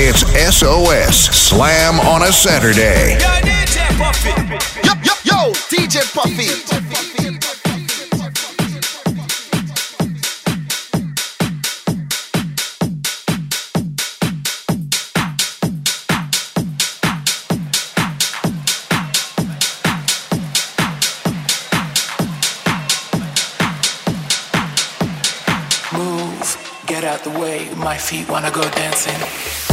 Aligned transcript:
It's 0.00 0.20
SOS 0.56 1.16
Slam 1.36 1.98
on 1.98 2.22
a 2.22 2.30
Saturday. 2.30 3.18
Yo, 3.18 3.26
DJ 3.42 3.98
Puffy. 3.98 4.30
Yo, 4.86 4.94
yo, 5.02 5.12
yo, 5.24 5.52
DJ 5.68 6.06
Puffy. 6.14 6.46
Move, 25.92 26.84
get 26.86 27.02
out 27.02 27.24
the 27.24 27.30
way, 27.30 27.68
my 27.74 27.98
feet 27.98 28.28
wanna 28.28 28.52
go 28.52 28.62
dancing. 28.70 29.67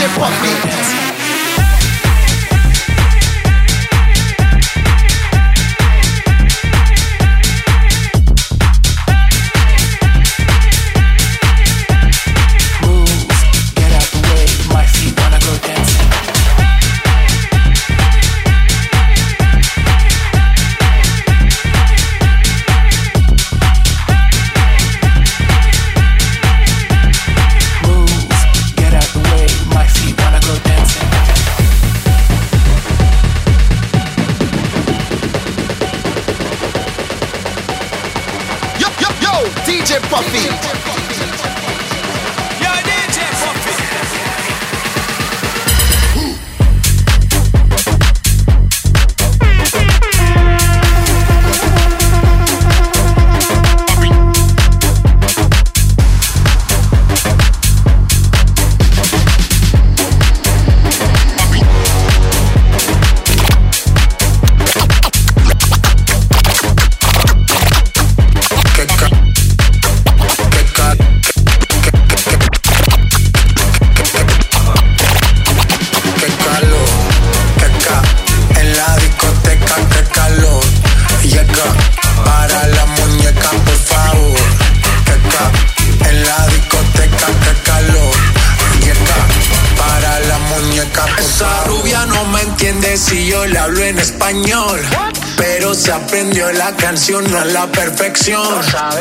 A 0.00 1.07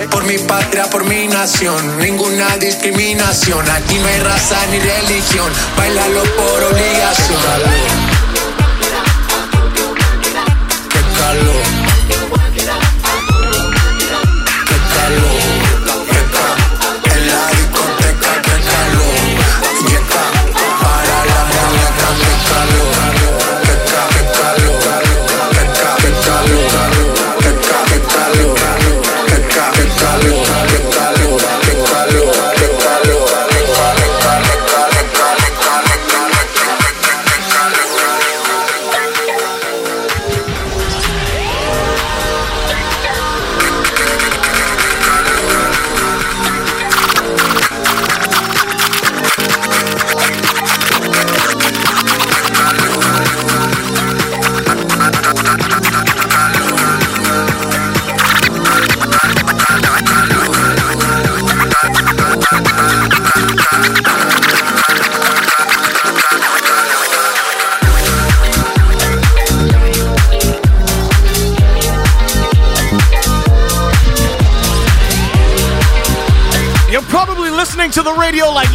Por 0.09 0.23
mi 0.23 0.38
patria, 0.38 0.89
por 0.89 1.03
mi 1.03 1.27
nación, 1.27 1.97
ninguna 1.97 2.55
discriminación. 2.57 3.69
Aquí 3.69 3.95
no 3.95 4.07
hay 4.07 4.19
raza 4.19 4.55
ni 4.71 4.79
religión, 4.79 5.51
bailalo 5.75 6.23
por 6.23 6.63
obligación. 6.63 6.86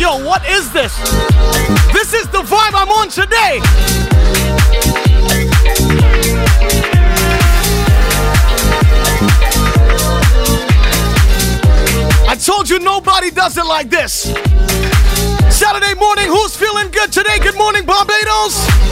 Yo, 0.03 0.19
what 0.27 0.45
is 0.49 0.73
this? 0.73 0.99
This 1.93 2.13
is 2.13 2.27
the 2.31 2.43
vibe 2.43 2.75
I'm 2.75 2.89
on 2.89 3.09
today. 3.09 3.61
I 12.27 12.35
told 12.35 12.69
you 12.69 12.81
nobody 12.81 13.31
does 13.31 13.57
it 13.57 13.65
like 13.65 13.91
this. 13.91 14.33
Saturday 15.55 15.95
morning, 15.95 16.27
who's 16.27 16.57
feeling 16.57 16.91
good 16.91 17.13
today? 17.13 17.39
Good 17.39 17.57
morning, 17.57 17.87
Barbados. 17.87 18.92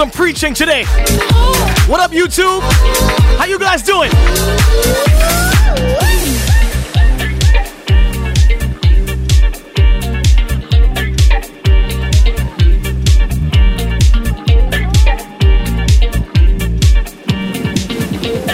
Some 0.00 0.10
preaching 0.10 0.54
today. 0.54 0.84
What 1.86 2.00
up, 2.00 2.10
YouTube? 2.10 2.62
How 3.36 3.44
you 3.44 3.58
guys 3.58 3.82
doing? 3.82 4.10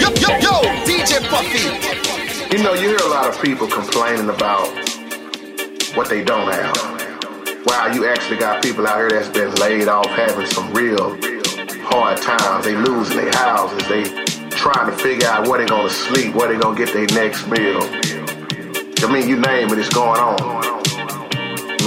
Yo, 0.01 0.09
yo, 0.19 0.31
yo, 0.41 0.63
DJ 0.83 1.23
Puffy. 1.29 2.57
You 2.57 2.65
know, 2.65 2.75
you 2.75 2.89
hear 2.89 2.97
a 2.97 3.09
lot 3.09 3.29
of 3.29 3.41
people 3.41 3.69
complaining 3.69 4.31
about 4.31 4.67
what 5.95 6.09
they 6.09 6.25
don't 6.25 6.53
have. 6.53 6.97
Wow, 7.67 7.93
you 7.95 8.09
actually 8.09 8.39
got 8.39 8.65
people 8.65 8.85
out 8.89 8.99
here 8.99 9.11
that's 9.11 9.29
been 9.29 9.55
laid 9.55 9.87
off 9.87 10.07
having 10.07 10.47
some 10.47 10.73
real 10.73 11.17
hard 11.97 12.21
times. 12.21 12.65
They 12.65 12.77
losing 12.77 13.17
their 13.17 13.33
houses. 13.33 13.89
They 13.89 14.05
trying 14.51 14.91
to 14.91 14.97
figure 14.97 15.29
out 15.29 15.49
where 15.49 15.59
they 15.59 15.67
gonna 15.67 15.89
sleep, 15.89 16.35
where 16.35 16.49
they 16.53 16.59
gonna 16.59 16.77
get 16.77 16.93
their 16.93 17.07
next 17.17 17.49
meal. 17.49 17.81
I 19.03 19.13
mean, 19.13 19.29
you 19.29 19.37
name 19.37 19.71
it, 19.71 19.79
it's 19.79 19.89
going 19.89 20.21
on. 20.21 20.57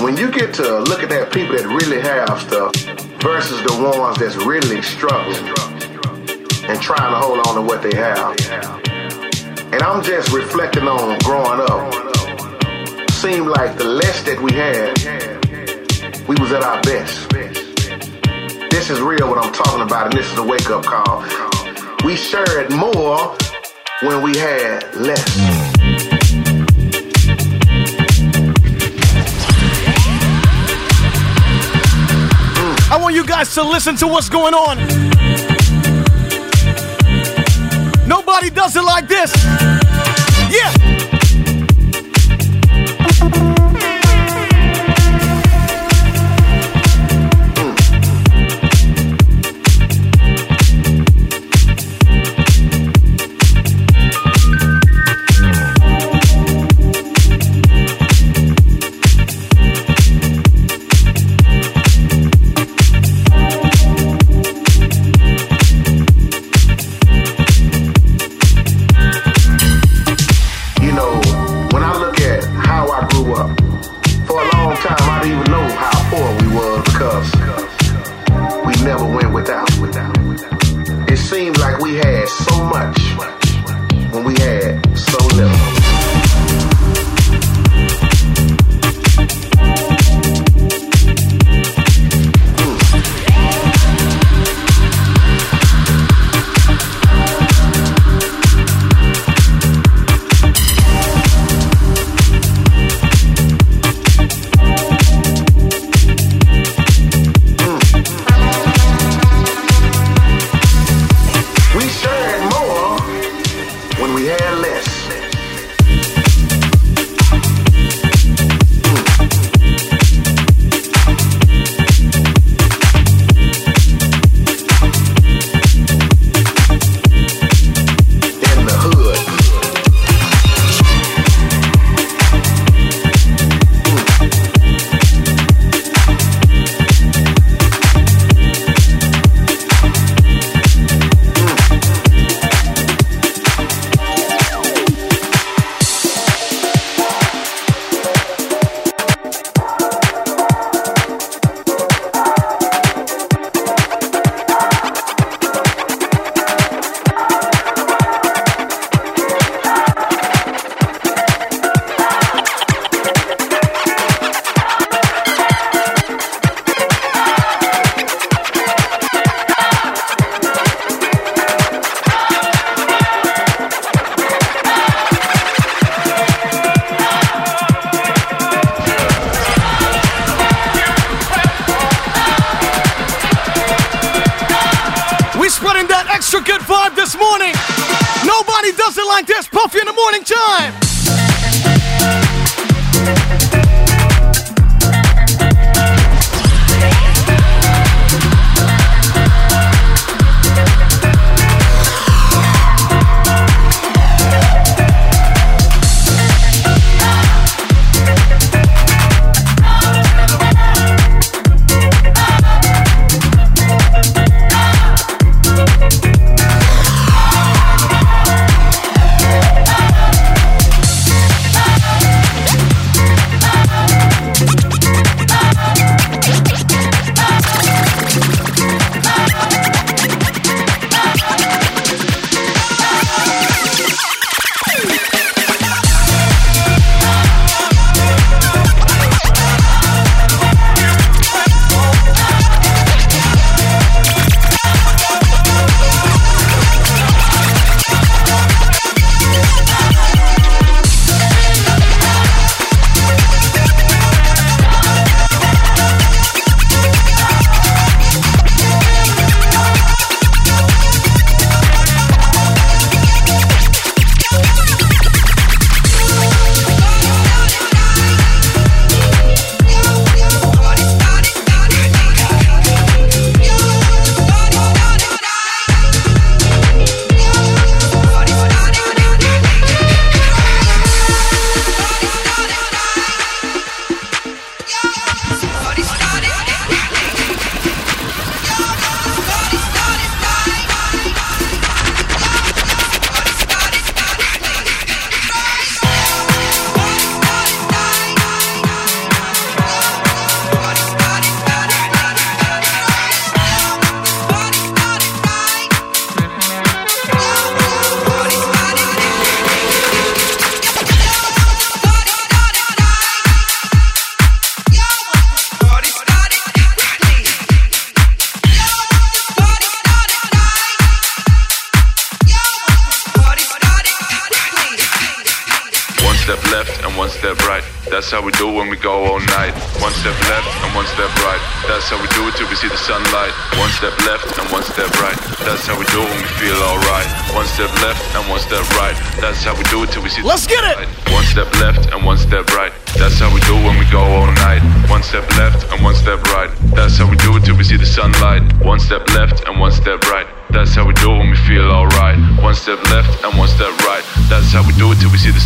When 0.04 0.18
you 0.18 0.32
get 0.32 0.54
to 0.56 0.80
look 0.80 1.04
at 1.04 1.32
people 1.32 1.56
that 1.58 1.68
really 1.68 2.02
have 2.02 2.42
stuff 2.42 2.74
versus 3.22 3.62
the 3.62 3.74
ones 3.84 4.18
that's 4.18 4.36
really 4.38 4.82
struggling 4.82 5.46
and 6.70 6.82
trying 6.82 7.12
to 7.14 7.20
hold 7.20 7.46
on 7.48 7.56
to 7.56 7.62
what 7.62 7.84
they 7.84 7.96
have. 7.96 8.36
And 9.74 9.84
I'm 9.84 10.02
just 10.02 10.32
reflecting 10.32 10.88
on 10.88 11.20
growing 11.20 11.62
up. 11.70 13.12
Seemed 13.12 13.48
like 13.48 13.78
the 13.78 13.84
less 13.84 14.24
that 14.24 14.42
we 14.42 14.54
had, 14.54 14.98
we 16.28 16.36
was 16.38 16.52
at 16.52 16.64
our 16.64 16.82
best. 16.82 17.29
This 18.80 18.92
is 18.92 19.02
real 19.02 19.28
what 19.28 19.38
I'm 19.38 19.52
talking 19.52 19.82
about, 19.82 20.06
and 20.06 20.14
this 20.14 20.32
is 20.32 20.38
a 20.38 20.44
wake 20.44 20.70
up 20.70 20.86
call. 20.86 21.22
We 22.06 22.16
shared 22.16 22.72
more 22.72 23.36
when 24.02 24.22
we 24.24 24.38
had 24.38 24.96
less. 24.96 25.38
I 32.90 32.98
want 33.02 33.16
you 33.16 33.26
guys 33.26 33.54
to 33.56 33.64
listen 33.64 33.98
to 33.98 34.08
what's 34.08 34.30
going 34.30 34.54
on. 34.54 34.78
Nobody 38.08 38.50
does 38.50 38.78
it 38.78 38.84
like 38.84 39.10
this. 39.10 39.79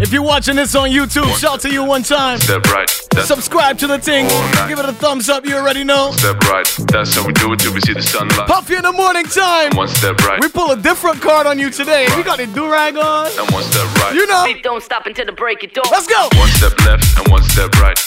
If 0.00 0.14
you're 0.14 0.22
watching 0.22 0.56
this 0.56 0.74
on 0.74 0.88
YouTube, 0.88 1.28
one 1.28 1.38
shout 1.38 1.60
to 1.60 1.70
you 1.70 1.84
one 1.84 2.02
time. 2.02 2.38
Step 2.38 2.64
right. 2.72 2.90
That's 3.10 3.28
Subscribe 3.28 3.76
to 3.80 3.86
the 3.86 3.98
thing. 3.98 4.28
Give 4.66 4.78
it 4.78 4.86
a 4.86 4.94
thumbs 4.94 5.28
up. 5.28 5.44
You 5.44 5.56
already 5.56 5.84
know. 5.84 6.12
Step 6.12 6.40
right. 6.48 6.66
That's 6.88 7.14
how 7.14 7.26
we 7.26 7.34
do 7.34 7.52
it 7.52 7.60
till 7.60 7.74
we 7.74 7.82
see 7.82 7.92
the 7.92 8.00
sunlight. 8.00 8.48
Puffy 8.48 8.76
in 8.76 8.82
the 8.82 8.92
morning 8.92 9.24
time. 9.24 9.76
One 9.76 9.88
step 9.88 10.16
right. 10.24 10.40
We 10.40 10.48
pull 10.48 10.70
a 10.70 10.76
different 10.76 11.20
card 11.20 11.46
on 11.46 11.58
you 11.58 11.68
today. 11.68 12.06
Right. 12.06 12.16
We 12.16 12.22
got 12.22 12.40
a 12.40 12.46
do 12.46 12.72
rag 12.72 12.96
on. 12.96 13.26
And 13.26 13.50
one 13.52 13.62
step 13.62 13.94
right. 13.96 14.14
You 14.14 14.26
know. 14.26 14.46
don't 14.62 14.82
stop 14.82 15.04
until 15.04 15.26
the 15.26 15.32
break 15.32 15.62
it 15.64 15.74
dawn. 15.74 15.84
Let's 15.90 16.06
go. 16.06 16.28
One 16.32 16.48
step 16.48 16.72
left 16.86 17.18
and 17.18 17.28
one 17.28 17.42
step 17.42 17.70
right. 17.76 18.00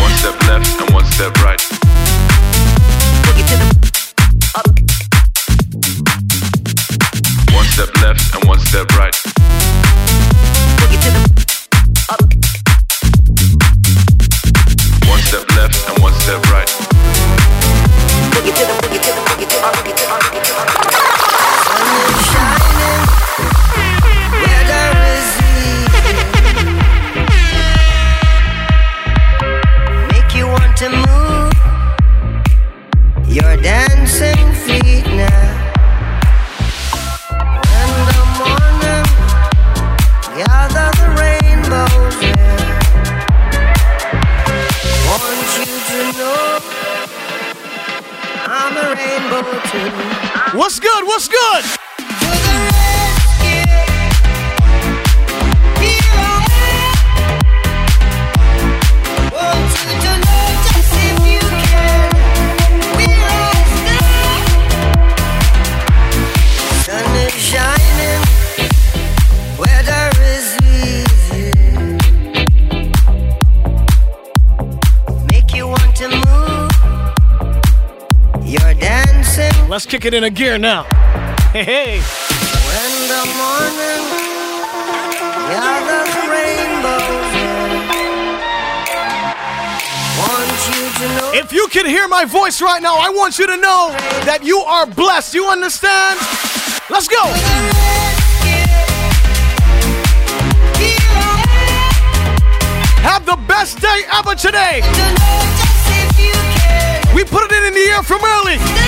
One 0.00 0.12
step 0.16 0.40
left 0.48 0.80
and 0.80 0.94
one 0.94 1.04
step 1.04 1.34
right. 1.42 1.77
One 8.48 8.58
step 8.60 8.90
right. 8.96 9.87
kick 79.88 80.04
it 80.04 80.12
in 80.12 80.24
a 80.24 80.30
gear 80.30 80.58
now. 80.58 80.82
Hey, 81.52 81.64
hey. 81.64 82.00
When 82.68 82.92
the 83.08 83.24
morning 83.40 84.04
gathers 85.48 86.14
rainbows 86.28 87.28
if 91.32 91.52
you 91.52 91.68
can 91.68 91.86
hear 91.86 92.08
my 92.08 92.24
voice 92.24 92.60
right 92.60 92.82
now, 92.82 92.96
I 92.96 93.08
want 93.08 93.38
you 93.38 93.46
to 93.46 93.56
know 93.56 93.94
that 94.26 94.40
you 94.42 94.58
are 94.58 94.84
blessed. 94.84 95.32
You 95.32 95.46
understand? 95.46 96.18
Let's 96.90 97.08
go. 97.08 97.22
Have 103.08 103.24
the 103.24 103.38
best 103.46 103.80
day 103.80 104.02
ever 104.12 104.34
today. 104.34 104.82
We 107.14 107.24
put 107.24 107.50
it 107.50 107.64
in 107.64 107.72
the 107.72 107.86
air 107.90 108.02
from 108.02 108.22
early. 108.22 108.87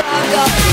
Chicago. 0.00 0.69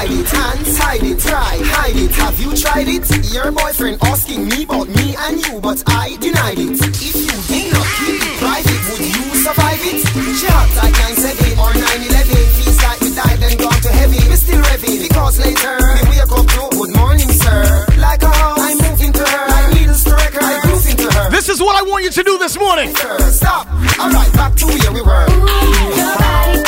hide 0.00 0.16
it, 0.16 0.32
and 0.32 0.66
hide 0.80 1.02
it, 1.02 1.18
try, 1.20 1.60
hide 1.76 1.96
it. 1.96 2.10
Have 2.12 2.40
you 2.40 2.56
tried 2.56 2.88
it? 2.88 3.04
Your 3.34 3.52
boyfriend 3.52 3.98
asking 4.02 4.48
me 4.48 4.64
about 4.64 4.88
me 4.88 5.14
and 5.18 5.36
you, 5.44 5.60
but 5.60 5.82
I 5.86 6.16
denied 6.16 6.58
it. 6.58 6.80
If 6.80 7.16
you 7.20 7.36
did 7.52 7.72
not 7.72 7.84
keep 8.00 8.16
it 8.16 8.36
private, 8.40 8.80
would 8.88 9.04
you 9.04 9.24
survive 9.44 9.82
it? 9.84 10.00
She 10.40 10.46
hot 10.48 10.70
like 10.80 10.94
9-7 10.96 11.52
or 11.60 11.72
9-11. 11.76 12.32
Feels 12.56 12.80
like 12.80 13.00
we 13.00 13.10
died 13.12 13.40
and 13.44 13.58
gone 13.60 13.80
to 13.80 13.92
heaven. 13.92 14.20
We 14.24 14.36
still 14.40 14.62
revving 14.62 14.98
because 15.04 15.36
later 15.36 15.76
we 15.76 16.02
wake 16.08 16.32
up 16.32 16.46
to 16.48 16.62
good 16.72 16.92
morning, 16.96 17.28
sir. 17.28 17.60
Like 18.00 18.22
a 18.22 18.32
house, 18.32 18.56
I'm 18.56 18.78
moving 18.80 19.12
to 19.12 19.24
her. 19.24 19.48
Like 19.52 19.68
need 19.76 19.88
to 19.92 19.94
striker, 19.94 20.40
I'm 20.40 20.64
into 20.64 20.96
to 20.96 21.08
her. 21.12 21.30
This 21.30 21.48
is 21.50 21.60
what 21.60 21.76
I 21.76 21.82
want 21.84 22.04
you 22.04 22.10
to 22.10 22.22
do 22.24 22.38
this 22.38 22.56
morning. 22.56 22.96
Sir, 22.96 23.18
stop. 23.36 23.68
All 24.00 24.08
right, 24.08 24.32
back 24.32 24.56
to 24.56 24.66
where 24.66 24.92
we 24.92 25.02
were. 25.02 25.26
Ooh, 25.28 26.59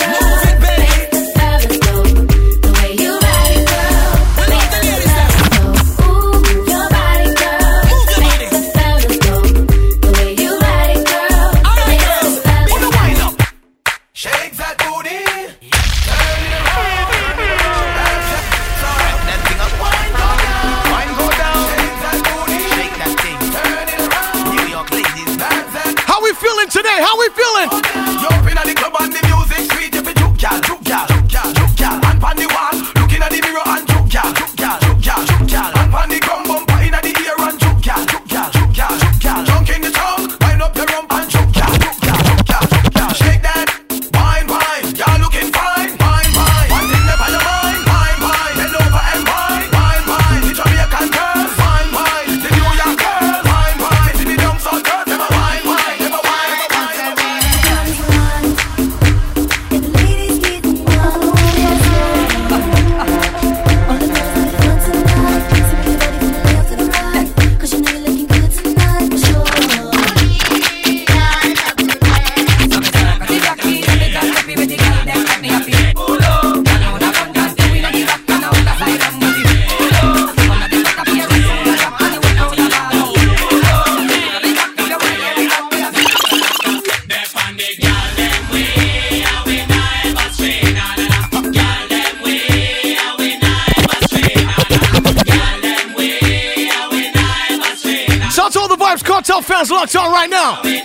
right 100.22 100.30
now. 100.30 100.81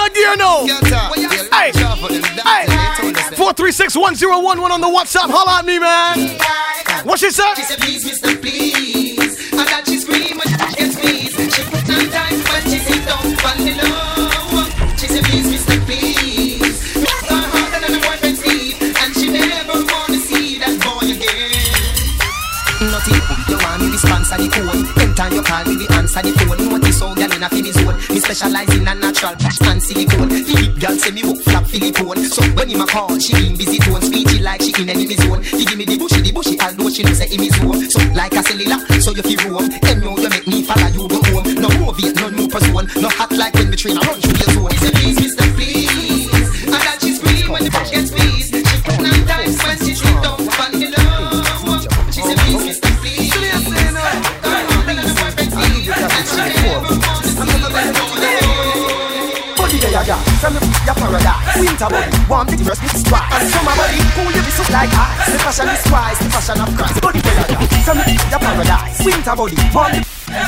We 0.00 0.08
kick 0.08 0.16
it 0.16 0.32
in 0.32 0.36
a 0.36 0.36
gear 0.36 0.36
now. 0.36 0.64
Hey, 1.52 1.72
hey. 1.72 2.90
4361011 3.36 4.70
on 4.70 4.80
the 4.80 4.86
WhatsApp. 4.86 5.30
Holla 5.30 5.58
at 5.60 5.64
me, 5.64 5.78
man. 5.78 6.38
What 7.04 7.18
she 7.18 7.30
said? 7.30 7.54
She 7.54 7.62
said, 7.62 7.78
please, 7.78 8.04
Mr. 8.04 8.40
Please. 8.40 9.52
And 9.52 9.68
that 9.68 9.84
she 9.86 9.96
screamed 9.98 10.36
when 10.36 10.48
I 10.60 10.72
can 10.76 10.92
squeeze. 10.92 11.32
She 11.32 11.62
put 11.64 11.86
nine 11.88 12.10
times 12.12 12.44
when 12.48 12.62
she 12.68 12.78
sit 12.78 13.04
down 13.08 13.24
on 13.24 13.56
the 13.64 13.72
low. 13.80 14.68
She 15.00 15.06
said, 15.08 15.24
please, 15.24 15.48
Mr. 15.48 15.80
Please. 15.88 16.92
Her 17.28 17.40
heart 17.40 17.72
and 17.80 17.84
her 17.88 18.00
boyfriend's 18.04 18.44
leave. 18.44 18.76
And 18.80 19.14
she 19.16 19.32
never 19.32 19.80
wanna 19.80 20.20
see 20.20 20.58
that 20.60 20.76
boy 20.84 21.08
again. 21.08 21.56
Nothing 22.92 23.20
you 23.48 23.56
want 23.56 23.80
me 23.80 23.88
to 23.92 23.98
sponsor 23.98 24.36
the 24.36 24.48
phone. 24.52 24.84
Ten 24.96 25.14
time 25.14 25.32
you 25.32 25.42
call 25.42 25.64
me 25.64 25.86
answer 25.96 26.20
the 26.20 26.32
phone. 26.36 26.60
Notice 26.68 27.00
how 27.00 27.14
girl 27.14 27.32
in 27.32 27.42
a 27.42 27.48
feel 27.48 27.72
zone. 27.72 27.79
Me 27.79 27.79
specialize 28.34 28.72
in 28.76 28.86
a 28.86 28.94
natural 28.94 29.34
and 29.66 29.82
silicone. 29.82 30.30
Philip 30.30 30.78
girl 30.78 30.96
say 30.98 31.10
me 31.10 31.22
walk 31.24 31.42
flap 31.42 31.64
Philippone. 31.64 32.22
So 32.30 32.42
when 32.54 32.68
him 32.70 32.80
a 32.80 32.86
call, 32.86 33.18
she 33.18 33.34
in 33.46 33.56
busy 33.56 33.78
tone. 33.78 34.00
Speechy 34.00 34.40
like 34.40 34.62
she 34.62 34.70
in 34.80 34.88
enemy 34.88 35.16
zone. 35.16 35.42
He 35.42 35.64
give 35.64 35.76
me 35.76 35.84
the 35.84 35.98
bushy, 35.98 36.20
the 36.22 36.30
bushy, 36.30 36.54
although 36.60 36.90
she 36.90 37.02
know 37.02 37.12
say 37.12 37.26
him 37.26 37.42
is 37.42 37.56
home. 37.58 37.82
So 37.90 37.98
like 38.14 38.32
a 38.32 38.42
cellular, 38.42 38.78
so 39.00 39.10
you 39.10 39.22
feel 39.22 39.50
roam. 39.50 39.68
Then 39.82 40.02
you 40.02 40.14
you 40.14 40.30
make 40.30 40.46
me 40.46 40.62
follow 40.62 40.86
you 40.94 41.08
go 41.08 41.18
home. 41.34 41.54
No 41.58 41.68
more 41.80 41.94
Viet, 41.94 42.14
no 42.20 42.28
new 42.30 42.46
person. 42.46 43.02
No 43.02 43.08
hot 43.10 43.32
like 43.32 43.54
when 43.54 43.70
we 43.70 43.76
train 43.76 43.98
I 43.98 44.06
run 44.06 44.20
your 44.22 44.50
zone. 44.54 45.09
Ya, 59.90 60.14
from 60.38 60.54
the 60.54 60.62
ya 60.86 60.94
paradise. 60.94 61.58
Winter 61.58 61.90
body, 61.90 62.14
warm 62.30 62.46
the 62.46 62.54
dress 62.62 62.78
with 62.78 62.94
spice. 62.94 63.26
And 63.34 63.50
summer 63.50 63.74
body, 63.74 63.98
cool 64.14 64.30
you 64.30 64.38
be 64.38 64.52
so 64.54 64.62
like 64.70 64.86
ice. 64.86 65.34
The 65.34 65.38
fashion 65.42 65.66
is 65.66 65.82
Christ, 65.82 66.18
the 66.22 66.30
fashion 66.30 66.58
of 66.62 66.70
Christ. 66.78 67.02
Body 67.02 67.18
ya, 67.18 67.58
from 67.82 67.98
the 67.98 68.14
ya 68.30 68.38
paradise. 68.38 69.02
Winter 69.02 69.34
body, 69.34 69.58
warm 69.74 69.90
the 69.90 70.00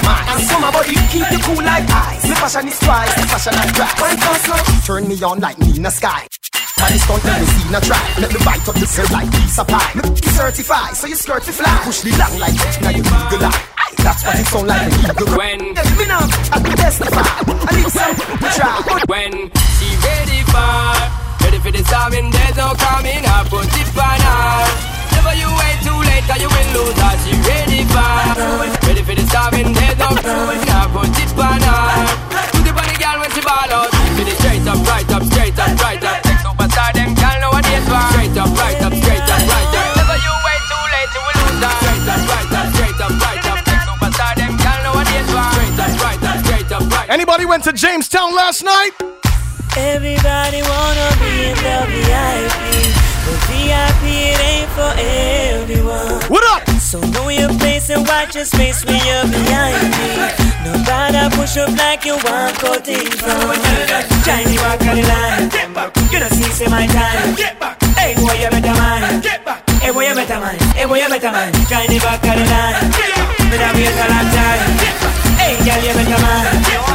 mind. 0.07 0.27
And 0.31 0.41
summer 0.47 0.71
body, 0.71 0.95
keep 1.11 1.27
you 1.27 1.43
cool 1.43 1.59
like 1.59 1.91
ice. 1.91 2.23
The 2.23 2.39
fashion 2.39 2.71
is 2.71 2.79
Christ, 2.79 3.13
the 3.19 3.27
fashion 3.27 3.55
of 3.59 3.69
Christ. 3.75 3.95
Wine 3.99 4.19
fast 4.23 4.47
now, 4.47 4.63
turn 4.87 5.03
me 5.11 5.19
on 5.27 5.41
like 5.43 5.59
me 5.59 5.75
in 5.75 5.83
the 5.83 5.91
sky. 5.91 6.23
Body 6.79 6.99
stunt 7.03 7.25
let 7.27 7.41
me 7.43 7.47
see 7.51 7.67
na 7.67 7.81
try. 7.83 7.99
Let 8.23 8.31
me 8.31 8.39
bite 8.47 8.63
up 8.63 8.79
the 8.79 8.87
serve 8.87 9.11
like 9.11 9.27
piece 9.35 9.59
of 9.59 9.67
pie. 9.67 9.91
Me 9.99 10.07
be 10.07 10.23
certified, 10.39 10.95
so 10.95 11.11
you 11.11 11.19
skirt 11.19 11.43
to 11.43 11.53
fly. 11.53 11.83
Push 11.83 12.07
the 12.07 12.15
long 12.15 12.39
like 12.39 12.55
now 12.79 12.95
you 12.95 13.03
eagle 13.03 13.43
eye. 13.43 13.82
That's 14.01 14.25
what 14.25 14.39
it 14.39 14.47
sound 14.47 14.69
like 14.69 14.89
when 14.89 15.11
eagle 15.11 15.37
When 15.37 15.59
me 15.99 16.07
now, 16.07 16.25
I 16.53 16.59
can 16.63 16.77
testify. 16.77 17.21
I 17.21 17.71
need 17.77 17.91
some 17.93 18.17
to 18.17 18.49
try. 18.57 18.73
when 19.07 19.33
she 19.77 19.89
ready 20.01 20.41
for 20.49 20.73
ready 21.45 21.59
for 21.61 21.73
the 21.73 21.83
storming, 21.85 22.31
there's 22.31 22.57
no 22.57 22.73
coming 22.79 23.25
up. 23.27 23.47
Put 23.53 23.69
it 23.69 23.89
on 23.93 24.21
her. 24.23 24.65
Never 25.13 25.35
you 25.37 25.49
wait 25.53 25.79
too 25.85 25.99
late, 26.09 26.25
cause 26.25 26.41
you 26.41 26.49
will 26.49 26.71
lose 26.73 26.97
her. 26.97 27.15
She 27.23 27.33
ready 27.45 27.85
for 27.93 28.13
ready 28.89 29.03
for 29.03 29.15
the 29.15 29.25
storming, 29.29 29.73
there's 29.75 29.99
no 29.99 30.09
coming 30.17 30.69
up. 30.73 30.89
Put 30.97 31.13
it 31.13 31.33
on 31.37 31.61
her. 31.61 32.07
Put 32.57 32.67
it 32.67 32.75
on 32.75 32.87
the 32.89 32.97
girl 32.97 33.19
when 33.21 33.31
she 33.37 33.43
ball 33.45 33.71
out. 33.71 33.91
It 33.93 34.37
straight 34.39 34.67
up, 34.67 34.79
right 34.87 35.11
up, 35.11 35.23
straight 35.25 35.59
up, 35.59 35.81
right 35.81 36.05
up. 36.05 36.22
Anybody 47.13 47.45
went 47.45 47.63
to 47.65 47.75
Jamestown 47.75 48.35
last 48.35 48.65
night? 48.65 48.93
Everybody 49.77 50.65
wanna 50.65 51.09
be 51.21 51.45
in 51.45 51.57
the 51.61 51.79
VIP, 51.93 52.57
but 53.29 53.39
VIP 53.53 54.03
it 54.33 54.41
ain't 54.41 54.71
for 54.73 54.93
everyone. 54.97 56.25
What 56.33 56.41
up? 56.57 56.65
So 56.81 57.05
know 57.13 57.29
your 57.29 57.53
place 57.61 57.91
and 57.91 58.09
watch 58.09 58.35
your 58.35 58.47
space 58.47 58.83
when 58.87 58.97
you're 59.05 59.29
VIP. 59.29 59.93
Nobody 60.65 61.37
push 61.37 61.59
up 61.61 61.77
like 61.77 62.07
you 62.09 62.17
want 62.25 62.57
cutting 62.57 63.05
from. 63.21 63.61
Johnny 64.25 64.57
walk 64.65 64.81
on 64.81 64.97
the 64.97 65.05
line. 65.05 65.53
You 66.09 66.17
don't 66.17 66.33
see 66.33 66.49
say 66.49 66.69
my 66.73 66.87
time. 66.89 67.37
Hey 67.93 68.17
boy, 68.17 68.41
you 68.41 68.49
better 68.49 68.73
man. 68.73 69.21
Hey 69.85 69.93
boy, 69.93 70.09
you 70.09 70.15
better 70.15 70.41
man. 70.41 70.57
Hey 70.73 70.87
boy, 70.87 70.97
you 70.97 71.09
better 71.13 71.31
man. 71.31 71.53
Johnny 71.69 71.99
back 72.01 72.25
on 72.25 72.41
the 72.41 72.47
line. 72.49 72.89
Me 73.53 73.57
da 73.61 73.69
wait 73.77 74.01
a 74.01 74.05
long 74.09 74.29
time. 74.33 74.61
Hey 75.37 75.61
girl, 75.61 75.85
you 75.85 75.93
better 75.93 76.23
man. 76.25 76.92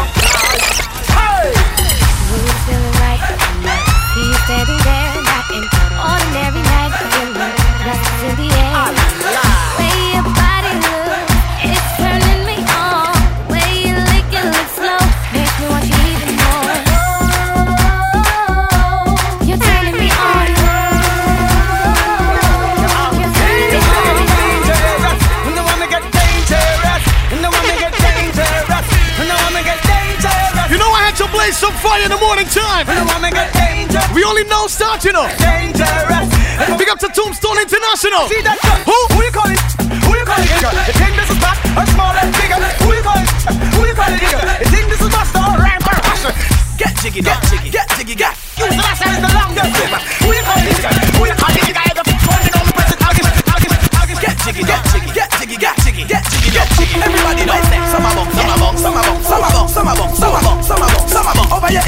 I 31.47 31.51
had 31.51 31.55
to 31.55 31.71
blaze 31.71 31.71
some 31.71 31.79
fire 31.79 32.03
in 32.03 32.12
the 32.12 32.19
morning 32.19 32.45
time. 32.51 32.83
when 32.88 32.97
the 32.99 33.07
woman 33.07 33.31
get 33.31 33.47
dangerous, 33.55 34.03
We 34.12 34.23
only 34.27 34.43
know 34.51 34.67
start, 34.67 35.05
you 35.05 35.13
know. 35.13 35.31
Big 36.75 36.89
up 36.89 36.99
to 36.99 37.07
Tombstone 37.07 37.55
International. 37.63 38.27
See 38.27 38.43
that? 38.43 38.60
Who? 38.83 38.97
Who 39.15 39.23
you 39.23 39.31
call 39.31 39.47
it? 39.47 39.55
Who 40.03 40.12
you 40.12 40.27
call 40.27 40.43
it? 40.43 40.51
You 40.51 40.95
think 40.99 41.15
this 41.15 41.31
is 41.31 41.39
bad 41.39 41.55
or 41.71 41.88
small 41.95 42.12
and 42.12 42.36
bigger? 42.36 42.60
Who 42.83 42.91
you 42.91 42.99
call 42.99 43.15
it? 43.15 43.31
Who 43.79 43.81
you 43.88 43.95
call 43.95 44.12
it? 44.12 44.19
You 44.60 44.69
think 44.75 44.91
this 44.91 44.99
is 44.99 45.07
master 45.07 45.39
or 45.39 45.55
rhyme? 45.55 45.79
Get 46.75 46.93
jiggy, 46.99 47.21
get 47.23 47.39
jiggy, 47.47 47.69
get 47.71 47.88
jiggy, 47.95 48.15
get. 48.15 48.36
Use 48.60 48.67
the 48.67 48.83
last 48.83 49.07
is 49.07 49.17
the 49.23 49.31
longest. 49.31 50.16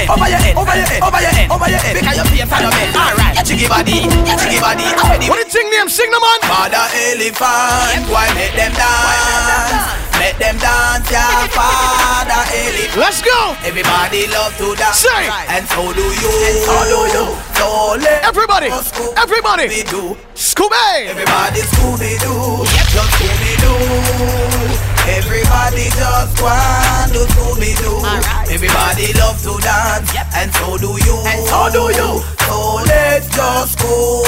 Over 0.09 0.25
your 0.25 0.41
head, 0.41 0.57
over 0.57 0.73
your 0.73 0.89
head, 0.89 1.01
over 1.05 1.21
your 1.21 1.29
head, 1.29 1.51
over 1.53 1.69
your 1.69 1.69
head, 1.69 1.69
over 1.69 1.69
your 1.69 1.79
head. 1.79 1.93
Because 1.93 2.17
your 2.17 2.25
face 2.25 2.49
on 2.49 2.61
your 2.65 2.73
bed. 2.73 2.89
All 2.97 3.13
right. 3.13 3.33
Get 3.37 3.45
jiggy 3.45 3.67
body, 3.69 4.09
get 4.25 4.41
jiggy 4.41 4.57
body. 4.57 4.89
I'm 4.89 5.05
ready. 5.13 5.29
What 5.29 5.37
the 5.37 5.45
thing 5.45 5.69
name? 5.69 5.85
Sing 5.85 6.09
the 6.09 6.17
man. 6.17 6.39
Father 6.49 6.81
elephant, 7.13 8.09
why 8.09 8.25
make 8.33 8.57
them 8.57 8.73
dance? 8.73 9.85
Make 10.17 10.35
them 10.41 10.57
dance, 10.57 11.05
yeah, 11.13 11.45
Father 11.53 12.41
elephant. 12.41 12.97
Let's 12.97 13.21
go. 13.21 13.53
Everybody 13.61 14.25
love 14.33 14.57
to 14.57 14.73
dance, 14.75 15.05
Say. 15.05 15.29
and 15.53 15.63
so 15.69 15.93
do 15.93 16.01
you. 16.01 16.31
And 16.49 16.57
so 16.57 16.75
do 16.89 16.99
you. 17.13 17.25
So 17.53 17.67
let 18.01 18.25
Everybody. 18.25 18.73
us. 18.73 18.89
Everybody. 19.13 19.69
We 19.69 19.83
do. 19.85 20.17
Scooby. 20.33 21.05
Everybody 21.05 21.61
Scooby 21.69 22.17
Doo, 22.17 22.65
just 22.65 23.13
Scooby 23.13 23.51
Doo. 23.61 24.58
Everybody 25.29 25.85
just 25.93 26.41
want 26.41 27.13
to 27.13 27.21
Scooby 27.29 27.77
Doo. 27.77 28.01
Everybody 28.49 29.13
love 29.13 29.37
to 29.45 29.53
dance, 29.61 30.09
and 30.33 30.49
so 30.57 30.73
do 30.81 30.97
you. 30.97 31.15
And 31.21 31.45
so 31.45 31.69
do 31.69 31.85
you. 31.93 32.17
So 32.49 32.81
let's 32.89 33.29
just 33.29 33.77
Doo. 33.77 34.25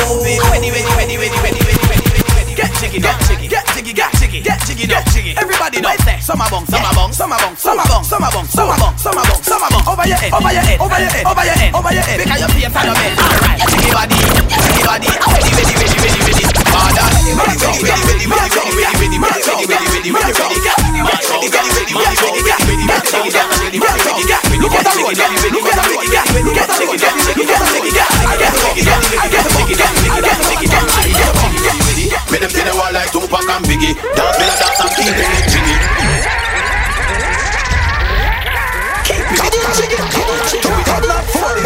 Ready, 0.54 0.70
ready, 0.70 0.86
ready, 0.94 1.18
ready, 1.18 1.42
ready, 1.42 1.58
ready, 1.58 1.82
ready, 1.90 2.22
ready. 2.38 2.54
Get 2.54 2.70
jiggy, 2.78 3.02
get 3.02 3.18
jiggy, 3.26 3.50
get 3.50 3.66
jiggy, 3.74 3.94
get 3.98 4.14
jiggy, 4.14 4.46
get 4.46 4.62
jiggy, 4.62 4.86
get 4.86 5.02
jiggy. 5.10 5.34
Everybody 5.42 5.82
know. 5.82 5.90
Some 6.22 6.38
a 6.38 6.46
bong, 6.54 6.70
some 6.70 6.86
a 6.86 6.94
bong, 6.94 7.10
some 7.18 7.34
a 7.34 7.38
bong, 7.42 7.58
some 7.58 7.82
a 7.82 7.86
bong, 7.90 8.06
some 8.06 8.22
a 8.22 8.30
bong, 8.30 8.46
some 8.46 8.70
a 8.70 8.78
bong, 8.78 8.94
some 9.02 9.18
a 9.18 9.24
bong, 9.26 9.42
some 9.42 9.58
a 9.58 9.68
bong. 9.74 9.82
Over 9.90 10.06
your 10.06 10.22
head, 10.22 10.30
over 10.38 10.54
your 10.54 10.62
head, 10.62 10.78
over 10.78 11.02
your 11.02 11.10
head, 11.10 11.26
over 11.26 11.42
your 11.42 11.58
head, 11.58 11.74
over 11.74 11.94
your 11.98 12.06
head. 12.06 12.18
Because 12.22 12.42
your 12.46 12.50
face 12.54 12.78
on 12.78 12.86
your 12.86 12.94
bed. 12.94 13.18
Alright, 13.18 13.58
jiggy 13.74 13.90
body, 13.90 14.18
jiggy 14.54 14.86
body. 14.86 15.10
Ready, 15.10 15.50
ready, 15.50 15.74
ready, 15.82 15.98
ready, 15.98 16.22
ready. 16.30 16.46
Father, 16.70 17.11
me 32.32 32.38
them 32.40 32.50
say 32.50 32.64
they 32.64 32.72
want 32.72 32.94
like 32.94 33.12
Tupac 33.12 33.44
and 33.44 33.66
Biggie 33.66 33.94
Dance 34.16 34.40
me 34.40 34.46
a 34.48 34.56
dance 34.56 34.80
and 34.80 34.92
keep 34.96 35.12
them 35.12 35.32
it 35.36 35.48
jiggy 35.52 35.76
Keep 39.04 39.32
it 39.32 39.42
jiggy, 39.76 39.98
keep 40.12 40.30
it 40.30 40.48
jiggy 40.50 40.71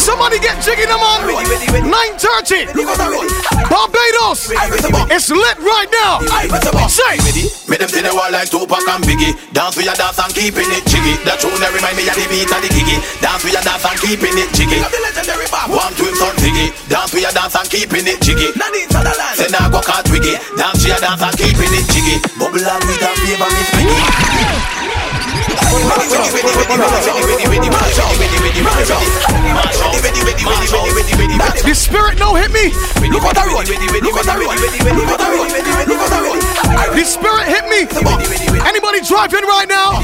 Somebody 0.00 0.40
get 0.40 0.56
jiggy 0.64 0.88
them 0.88 0.96
on 0.96 1.28
9.30. 1.28 2.72
Barbados. 3.68 4.48
It's 5.12 5.28
lit 5.28 5.58
right 5.60 5.90
now. 5.92 6.24
Say. 6.88 7.20
Make 7.68 7.84
them 7.84 7.88
see 7.92 8.00
the 8.00 8.10
wall 8.16 8.32
like 8.32 8.48
Tupac 8.48 8.80
and 8.88 9.04
Biggie. 9.04 9.36
Dance 9.52 9.76
with 9.76 9.84
your 9.84 9.94
dance 9.94 10.18
and 10.18 10.32
keeping 10.32 10.66
it 10.72 10.88
jiggy. 10.88 11.20
That 11.28 11.36
tune 11.38 11.52
that 11.60 11.70
remind 11.76 12.00
me 12.00 12.08
of 12.08 12.16
the 12.16 12.24
beat 12.32 12.48
of 12.48 12.64
the 12.64 12.70
giggy. 12.72 12.96
Dance 13.20 13.44
with 13.44 13.52
your 13.52 13.62
dance 13.62 13.84
and 13.84 14.00
keeping 14.00 14.36
it 14.40 14.48
jiggy. 14.56 14.80
One 15.68 15.92
twin 15.94 16.14
son 16.16 16.34
jiggy. 16.40 16.72
Dance 16.88 17.12
with 17.12 17.22
your 17.22 17.36
dance 17.36 17.54
and 17.60 17.68
keeping 17.68 18.08
it 18.08 18.24
jiggy. 18.24 18.48
Say 19.36 19.52
now 19.52 19.68
go 19.68 19.84
cut 19.84 20.08
wiggy. 20.08 20.40
Dance 20.56 20.80
with 20.80 20.96
your 20.96 21.00
dance 21.04 21.20
and 21.20 21.36
keeping 21.36 21.72
it 21.76 21.84
jiggy. 21.92 22.16
Bubble 22.40 22.64
and 22.64 22.82
with 22.88 23.04
a 23.04 23.10
flavor, 23.20 23.50
me 23.52 23.62
Biggie. 23.76 24.79
The 31.60 31.74
spirit 31.74 32.18
no 32.18 32.34
hit 32.34 32.50
me. 32.50 32.70
Look 33.10 33.22
at 33.26 33.34
the 33.34 33.44
road. 33.46 33.66
Look 33.66 34.16
at 34.18 34.26
the 34.26 34.34
road. 34.38 34.54
Look 34.58 35.10
at 35.10 35.18
the 35.18 35.28
road. 35.30 35.50
Look 35.86 36.02
at 36.02 36.10
the 36.10 36.20
road. 36.22 36.38
The 36.94 37.04
spirit 37.04 37.46
hit 37.46 37.64
me. 37.66 37.86
Anybody 38.66 39.00
driving 39.06 39.46
right 39.46 39.68
now? 39.68 40.02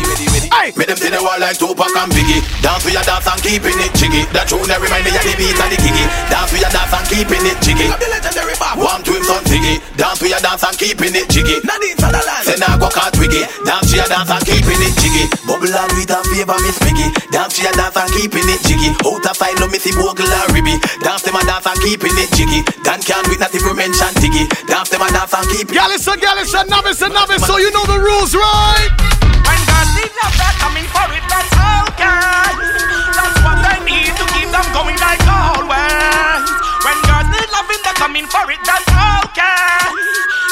Hey. 0.51 0.73
Make 0.77 0.87
them 0.87 0.97
see 0.97 1.11
the 1.11 1.23
wall 1.23 1.39
like 1.39 1.59
Tupac 1.59 1.91
and 1.95 2.11
Biggie. 2.13 2.43
Dance 2.63 2.85
with 2.85 2.95
your 2.95 3.03
dance 3.03 3.27
and 3.27 3.43
keeping 3.43 3.79
it 3.83 3.93
jiggy. 3.95 4.27
That 4.31 4.47
tune 4.51 4.67
that 4.71 4.79
remind 4.83 5.05
me 5.05 5.11
of 5.15 5.23
the 5.23 5.35
beat 5.39 5.59
and 5.59 5.71
the 5.71 5.79
giggy. 5.79 6.07
Dance 6.31 6.51
with 6.51 6.63
your 6.63 6.71
dance 6.71 6.95
and 6.95 7.07
keeping 7.07 7.45
it 7.47 7.59
jiggy. 7.63 7.87
One 8.79 9.03
to 9.03 9.13
him 9.15 9.25
son 9.25 9.43
Ziggy. 9.45 9.83
Dance 9.97 10.21
with 10.23 10.31
your 10.31 10.41
dance 10.41 10.63
and 10.63 10.77
keeping 10.79 11.15
it 11.15 11.29
jiggy. 11.31 11.59
Say 12.47 12.57
now 12.63 12.79
go 12.79 12.89
cat 12.91 13.17
wiggy. 13.19 13.43
Dance 13.65 13.91
with 13.91 14.01
your 14.01 14.09
dance 14.11 14.31
and 14.31 14.45
keeping 14.47 14.81
it 14.83 14.95
jiggy. 14.99 15.36
Bubble 15.44 15.68
and 15.68 15.92
with 15.99 16.09
a 16.09 16.18
favor 16.33 16.57
miss 16.64 16.79
Piggy. 16.81 17.12
Dance 17.29 17.59
with 17.61 17.68
your 17.68 17.75
dance 17.77 17.96
and 17.96 18.11
keeping 18.16 18.49
it 18.49 18.61
jiggy. 18.64 18.90
Out 19.05 19.27
of 19.27 19.37
sight 19.37 19.59
no 19.61 19.68
missy 19.68 19.92
bogle 19.92 20.25
and 20.25 20.49
ribby. 20.57 20.81
Dance 21.05 21.22
them 21.27 21.37
and 21.37 21.46
dance 21.46 21.66
and 21.66 21.79
keeping 21.85 22.16
it 22.16 22.31
jiggy. 22.33 22.64
Dan 22.87 23.03
can't 23.05 23.27
witness 23.29 23.53
if 23.53 23.62
we 23.66 23.72
mention 23.77 24.12
Tiggy. 24.16 24.49
Dance 24.70 24.88
them 24.88 25.03
and 25.05 25.12
dance 25.12 25.35
and 25.35 25.46
keep 25.53 25.68
it. 25.68 25.75
Gallus 25.77 26.07
and 26.09 26.20
Gallus 26.20 26.55
and 26.55 26.68
novice 26.70 27.03
and 27.03 27.12
novice, 27.12 27.44
so 27.44 27.59
you 27.59 27.70
know 27.75 27.85
the 27.85 27.99
rules, 28.01 28.33
right? 28.33 28.90
When 29.44 29.61
God 29.68 29.87
needs 29.99 30.14
love, 30.22 30.35
they're 30.38 30.59
coming 30.62 30.87
for 30.90 31.07
it, 31.12 31.25
that's 31.29 31.53
okay. 31.53 32.57
That's 33.14 33.38
what 33.44 33.59
they 33.62 33.79
need 33.85 34.12
to 34.16 34.25
keep 34.35 34.49
them 34.51 34.66
going 34.75 34.99
like 34.99 35.22
always. 35.29 36.46
When 36.83 36.99
God 37.07 37.25
needs 37.31 37.51
loving, 37.53 37.83
they're 37.85 37.99
coming 38.01 38.27
for 38.27 38.44
it, 38.51 38.61
that's 38.64 38.87
okay. 38.87 39.90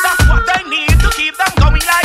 That's 0.04 0.22
what 0.28 0.42
they 0.46 0.62
need 0.68 0.94
to 1.00 1.08
keep 1.16 1.34
them 1.36 1.52
going 1.58 1.82
like 1.86 2.03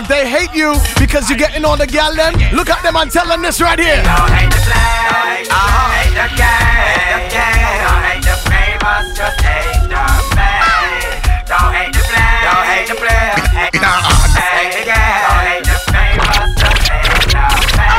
if 0.00 0.08
they 0.08 0.24
hate 0.24 0.52
you 0.56 0.72
because 0.98 1.28
you're 1.28 1.38
getting 1.38 1.64
on 1.64 1.76
the 1.76 1.86
gal, 1.86 2.14
then 2.16 2.32
look 2.56 2.70
at 2.70 2.82
them 2.82 2.96
and 2.96 3.10
tell 3.10 3.26
them 3.28 3.42
this 3.42 3.60
right 3.60 3.78
here. 3.78 4.00
Don't 4.00 4.32
hate 4.32 4.48
the 4.48 4.60
don't 4.64 5.28
hate 5.92 6.16
the 6.16 6.28
game, 6.32 6.56
don't 7.84 8.04
hate 8.08 8.24
the 8.24 8.36
famous, 8.48 9.04
just 9.12 9.40
hate 9.44 9.76
the 9.92 10.00
play. 10.32 10.56
Don't 11.44 11.72
hate 11.76 11.92
the 11.92 12.00
play, 12.08 12.32
don't 12.48 12.64
hate 12.64 12.88
the 12.88 12.96
play, 12.96 13.24
hate 13.60 13.76
the 13.76 13.92
hate 14.56 14.72
the 14.72 14.84
game, 14.88 15.20
don't 15.20 15.44
hate 15.52 15.68
the 15.68 15.76
famous, 15.92 16.48
just 16.56 16.80
hate 16.88 17.12
the 17.12 17.36
play. 17.36 17.90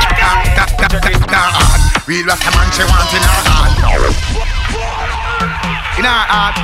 Real 2.06 2.26
Rasta 2.26 2.50
man 2.50 2.66
she 2.74 2.82
want 2.82 3.14
in 3.14 3.22
her 3.22 3.40
heart 3.46 3.78
In 5.98 6.04
her 6.04 6.24
heart 6.34 6.56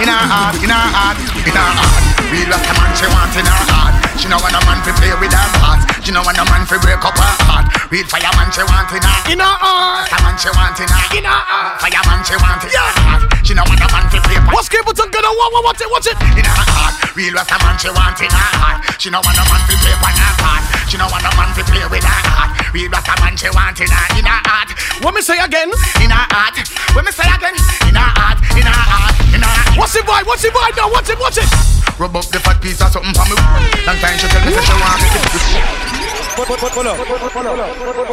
In 0.00 0.08
her 0.08 0.24
heart 0.24 0.56
In 0.64 0.70
her 0.70 0.88
heart 0.88 1.18
In 1.46 1.52
her 1.52 1.60
heart 1.60 2.05
Real 2.30 2.48
Rasta 2.50 2.72
man 2.74 2.90
she 2.98 3.06
want 3.06 3.34
in 3.38 3.46
her 3.46 3.62
heart 3.70 3.94
She 4.18 4.26
know 4.26 4.40
want 4.42 4.56
a 4.56 4.60
man 4.66 4.82
to 4.82 4.92
play 4.98 5.14
with 5.18 5.30
her 5.30 5.48
heart 5.62 5.80
She 6.02 6.10
know 6.10 6.22
want 6.26 6.38
a 6.38 6.44
man 6.46 6.66
to 6.66 6.76
break 6.82 7.02
up 7.02 7.14
her 7.14 7.34
heart 7.46 7.66
Real 7.90 8.06
fireman 8.06 8.50
she 8.50 8.62
want 8.66 8.90
in 8.90 9.02
her 9.02 9.18
In 9.30 9.38
her 9.38 9.56
heart 9.62 10.10
Rasta 10.10 10.18
man 10.22 10.34
she 10.34 10.50
want 10.50 10.78
in 10.82 10.90
her 10.90 11.02
In 11.14 11.24
her 11.24 11.30
heart 11.30 11.78
Fireman 11.80 12.20
she 12.26 12.36
want 12.38 12.62
in 12.66 12.74
her 12.74 12.90
heart 13.06 13.22
She 13.46 13.54
know 13.54 13.62
want 13.66 13.78
a 13.78 13.88
man 13.94 14.04
to 14.10 14.18
play 14.26 14.38
What's 14.50 14.68
Capleton 14.68 15.10
gonna 15.10 15.30
want? 15.30 15.64
Watch 15.64 15.80
it, 15.80 15.90
watch 15.90 16.06
it. 16.06 16.16
in 16.18 16.44
her 16.44 16.66
heart. 16.74 16.94
Real 17.16 17.34
Rasta 17.34 17.58
man 17.62 17.78
she 17.78 17.90
want 17.90 18.18
in 18.22 18.30
her 18.30 18.50
heart. 18.62 18.78
She 19.00 19.10
no 19.10 19.18
want 19.22 19.38
a 19.38 19.44
man 19.46 19.60
to 19.66 19.74
play 19.82 19.94
on 19.98 20.14
her 20.14 20.32
heart. 20.42 20.62
She 20.96 21.04
no 21.04 21.12
want 21.12 21.28
a 21.28 21.32
man 21.36 21.52
to 21.52 21.60
play 21.68 21.84
with 21.92 22.08
her 22.08 22.20
heart. 22.32 22.56
Real 22.72 22.88
Rasta 22.88 23.12
man 23.20 23.36
she 23.36 23.52
want 23.52 23.76
uh, 23.76 23.84
in 23.84 23.92
her 23.92 24.08
in 24.16 24.24
her 24.24 24.40
heart. 24.48 24.72
What 25.04 25.12
me 25.12 25.20
say 25.20 25.36
again? 25.36 25.68
In 26.00 26.08
her 26.08 26.24
heart. 26.32 26.56
When 26.96 27.04
me 27.04 27.12
say 27.12 27.28
again. 27.28 27.52
In 27.84 27.92
her 27.92 28.12
heart. 28.16 28.40
In 28.56 28.64
her 28.64 28.72
heart. 28.72 29.12
In 29.28 29.44
her 29.44 29.52
heart. 29.60 29.76
What's 29.76 29.92
it 29.92 30.08
vibe? 30.08 30.24
What's 30.24 30.48
it 30.48 30.56
vibe 30.56 30.72
now? 30.72 30.88
Watch 30.88 31.12
it, 31.12 31.20
watch 31.20 31.36
it. 31.36 31.44
Rub 32.00 32.16
up 32.16 32.24
the 32.32 32.40
fat 32.40 32.64
piece 32.64 32.80
of 32.80 32.88
something 32.96 33.12
for 33.12 33.28
me. 33.28 33.36
Long 33.84 34.00
time 34.00 34.16
she 34.16 34.24
tell 34.24 34.40
me 34.40 34.56
say 34.56 34.64
she 34.64 34.72
want 34.80 35.04
it. 35.04 35.20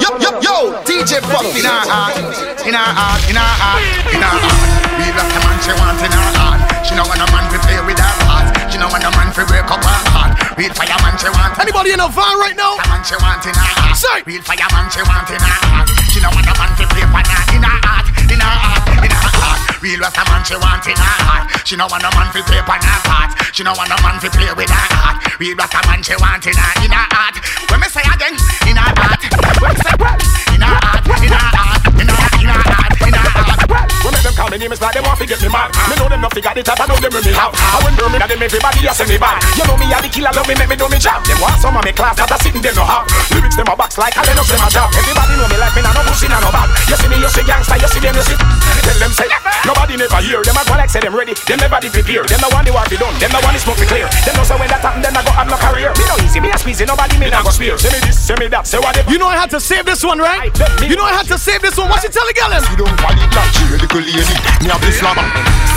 Yo, 0.03 0.19
yo, 0.19 0.29
yo, 0.43 0.55
DJ 0.83 1.23
Pop 1.23 1.47
in 1.55 1.63
her 1.63 1.87
heart, 1.87 2.19
in 2.67 2.75
her 2.75 2.83
heart, 2.83 3.23
in 3.31 3.39
her 3.39 3.47
heart, 3.63 3.79
in 4.11 4.19
her 4.19 4.35
heart. 4.43 4.59
Real 4.99 5.15
Rasta 5.15 5.39
man 5.39 5.55
she 5.63 5.71
want 5.79 6.03
in 6.03 6.11
her 6.11 6.35
heart. 6.35 6.59
She 6.83 6.99
no 6.99 7.07
want 7.07 7.23
a 7.23 7.31
man 7.31 7.47
to 7.47 7.63
play 7.63 7.79
with 7.87 7.95
her 7.95 8.11
heart. 8.27 8.52
No 8.83 8.91
want 8.91 9.07
a 9.07 9.11
man 9.15 9.31
to 9.31 9.47
break 9.47 9.63
up 9.63 9.79
her 9.79 9.99
heart. 10.11 10.35
Real 10.59 10.75
fireman 10.75 11.15
she 11.15 11.31
want. 11.31 11.55
Anybody 11.55 11.95
in 11.95 12.03
a 12.03 12.11
van 12.11 12.35
right 12.35 12.51
now? 12.51 12.75
man 12.91 12.99
she 12.99 13.15
want 13.15 13.39
in 13.47 13.55
her 13.55 13.71
heart. 13.79 13.95
Say. 13.95 14.19
Real 14.27 14.43
fireman 14.43 14.91
she 14.91 14.99
want 15.07 15.23
in 15.31 15.39
her 15.39 15.57
heart. 15.71 15.87
She 16.11 16.19
no 16.19 16.27
want 16.35 16.43
a 16.43 16.53
man 16.59 16.67
to 16.75 16.83
play 16.91 17.07
on 17.07 17.23
her 17.23 17.43
in 17.55 17.63
her 17.63 17.79
heart, 17.79 18.11
in 18.27 18.43
her 18.43 18.43
heart, 18.43 18.83
in 18.99 19.07
her 19.07 19.31
heart. 19.39 19.59
Real 19.79 20.03
Rasta 20.03 20.27
man 20.27 20.43
she 20.43 20.59
want 20.59 20.83
in 20.83 20.99
her 20.99 21.15
heart. 21.23 21.47
She 21.63 21.79
no 21.79 21.87
want 21.87 22.03
a 22.03 22.11
man 22.11 22.27
to 22.35 22.43
play 22.43 22.59
on 22.59 22.83
her 22.83 22.99
heart. 23.07 23.31
She 23.55 23.63
no 23.63 23.71
want 23.71 23.87
a 23.87 23.95
man 24.03 24.19
to 24.19 24.27
play 24.27 24.51
with 24.51 24.67
her 24.67 24.87
heart. 24.99 25.15
Real 25.39 25.55
Rasta 25.55 25.79
man 25.87 26.03
she 26.03 26.15
want 26.19 26.43
in 26.43 26.51
her 26.51 26.73
in 26.83 26.91
her 26.91 27.07
heart. 27.07 27.39
When 27.71 27.79
me 27.79 27.87
say 27.87 28.03
again, 28.03 28.35
in 28.67 28.75
her 28.75 28.91
heart. 28.99 29.23
When 29.63 29.71
me 29.71 29.79
say 29.79 29.95
in 29.95 30.59
her 30.59 30.75
heart, 30.75 31.07
in 31.23 31.31
her 31.31 31.49
heart, 31.55 31.83
in 31.87 32.07
her 32.11 32.29
in 32.35 32.51
her 32.51 32.63
heart, 32.67 32.92
in 33.07 33.13
her 33.13 33.29
heart. 33.33 33.59
When 34.03 34.11
make 34.11 34.23
them 34.27 34.35
call 34.35 34.51
me 34.51 34.59
name, 34.59 34.71
it's 34.75 34.83
like 34.83 34.93
them 34.99 35.07
want 35.07 35.15
to 35.19 35.25
get 35.25 35.39
me 35.39 35.47
mad. 35.47 35.71
Me 35.87 35.95
know 35.95 36.11
them 36.11 36.19
not 36.19 36.35
figure 36.35 36.51
the 36.51 36.59
type, 36.59 36.79
I 36.79 36.85
know 36.91 36.99
them 36.99 37.11
when 37.15 37.23
me 37.23 37.31
have. 37.31 37.55
I 37.55 37.79
went 37.79 37.95
through 37.95 38.11
me 38.11 38.19
that 38.19 38.27
them 38.27 38.43
everybody 38.43 38.83
a 38.83 38.91
send 38.91 39.07
me 39.07 39.15
back. 39.15 39.39
You 39.55 39.63
know 39.63 39.79
me 39.79 39.87
a 39.87 39.97
the 40.03 40.11
killer, 40.11 40.31
love 40.35 40.43
me, 40.43 40.55
make 40.59 40.67
me 40.67 40.75
do 40.75 40.91
me 40.91 40.99
job. 40.99 41.23
Them 41.23 41.39
want 41.39 41.55
some 41.63 41.75
of 41.79 41.83
me 41.87 41.95
class 41.95 42.19
that 42.19 42.27
I 42.27 42.37
sitting 42.43 42.59
them 42.59 42.75
no 42.75 42.83
have. 42.83 43.07
Lyrics 43.31 43.55
them 43.55 43.71
a 43.71 43.75
box 43.79 43.95
like 43.95 44.15
I 44.19 44.27
don't 44.27 44.43
them 44.43 44.59
a 44.59 44.67
job. 44.67 44.91
Everybody 44.91 45.33
know 45.39 45.47
me 45.47 45.55
like 45.55 45.71
me, 45.71 45.81
nah 45.87 45.95
no 45.95 46.03
pussy, 46.03 46.27
nah 46.27 46.43
no 46.43 46.51
bad. 46.51 46.67
You 46.91 46.99
see 46.99 47.07
me, 47.07 47.17
you 47.19 47.31
see 47.31 47.45
gangster, 47.47 47.79
you 47.79 47.87
see 47.87 48.03
them, 48.03 48.15
you 48.15 48.25
see. 48.27 48.37
Tell 48.83 48.97
them 48.99 49.11
say, 49.15 49.27
nobody 49.63 49.95
never 49.95 50.19
hear. 50.19 50.43
Them 50.43 50.59
a 50.59 50.63
go 50.67 50.75
like 50.75 50.91
say 50.91 50.99
them 50.99 51.15
ready, 51.15 51.35
them 51.47 51.59
never 51.63 51.79
did 51.79 51.95
prepare. 51.95 52.23
Them 52.27 52.39
no 52.43 52.51
want 52.51 52.67
the 52.67 52.75
war 52.75 52.83
be 52.91 52.99
done, 52.99 53.15
them 53.19 53.31
no 53.31 53.39
want 53.43 53.55
the 53.55 53.61
smoke 53.63 53.79
clear. 53.87 54.07
Them 54.27 54.35
know 54.35 54.43
say 54.43 54.59
when 54.59 54.67
that 54.71 54.83
happen, 54.83 54.99
then 54.99 55.15
I 55.15 55.23
go 55.23 55.31
have 55.31 55.47
no 55.47 55.55
career. 55.55 55.95
Me 55.95 56.03
no 56.07 56.15
easy, 56.19 56.43
me 56.43 56.51
a 56.51 56.57
squeeze, 56.59 56.83
nobody 56.83 57.15
me 57.19 57.31
nah 57.31 57.39
go 57.39 57.51
spear. 57.51 57.79
Say 57.79 57.91
me 57.95 57.99
this, 58.03 58.19
say 58.19 58.35
me 58.35 58.51
that, 58.51 58.67
say 58.67 58.83
whatever. 58.83 59.07
You 59.07 59.15
know 59.15 59.31
I 59.31 59.39
had 59.39 59.49
to 59.55 59.59
save 59.63 59.87
this 59.87 60.03
one, 60.03 60.19
right? 60.19 60.51
You 60.83 60.99
know 60.99 61.07
I 61.07 61.15
had 61.15 61.27
to 61.31 61.39
save 61.39 61.63
this 61.63 61.79
one. 61.79 61.87
What 61.87 62.03
you 62.03 62.11
tell 62.11 62.27
the 62.27 62.35
gal? 62.35 62.53
It 62.93 63.31
like 63.35 63.51
she 63.53 63.65
a 63.65 63.77
little 63.81 64.01
lady. 64.01 64.37
Me 64.61 64.69
have 64.69 64.81
this 64.81 65.01
lava. 65.01 65.25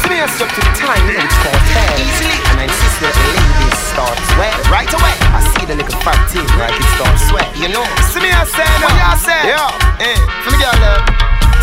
See 0.02 0.10
me 0.12 0.20
a 0.20 0.26
to 0.28 0.44
the 0.44 0.72
time, 0.76 1.04
which 1.08 1.36
falls 1.42 1.66
fair. 1.72 1.92
Easily. 1.96 2.38
And 2.52 2.60
I 2.60 2.64
insist 2.68 2.96
that 3.00 3.14
the 3.16 3.26
ladies 3.32 3.78
start 3.90 4.16
sweat. 4.36 4.54
Right 4.68 4.92
away. 4.92 5.14
I 5.32 5.40
see 5.56 5.64
the 5.66 5.76
little 5.76 6.00
fat 6.04 6.20
thing, 6.28 6.46
right? 6.60 6.74
It 6.74 6.88
starts 6.94 7.26
sweat. 7.28 7.48
You 7.56 7.72
know. 7.72 7.86
See 8.12 8.20
me 8.20 8.30
a 8.30 8.44
say. 8.44 8.68
What 8.84 8.92
you 8.92 9.16
say? 9.24 9.42
Yeah. 9.48 10.04
Eh. 10.04 10.18
For 10.44 10.50
me 10.52 10.58
girl, 10.60 11.00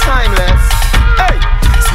timeless. 0.01 0.63
Hey. 1.21 1.52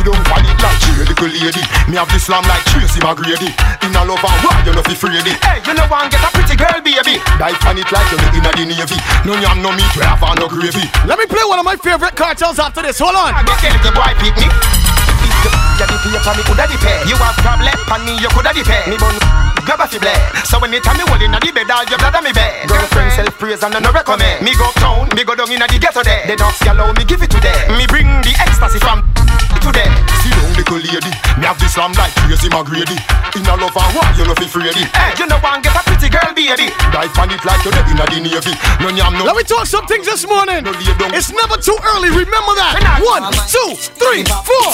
See 0.09 0.14
don't 0.14 0.31
want 0.33 0.49
it 0.49 0.57
like 0.64 0.81
she 0.81 0.90
a 0.97 1.05
little 1.05 1.29
lady. 1.29 1.61
Me 1.85 2.01
have 2.01 2.09
this 2.09 2.33
lamb 2.33 2.44
like 2.49 2.64
Tracy 2.73 2.97
McGrady. 3.01 3.53
In 3.85 3.92
a 3.92 4.01
love 4.09 4.25
and 4.25 4.40
war, 4.40 4.57
you 4.64 4.73
know 4.73 4.81
fi 4.81 4.92
afraid 4.97 5.21
it. 5.21 5.37
Hey, 5.44 5.61
you 5.68 5.75
know 5.77 5.85
one 5.85 6.09
get 6.09 6.25
a 6.25 6.33
pretty 6.33 6.57
girl, 6.57 6.81
baby. 6.81 7.21
Dive 7.37 7.61
on 7.68 7.77
it 7.77 7.92
like 7.92 8.09
you 8.09 8.16
in 8.33 8.40
the 8.40 8.64
navy. 8.73 8.97
No 9.29 9.37
yam, 9.37 9.61
no 9.61 9.68
meat, 9.68 9.92
we 9.97 10.03
have 10.03 10.25
no 10.40 10.49
gravy. 10.49 10.88
Let 11.05 11.18
me 11.18 11.27
play 11.27 11.44
one 11.44 11.59
of 11.59 11.64
my 11.66 11.77
favorite 11.77 12.16
cartels 12.16 12.59
after 12.59 12.81
this. 12.81 12.99
Hold 12.99 13.16
on. 13.16 13.35
I 13.37 13.44
get 13.44 13.61
little 13.68 13.92
boy 13.92 14.16
picnic. 14.16 14.88
You 15.79 15.87
the 15.87 15.97
paper, 16.03 16.33
me 16.35 16.43
coulda 16.43 16.65
depend. 16.67 17.09
You 17.09 17.17
have 17.23 17.39
problem, 17.39 17.79
pan 17.87 18.03
me, 18.03 18.19
you 18.19 18.29
coulda 18.35 18.51
depend. 18.51 18.91
Me 18.91 18.97
bun 18.99 19.15
grab 19.63 19.81
a 19.81 19.87
fi 19.87 19.99
bled. 19.99 20.21
So 20.49 20.59
when 20.59 20.73
you 20.73 20.81
tell 20.81 20.97
me 20.97 21.05
hold 21.07 21.23
inna 21.23 21.39
the 21.39 21.53
bed, 21.53 21.71
all 21.71 21.85
your 21.87 21.99
blood 21.99 22.17
on 22.17 22.25
me 22.25 22.33
bed. 22.33 22.67
Girlfriend 22.67 23.13
self 23.13 23.37
praise 23.39 23.63
and 23.63 23.77
no 23.79 23.93
recommend. 23.93 24.43
Me 24.43 24.57
go 24.57 24.67
town, 24.81 25.09
me 25.15 25.23
go 25.23 25.35
down 25.35 25.53
inna 25.53 25.69
the 25.69 25.79
ghetto 25.79 26.03
there. 26.03 26.27
The 26.27 26.37
dogs 26.37 26.59
yellow, 26.65 26.93
me 26.95 27.05
give 27.05 27.23
it 27.23 27.31
to 27.31 27.39
them. 27.39 27.77
Me 27.77 27.87
bring 27.87 28.09
the 28.25 28.33
ecstasy 28.41 28.81
from 28.81 29.05
to 29.61 29.71
them. 29.71 29.93
See 30.25 30.33
down 30.33 30.51
little 30.57 30.81
lady. 30.81 31.13
Me 31.39 31.45
have 31.45 31.59
this 31.61 31.77
lamb 31.77 31.93
like 31.95 32.15
Tracy 32.27 32.49
McGrady. 32.49 32.97
In 33.37 33.45
a 33.45 33.55
love 33.61 33.77
and 33.77 33.93
war, 33.93 34.09
you 34.17 34.25
know 34.25 34.35
fi 34.35 34.47
afraid 34.49 34.73
it. 34.73 34.77
Eh? 34.79 34.88
Hey, 34.97 35.12
you 35.21 35.27
know 35.29 35.37
one 35.45 35.61
get 35.61 35.77
a 35.77 35.83
pretty 35.85 36.09
girl, 36.09 36.33
baby. 36.33 36.73
Dive 36.88 37.12
on 37.21 37.29
it 37.29 37.45
like 37.45 37.61
you 37.61 37.71
in 37.71 37.77
the 37.93 38.07
eh? 38.09 38.21
navy. 38.25 38.55
No 38.81 38.88
yam, 38.88 39.12
no. 39.21 39.25
Let 39.29 39.37
me 39.37 39.45
talk 39.45 39.67
some 39.67 39.87
things 39.87 40.07
this 40.07 40.27
morning. 40.27 40.64
No 40.64 40.73
lay 40.73 40.97
down. 40.97 41.12
It's 41.12 41.29
never 41.29 41.61
too 41.61 41.77
early. 41.93 42.09
Remember 42.09 42.55
that. 42.57 42.81
One, 43.05 43.29
two, 43.45 43.77
three, 44.01 44.25
four. 44.49 44.73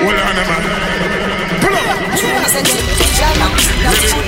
Hold 0.00 0.16
on, 0.16 0.34
man. 0.36 0.62
Pull 1.60 1.74
up. 4.24 4.27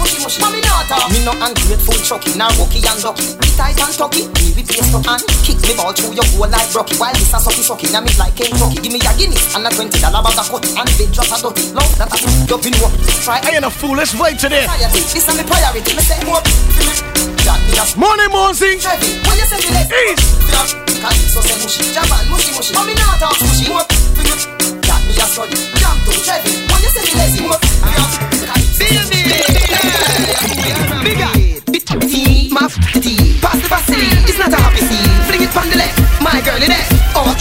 no 0.39 1.33
ungrateful 1.43 1.97
chucky, 2.01 2.31
now 2.37 2.49
rocky 2.57 2.81
and 2.81 3.01
ducky. 3.01 3.35
Me 3.37 3.47
tight 3.57 3.77
and 3.77 3.93
tucky, 3.93 4.27
me 4.39 4.53
with 4.55 4.67
face 4.69 4.89
to 4.91 4.99
hand. 5.03 5.23
Kick 5.43 5.59
me 5.65 5.73
ball 5.75 5.93
through 5.93 6.15
your 6.15 6.25
goal 6.33 6.47
like 6.49 6.71
Rocky. 6.73 6.95
While 6.97 7.13
this 7.13 7.33
a 7.33 7.37
sucky 7.37 7.63
sucky, 7.63 7.91
now 7.91 8.01
me 8.01 8.11
like 8.17 8.35
Kentucky. 8.35 8.79
Give 8.81 8.93
me 8.93 8.99
a 9.03 9.11
Guinness 9.17 9.55
and 9.55 9.67
a 9.67 9.69
twenty 9.69 9.99
dollar 9.99 10.23
bag 10.23 10.39
of 10.39 10.47
cut. 10.49 10.65
And 10.65 10.89
big 10.97 11.11
drop 11.11 11.29
a 11.29 11.37
dirty. 11.41 11.73
Love 11.75 11.93
that 11.99 12.11
a 12.11 12.17
up 12.53 12.65
in 12.65 12.75
work. 12.79 12.93
Try 13.23 13.39
I 13.43 13.59
ain't 13.59 13.65
a 13.65 13.71
fool, 13.71 13.95
let's 13.95 14.15
wait 14.15 14.39
today. 14.39 14.65
This 14.91 15.27
a 15.27 15.33
me 15.35 15.43
priority, 15.43 15.91
me 15.95 16.03
say 16.03 16.19
more. 16.25 16.41
Morning, 17.97 18.31
Monsey. 18.31 18.77
When 18.77 19.35
you 19.35 19.45
say 19.51 19.59
me 19.59 19.69
let's 19.75 19.91
East. 19.91 20.23
Calypso 21.01 21.41
say 21.41 21.57
mushy, 21.59 21.91
Japan 21.91 22.29
mushy 22.29 22.53
mushy. 22.55 22.73
But 22.73 22.85
me 22.85 22.93
not 22.93 23.19
talk 23.19 23.35
mushy. 23.41 23.67
More. 23.67 23.83
Got 24.85 25.01
me 25.03 25.13
a 25.17 25.25
study. 25.27 25.57
Jump 25.75 25.99
to 26.05 26.11
Chevy. 26.23 26.51
When 26.71 26.79
you 26.81 26.89
say 26.89 27.03
me 27.03 27.13
lazy, 27.19 27.41
more. 27.41 28.60
Tea, 32.01 32.49
my 32.51 32.67
tea, 32.99 33.37
pass 33.41 33.61
the 33.61 33.67
Vaseline. 33.67 34.23
It's 34.27 34.39
not 34.39 34.51
a 34.51 34.55
happy 34.55 34.79
scene. 34.79 35.21
Fling 35.27 35.43
it 35.43 35.55
on 35.55 35.69
the 35.69 35.77
left, 35.77 35.99
my 36.21 36.41
girl 36.41 36.55
in 36.55 36.69
there. 36.69 36.87
Oh, 37.15 37.35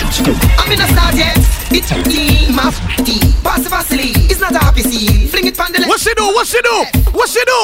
I'm 0.58 0.70
in 0.72 0.80
a 0.80 0.86
start 0.88 1.14
yet. 1.14 1.38
It's 1.70 1.88
tea, 1.88 2.52
my 2.52 2.70
tea, 3.04 3.32
pass 3.42 3.62
the 3.62 3.70
Vaseline. 3.70 4.28
It's 4.28 4.40
not 4.40 4.54
a 4.54 4.58
happy 4.58 4.82
scene. 4.82 5.28
Fling 5.28 5.46
it 5.46 5.58
on 5.58 5.72
the 5.72 5.78
left. 5.80 5.88
What 5.88 6.00
she 6.00 6.12
do? 6.14 6.26
What 6.34 6.46
she 6.46 6.60
do? 6.62 6.84
What 7.12 7.28
she 7.28 7.42
do? 7.44 7.60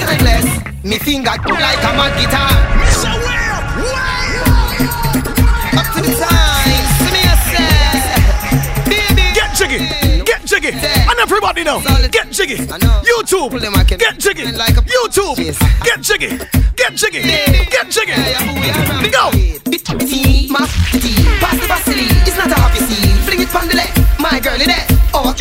Timeless. 0.00 0.84
Me 0.84 0.98
finger 0.98 1.32
could 1.42 1.58
like 1.58 1.82
a 1.82 1.92
mad 1.96 2.14
guitar. 2.20 2.52
Up 3.06 3.35
jiggy. 10.72 10.86
And 10.86 11.18
everybody 11.18 11.64
know. 11.64 11.80
Get 12.10 12.30
jiggy. 12.30 12.56
YouTube. 12.56 13.50
Get 13.98 14.18
jiggy. 14.18 14.42
YouTube. 14.44 15.36
Get 15.84 16.00
jiggy. 16.02 16.38
Get 16.76 16.94
jiggy. 16.94 17.22
Get 17.70 17.90
jiggy. 17.90 19.10
Go. 19.10 19.30
Tea, 19.30 20.48
my 20.50 20.66
tea, 20.92 21.14
pass 21.40 21.60
the 21.60 21.66
Vaseline. 21.66 22.26
It's 22.26 22.36
not 22.36 22.50
a 22.50 22.54
happy 22.54 22.80
scene. 22.80 23.16
Fling 23.24 23.40
it 23.40 23.54
on 23.54 23.68
the 23.68 23.76
left, 23.76 24.18
my 24.18 24.40
girl 24.40 24.60
in 24.60 24.66
there. 24.66 24.86
Oh, 25.14 25.34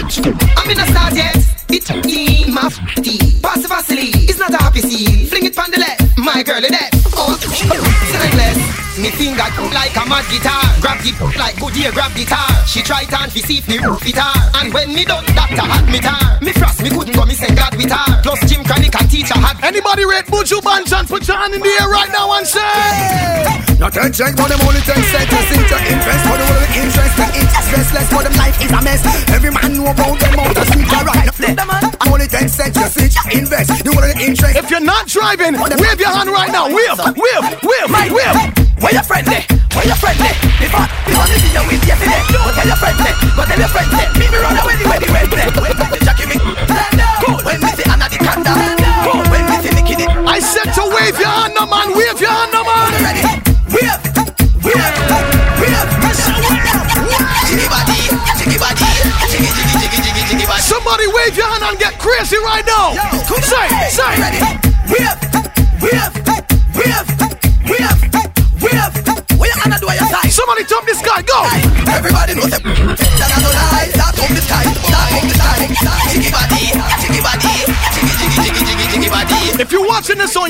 I'm 0.57 0.69
in 0.69 0.79
a 0.79 0.85
start 0.87 1.15
yet. 1.15 1.64
It's 1.69 1.87
tea, 1.87 2.45
my 2.51 2.69
tea, 3.01 3.19
pass 3.41 3.61
the 3.61 3.67
Vaseline. 3.67 4.13
It's 4.29 4.37
not 4.37 4.53
a 4.53 4.57
happy 4.57 4.81
scene. 4.81 5.27
Fling 5.27 5.45
it 5.45 5.57
on 5.57 5.71
the 5.71 5.79
left, 5.79 6.17
my 6.17 6.43
girl 6.43 6.63
in 6.63 6.71
there. 6.71 6.89
Oh, 7.17 7.33
timeless. 7.41 8.85
Me 8.95 9.11
finger 9.11 9.43
like 9.75 9.91
a 9.91 10.07
mad 10.07 10.23
guitar. 10.31 10.63
Grab 10.79 11.03
the 11.03 11.11
like 11.35 11.59
Goodyear 11.59 11.91
grab 11.91 12.15
guitar. 12.15 12.47
She 12.63 12.79
try 12.81 13.03
and 13.03 13.27
fi 13.27 13.41
see 13.43 13.59
if 13.59 13.67
me 13.67 13.77
roof 13.83 13.99
it 14.07 14.15
her. 14.15 14.31
And 14.55 14.71
when 14.71 14.95
me 14.95 15.03
done, 15.03 15.25
doctor 15.35 15.67
admit 15.67 16.07
her. 16.07 16.39
Me 16.39 16.53
frost 16.55 16.79
me 16.81 16.89
couldn't 16.89 17.11
go, 17.11 17.25
me 17.25 17.35
send 17.35 17.57
God 17.57 17.75
with 17.75 17.91
her. 17.91 18.07
Plus 18.23 18.39
Jim 18.47 18.63
Chronic 18.63 18.95
and 18.95 19.11
teacher 19.11 19.35
had. 19.35 19.59
Anybody 19.67 20.05
rate 20.05 20.31
Buju 20.31 20.63
Banton? 20.63 21.09
Put 21.11 21.27
your 21.27 21.35
hand 21.35 21.53
in 21.53 21.59
the 21.59 21.73
air 21.81 21.89
right 21.91 22.07
now 22.15 22.39
and 22.39 22.47
say. 22.47 23.75
Not 23.75 23.91
ten 23.91 24.13
cent 24.13 24.39
for 24.39 24.47
them 24.47 24.63
only 24.63 24.79
ten 24.87 25.03
cent 25.11 25.27
to 25.27 25.39
sink 25.51 25.67
to 25.67 25.77
invest 25.91 26.23
for 26.23 26.37
the 26.39 26.45
world 26.47 26.71
interest 26.79 27.15
the 27.19 27.27
interest 27.35 27.67
restless 27.75 28.07
for 28.07 28.23
them 28.23 28.35
life 28.39 28.55
is 28.63 28.71
a 28.71 28.79
mess. 28.79 29.03
Every 29.27 29.51
man 29.51 29.75
know 29.75 29.91
about 29.91 30.15
them 30.23 30.39
out 30.39 30.55
of 30.55 30.67
speaker 30.71 31.03
right 31.03 31.27
now. 31.55 31.79
Only 32.11 32.27
ten 32.27 32.47
cent 32.49 32.73
to 32.75 32.87
sink 32.89 33.11
to 33.15 33.37
invest 33.37 33.83
the 33.83 33.91
world 33.95 34.15
interest. 34.19 34.55
If 34.57 34.69
you're 34.69 34.83
not 34.83 35.07
driving, 35.07 35.55
wave 35.55 35.99
your 35.99 36.11
hand 36.11 36.29
right 36.29 36.51
now. 36.51 36.67
Wave, 36.67 36.99
wave, 37.15 37.45
wave, 37.63 38.11
wave. 38.11 38.35
Where 38.83 38.93
your 38.93 39.03
friend 39.03 39.25
there? 39.25 39.43
Where 39.73 39.87
your 39.87 39.95
friend 39.95 40.19
there? 40.19 40.35
Before, 40.59 40.87
before 41.07 41.25
me 41.25 41.35
see 41.39 41.51
you 41.55 41.63
with 41.67 41.87
your 41.87 41.95
friend 41.95 42.23
Go 42.31 42.51
tell 42.51 42.67
your 42.67 42.75
friend 42.75 42.97
there. 42.99 43.15
Go 43.35 43.43
tell 43.45 43.59
your 43.59 43.71
friend 43.71 43.94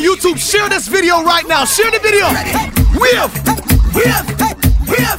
YouTube, 0.05 0.37
share 0.37 0.69
this 0.69 0.85
video 0.87 1.25
right 1.25 1.47
now. 1.49 1.65
Share 1.65 1.89
the 1.89 1.97
video. 1.97 2.29
Wave, 2.93 3.25
wave. 3.97 4.21
We 4.85 5.01
have. 5.01 5.17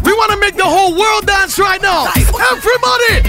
We 0.00 0.12
want 0.16 0.32
to 0.32 0.40
make 0.40 0.56
the 0.56 0.64
whole 0.64 0.96
world 0.96 1.28
dance 1.28 1.60
right 1.60 1.80
now. 1.84 2.08
Everybody! 2.16 3.28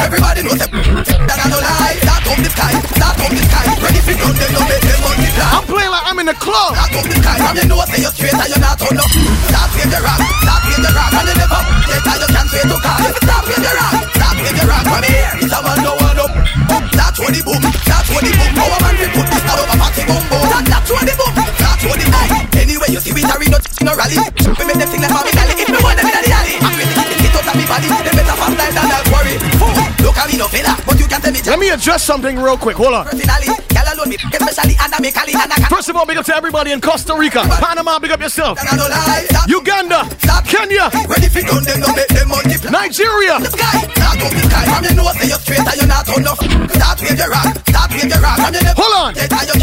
Everybody 0.00 0.40
knows 0.48 0.56
that 0.56 1.36
I 1.36 1.52
no 1.52 1.60
lie. 1.60 2.00
Start 2.00 2.24
up 2.32 2.40
the 2.40 2.48
sky, 2.48 2.72
start 2.96 3.16
up 3.20 3.28
the 3.28 3.44
sky. 3.44 3.64
Ready 3.76 4.00
for 4.00 4.16
run, 4.24 4.32
then 4.40 4.50
no 4.56 4.60
make 4.64 4.80
them 4.88 5.00
multiply. 5.04 5.52
I'm 5.52 5.64
playing 5.68 5.92
like 5.92 6.06
I'm 6.08 6.16
in 6.16 6.32
the 6.32 6.38
club. 6.40 6.80
Start 6.80 6.96
the 6.96 7.16
sky, 7.20 7.36
from 7.44 7.56
you 7.60 7.68
know 7.68 7.84
say 7.84 8.00
you're 8.00 8.16
straight 8.16 8.40
and 8.40 8.48
you're 8.48 8.64
not 8.64 8.80
on 8.80 8.96
up. 8.96 9.10
Start 9.52 9.68
with 9.76 9.90
the 9.92 10.00
rock, 10.00 10.20
start 10.40 10.62
with 10.64 10.80
the 10.80 10.90
rock, 10.96 11.12
and 11.12 11.28
you 11.28 11.36
never 11.44 11.60
how 11.60 12.16
you 12.16 12.28
can't 12.32 12.48
say 12.48 12.64
to 12.64 12.76
call. 12.80 13.00
Start 13.20 13.44
with 13.44 13.60
the 13.60 13.72
rock, 13.76 13.94
start 14.16 14.36
with 14.40 14.56
the 14.56 14.64
rock. 14.64 14.84
From 14.88 15.04
here, 15.04 15.32
it's 15.44 15.52
a 15.52 15.60
man 15.60 15.78
no 15.84 15.92
one 16.00 16.20
up. 16.24 16.32
That's 16.96 17.20
what 17.20 17.32
the 17.36 17.40
boom, 17.44 17.60
that's 17.84 18.08
what 18.08 18.24
the 18.24 18.32
boom. 18.32 18.52
Power 18.56 18.80
man 18.80 18.96
we 18.96 19.06
put 19.12 19.28
me 30.30 30.38
no 30.38 30.46
fella, 30.46 30.76
but 30.86 30.98
you 30.98 31.06
can 31.06 31.20
tell 31.20 31.32
me. 31.32 31.40
Let 31.42 31.58
me 31.58 31.68
address 31.70 32.02
something 32.02 32.38
real 32.38 32.56
quick. 32.56 32.76
Hold 32.76 32.94
on. 32.94 33.04
Personally, 33.06 33.50
girl 33.74 33.86
alone 33.90 34.08
me, 34.10 34.16
especially 34.16 34.76
and 34.78 34.94
I 34.94 34.98
make 35.00 35.14
Cali 35.14 35.34
and 35.34 35.50
I 35.50 35.56
can. 35.56 35.70
First 35.70 35.88
of 35.88 35.96
all, 35.96 36.06
big 36.06 36.16
up 36.16 36.26
to 36.26 36.34
everybody 36.34 36.70
in 36.72 36.80
Costa 36.80 37.14
Rica, 37.14 37.42
Panama, 37.58 37.98
big 37.98 38.10
up 38.12 38.20
yourself. 38.20 38.58
I 38.60 38.76
no 38.76 38.86
lie. 38.86 39.26
Uganda, 39.48 40.06
Kenya, 40.46 40.90
Ready 41.06 41.28
for 41.28 41.42
done 41.42 41.64
them, 41.64 41.80
no 41.80 41.90
make 41.94 42.08
them 42.08 42.28
multiply. 42.28 42.70
Nigeria. 42.70 43.38
The 43.38 43.50
sky, 43.50 43.86
not 43.98 44.18
up 44.22 44.30
the 44.30 44.42
sky. 44.46 44.64
From 44.70 44.84
you 44.84 44.94
know 44.94 45.10
say 45.18 45.28
you're 45.28 45.42
straight 45.42 45.66
and 45.66 45.76
you're 45.76 45.90
not 45.90 46.08
on 46.08 46.20
enough. 46.22 46.38
Start 46.38 46.98
with 47.02 47.18
the 47.18 47.26
rock, 47.26 47.54
start 47.66 47.90
with 47.90 48.10
the 48.10 48.18
rock. 48.22 48.38
From 48.38 48.54
you 48.54 48.62
never 48.62 48.80
Hold 48.82 48.94
on. 48.94 49.14
how 49.14 49.42
you 49.46 49.60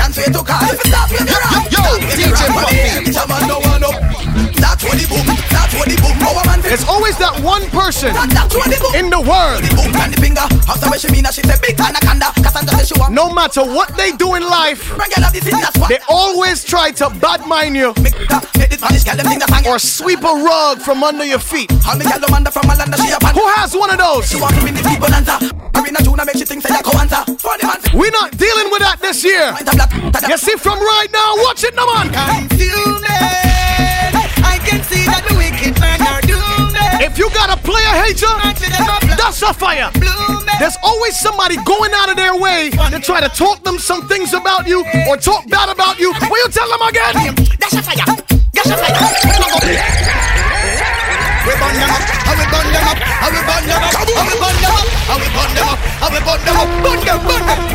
say 11.47 11.59
big 11.61 11.79
anaconda. 11.79 12.31
Cassandra 12.41 12.77
say 12.79 12.85
she 12.85 12.99
want. 12.99 13.13
No 13.13 13.31
matter 13.33 13.63
what 13.63 13.95
they 13.95 14.11
do 14.11 14.35
in 14.35 14.43
life, 14.43 14.89
Bring 14.95 15.09
girl 15.15 15.25
up 15.25 15.33
the 15.33 15.39
thing 15.39 15.59
that's 15.59 15.77
what. 15.77 15.89
they 15.89 15.99
always 16.09 16.63
try 16.63 16.91
to 16.91 17.05
badmine 17.23 17.75
you 17.75 17.93
Make 18.03 18.15
that, 18.29 18.43
make 18.57 18.69
this 18.69 18.79
Spanish 18.79 19.03
girl 19.03 19.15
them 19.15 19.25
sing 19.27 19.39
the 19.39 19.47
song. 19.47 19.65
or 19.67 19.79
sweep 19.79 20.19
a 20.23 20.33
rug 20.43 20.79
from 20.79 21.03
under 21.03 21.25
your 21.25 21.39
feet. 21.39 21.71
All 21.87 21.95
me 21.97 22.05
girl 22.05 22.19
them 22.19 22.33
under 22.33 22.51
from 22.51 22.63
Malanda, 22.63 22.97
she 22.97 23.11
a 23.11 23.19
pan. 23.19 23.33
Who 23.35 23.45
has 23.55 23.75
one 23.75 23.89
of 23.91 23.97
those? 23.97 24.29
She 24.29 24.39
want 24.41 24.55
to 24.55 24.63
win 24.63 24.73
the 24.75 24.83
people 24.83 25.07
answer. 25.13 25.37
Arena 25.77 25.99
Juna 26.03 26.25
make 26.25 26.37
she 26.37 26.45
think 26.45 26.61
say 26.65 26.73
I 26.75 26.81
go 26.81 26.91
answer. 26.99 27.23
Funny 27.39 27.63
man. 27.63 27.79
We're 27.93 28.11
not 28.11 28.35
dealing 28.37 28.69
with 28.71 28.81
that 28.81 28.97
this 28.99 29.23
year. 29.23 29.51
Point 29.53 29.69
a 29.69 29.75
black, 29.75 29.89
tada. 30.11 30.27
You 30.29 30.37
see, 30.37 30.55
from 30.57 30.79
right 30.79 31.09
now, 31.13 31.35
watch 31.47 31.63
it, 31.63 31.73
no 31.75 31.85
man. 31.93 32.11
I 34.43 34.59
can 34.65 34.83
see 34.83 35.05
that 35.05 35.23
the 35.27 35.35
wicked 35.37 35.79
man 35.79 36.01
are. 36.01 36.26
If 36.99 37.17
you 37.17 37.29
got 37.29 37.49
a 37.53 37.57
player 37.61 37.93
hater, 38.03 38.27
that's 39.15 39.41
a 39.41 39.53
fire. 39.53 39.91
There's 40.59 40.77
always 40.83 41.17
somebody 41.19 41.55
going 41.63 41.91
out 41.93 42.09
of 42.09 42.15
their 42.17 42.35
way 42.35 42.71
to 42.71 42.99
try 42.99 43.21
to 43.21 43.29
talk 43.29 43.63
them 43.63 43.77
some 43.77 44.07
things 44.07 44.33
about 44.33 44.67
you 44.67 44.83
or 45.07 45.17
talk 45.17 45.47
bad 45.47 45.69
about 45.69 45.99
you. 45.99 46.11
Will 46.29 46.37
you 46.37 46.49
tell 46.49 46.69
them 46.69 46.81
again? 46.87 47.35
That's 47.59 47.73
a 47.73 47.83
fire. 47.83 48.17
That's 48.53 48.69
a 48.69 48.77
fire. 48.77 48.97
We 51.47 51.53
burn 51.55 51.75
them 51.79 51.89
up, 51.89 52.01
how 52.01 52.35
we 52.35 52.45
burn 52.51 52.67
them 52.73 52.87
up, 52.87 52.97
how 52.97 53.29
we 53.29 53.39
burn 53.45 53.63
them 53.67 53.83
up, 53.83 53.93
how 53.93 54.03
we 54.03 54.13
burn 54.35 54.57
them 54.57 54.73
up, 54.73 54.87
how 55.07 55.17
we 55.17 55.27
burn 55.31 55.51
them 55.53 55.69
up, 55.69 55.79
how 56.01 56.09
we 56.11 56.19
burn 56.25 56.41
them 56.43 56.57
up, 56.57 56.67
burn 56.83 56.99
them, 57.05 57.19
burn 57.27 57.45
them. 57.45 57.66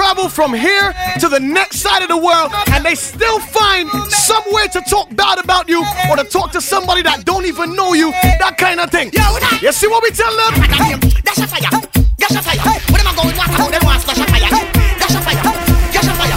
Travel 0.00 0.30
from 0.30 0.54
here 0.54 0.96
to 1.20 1.28
the 1.28 1.38
next 1.38 1.84
side 1.84 2.00
of 2.00 2.08
the 2.08 2.16
world 2.16 2.50
and 2.72 2.80
they 2.82 2.94
still 2.94 3.38
find 3.38 3.84
somewhere 4.08 4.64
to 4.64 4.80
talk 4.88 5.14
bad 5.14 5.36
about 5.36 5.68
you 5.68 5.84
or 6.08 6.16
to 6.16 6.24
talk 6.24 6.50
to 6.50 6.58
somebody 6.58 7.02
that 7.02 7.26
don't 7.28 7.44
even 7.44 7.76
know 7.76 7.92
you, 7.92 8.08
that 8.40 8.56
kind 8.56 8.80
of 8.80 8.88
thing. 8.88 9.12
You 9.60 9.72
see 9.76 9.88
what 9.92 10.00
we 10.00 10.08
tell 10.08 10.32
them? 10.32 10.56
Dash 11.20 11.44
a 11.44 11.46
fire, 11.52 11.68
dash 12.16 12.32
a 12.32 12.40
fire. 12.40 12.64
When 12.88 12.96
them 12.96 13.08
a 13.08 13.12
go 13.12 13.28
with 13.28 13.36
water, 13.36 13.60
them 13.60 13.82
want 13.84 14.00
fire. 14.00 14.16
Dash 14.16 15.12
a 15.12 15.20
fire, 15.20 15.44
dash 15.92 16.08
a 16.08 16.12
fire. 16.16 16.36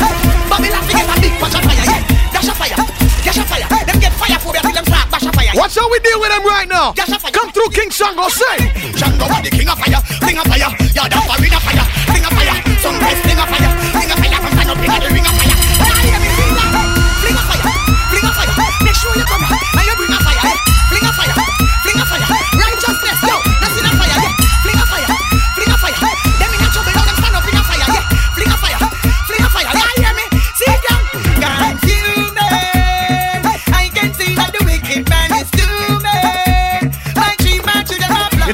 Babylon 0.52 0.84
get 0.92 1.08
a 1.08 1.16
big 1.24 1.34
patch 1.40 1.56
of 1.56 1.64
fire. 1.64 1.88
Dash 2.36 2.50
a 2.52 2.54
fire, 2.60 2.80
dash 3.24 3.40
a 3.40 3.44
fire. 3.48 3.68
Them 3.88 3.98
get 4.04 4.12
fire 4.20 4.40
phobia 4.44 4.60
till 4.60 4.76
them 4.76 4.86
start 4.92 5.08
bash 5.08 5.24
a 5.24 5.32
fire. 5.32 5.56
Watch 5.56 5.80
how 5.80 5.88
we 5.88 6.04
deal 6.04 6.20
with 6.20 6.36
them 6.36 6.44
right 6.44 6.68
now. 6.68 6.92
Come 7.32 7.48
through 7.56 7.72
King 7.72 7.88
Shango, 7.88 8.28
say. 8.28 8.60
Shango 9.00 9.24
the 9.40 9.52
king 9.56 9.72
of 9.72 9.80
fire, 9.80 10.04
king 10.20 10.36
of 10.36 10.52
fire. 10.52 10.68
Yeah, 10.92 11.08
that 11.08 11.24
fire 11.24 11.40
ring 11.40 11.56
of 11.56 11.64
fire, 11.64 11.83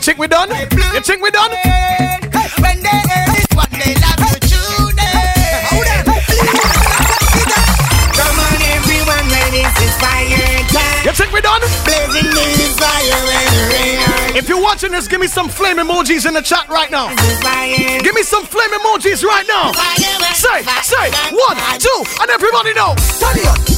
think 0.10 0.18
we 0.20 0.28
done? 0.28 0.50
You 0.50 1.02
think 1.02 1.22
we 1.22 1.30
done? 1.30 1.52
When 1.52 2.82
they 2.82 2.98
they 3.78 3.94
love 4.02 4.18
tune. 4.42 4.98
Come 8.18 8.40
on, 8.42 8.62
everyone, 8.74 9.26
when 9.30 9.54
is 9.54 9.70
fire 10.02 10.66
time. 10.74 11.06
You 11.06 11.12
think 11.14 11.32
we 11.32 11.42
done? 11.42 11.62
Blazing 11.86 12.74
fire. 12.74 13.14
If 14.36 14.50
you're 14.50 14.60
watching 14.60 14.92
this, 14.92 15.08
give 15.08 15.22
me 15.22 15.28
some 15.28 15.48
flame 15.48 15.78
emojis 15.78 16.26
in 16.26 16.34
the 16.34 16.42
chat 16.42 16.68
right 16.70 16.90
now. 16.90 17.14
Give 18.02 18.16
me 18.16 18.24
some 18.24 18.46
flame 18.46 18.72
emojis 18.72 19.24
right 19.24 19.46
now. 19.48 19.74
Say, 20.34 20.64
say, 20.82 21.12
one, 21.38 21.58
two, 21.78 22.04
and 22.20 22.32
everybody 22.32 22.74
know. 22.74 22.96
Turn 23.20 23.38
it. 23.38 23.70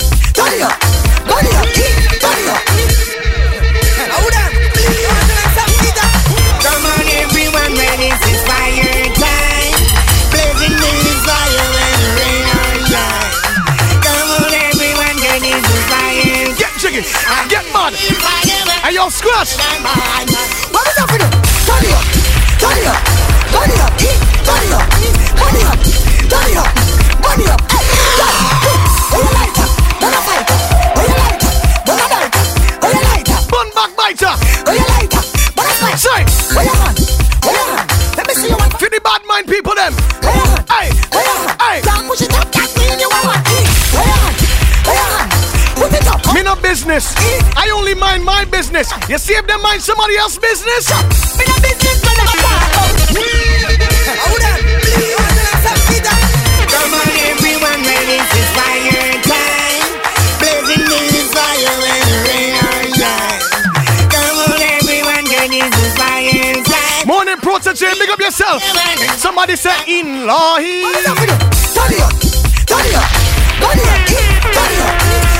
Hey, 17.93 18.95
yo, 18.95 19.09
squash. 19.09 19.57
What 20.71 20.87
is 20.87 20.97
up 20.97 21.11
with 21.11 21.21
it? 21.21 21.31
Turn 21.67 21.83
up, 21.91 22.05
turn 22.57 22.77
it 22.77 22.87
up, 22.87 23.03
turn 23.51 23.69
it 23.69 23.79
up, 23.81 23.97
turn 23.97 24.63
it 24.63 24.71
up, 24.71 24.89
turn 25.35 25.55
it 25.55 25.63
up, 25.65 25.79
turn 26.29 26.49
it 26.49 26.57
up, 26.57 26.71
turn 27.21 27.41
it 27.41 27.49
up. 27.49 27.80
Business. 46.91 47.15
I 47.55 47.71
only 47.71 47.95
mind 47.95 48.25
my 48.25 48.43
business. 48.45 48.91
You 49.07 49.17
see 49.17 49.33
if 49.33 49.47
they 49.47 49.55
mind 49.63 49.81
somebody 49.81 50.17
else's 50.17 50.39
business? 50.39 50.91
Me 51.39 51.47
no 51.47 51.55
business, 51.63 52.03
me 52.03 52.11
no 52.11 52.27
talk 52.27 52.35
about. 52.35 52.67
Hold 54.27 54.43
on. 54.43 54.59
Come 56.67 56.91
on, 56.91 57.07
everyone, 57.31 57.79
when 57.87 58.03
this 58.11 58.27
is 58.35 58.49
fire 58.51 59.23
time. 59.23 59.87
Blazing 60.43 60.83
news, 60.83 61.31
fire 61.31 61.79
and 61.79 62.11
rain. 62.27 62.59
Come 64.11 64.35
on, 64.51 64.59
everyone, 64.59 65.25
when 65.31 65.47
this 65.47 65.71
is 65.71 65.95
fire 65.95 66.59
time. 66.59 67.07
Morning 67.07 67.39
protege, 67.39 67.87
big 67.99 68.11
up 68.11 68.19
yourself. 68.19 68.59
Somebody 69.15 69.55
say 69.55 69.79
in 69.87 70.27
law. 70.27 70.57
Turn 70.59 70.67
it 70.67 71.07
up, 71.07 71.15
turn 71.15 71.23
it 71.23 71.31
up, 71.31 71.39
turn 71.71 71.87
it 71.87 72.03
up, 72.03 72.11
turn 72.67 72.83
it 72.83 72.99
up, 72.99 73.07
turn 73.63 73.79
it 73.79 73.87
up, 73.87 73.99
turn 74.51 74.71
it 74.75 74.81
up, 74.83 75.30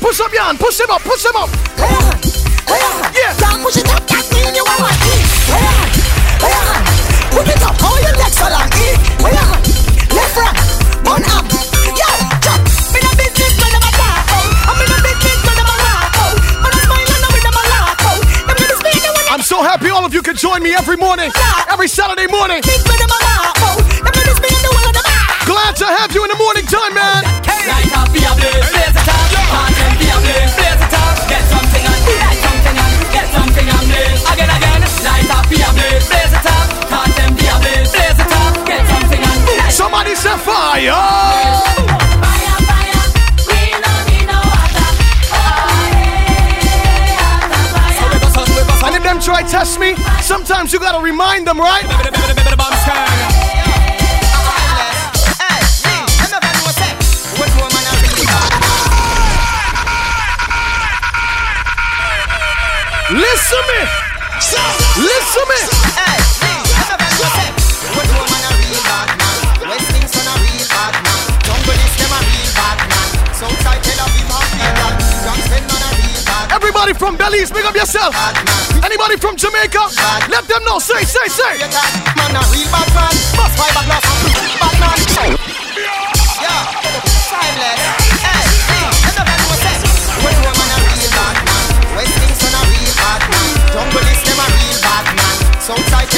Push 0.00 0.20
up 0.20 0.32
hand, 0.32 0.58
push 0.58 0.80
him 0.80 0.90
up, 0.90 1.02
push 1.02 1.24
him 1.24 1.36
up. 1.36 1.50
Yeah. 3.14 4.17
Me 20.68 20.74
every 20.76 20.96
morning, 20.96 21.30
every 21.72 21.88
Saturday 21.88 22.26
morning. 22.28 22.60
business 22.60 22.84
when 22.84 22.98
them 23.00 23.08
a 23.08 23.20
laugh 23.24 23.56
out. 23.68 23.80
Them 24.04 24.12
gonna 24.12 24.36
speak 24.36 24.58
the 24.60 24.70
one 24.76 24.84
of 24.84 24.92
them 24.92 25.06
a 25.08 25.16
Glad 25.48 25.72
to 25.80 25.86
have 25.88 26.12
you 26.12 26.20
in 26.24 26.30
the 26.30 26.36
morning 26.36 26.66
time, 26.68 26.92
man. 26.92 27.24
Light 27.24 27.92
up 27.96 28.12
your 28.12 28.34
blaze, 28.36 28.68
blaze 28.68 28.96
it 29.00 29.08
up. 29.08 29.28
Content 29.48 29.96
blaze, 29.96 30.52
blaze 30.60 30.82
it 30.84 30.92
up. 30.92 31.16
Get 31.24 31.44
something 31.48 31.84
on, 31.88 31.98
get 32.04 32.36
something 32.44 32.76
on, 32.84 32.92
get 33.16 33.26
something 33.32 33.68
on 33.72 33.84
blaze. 33.88 34.20
Again, 34.28 34.50
again. 34.52 34.82
Light 35.08 35.30
up 35.32 35.48
your 35.48 35.72
blaze, 35.72 36.04
blaze 36.04 36.34
it 36.36 36.46
up. 36.52 36.66
Content 36.92 37.32
blaze, 37.38 37.88
blaze 37.88 38.20
it 38.20 38.32
up. 38.36 38.52
Get 38.68 38.82
something 38.92 39.22
on. 39.24 39.36
Somebody 39.72 40.14
say 40.14 40.36
fire. 40.36 41.88
Them 49.08 49.20
try 49.20 49.42
test 49.42 49.80
me, 49.80 49.94
sometimes 50.28 50.74
you 50.74 50.78
gotta 50.78 51.02
remind 51.02 51.46
them, 51.46 51.58
right? 51.58 51.84
Listen 63.10 63.62
me. 63.68 63.80
Listen 64.98 65.48
me. 65.48 65.87
From 76.98 77.16
Belize, 77.16 77.50
big 77.50 77.64
up 77.64 77.74
yourself. 77.74 78.12
Anybody 78.82 79.16
from 79.16 79.36
Jamaica, 79.36 79.78
let 80.28 80.44
them 80.50 80.62
know. 80.66 80.78
Say, 80.82 81.06
say, 81.06 81.28
say. 81.30 81.62
Man 82.18 82.34
a 82.34 82.42
real 82.50 82.66
bad 82.74 82.90
man, 82.92 83.14
must 83.38 83.54
fight 83.54 83.70
a 83.78 83.82
glass 83.86 84.02
bad 84.58 84.74
man. 84.82 84.98
Yeah, 86.42 86.66
timeless. 87.30 87.82
Hey, 88.18 88.42
hey, 88.66 88.90
everybody 89.06 89.42
know 89.46 89.54
say, 89.62 89.78
when 90.26 90.36
woman 90.42 90.68
a 90.74 90.78
real 90.90 91.10
bad 91.14 91.38
man, 91.46 91.66
West 91.94 92.14
Kingston 92.18 92.54
a 92.58 92.62
real 92.66 92.92
bad 92.98 93.22
man, 93.30 93.48
Jungle 93.70 94.06
is 94.10 94.20
them 94.26 94.40
a 94.42 94.46
real 94.58 94.78
bad 94.82 95.06
man, 95.14 95.36
Southside 95.62 96.10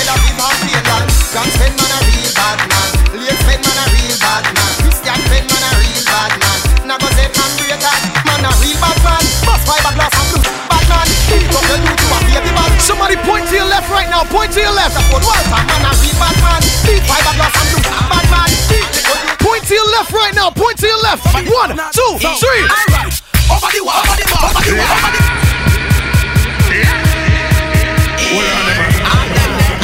Point 19.41 19.65
to 19.67 19.75
your 19.75 19.91
left 19.93 20.13
right 20.13 20.35
now. 20.35 20.51
Point 20.51 20.79
to 20.79 20.87
your 20.87 21.03
left. 21.03 21.25
One, 21.35 21.71
two, 21.93 22.19
three. 22.19 22.63
Over 23.51 23.71
the 23.73 23.83
wall. 23.83 24.01
Over 24.01 24.17
the 24.17 24.27
wall. 24.31 24.47
Over 24.47 24.63
the 24.63 24.75
wall. 24.77 24.97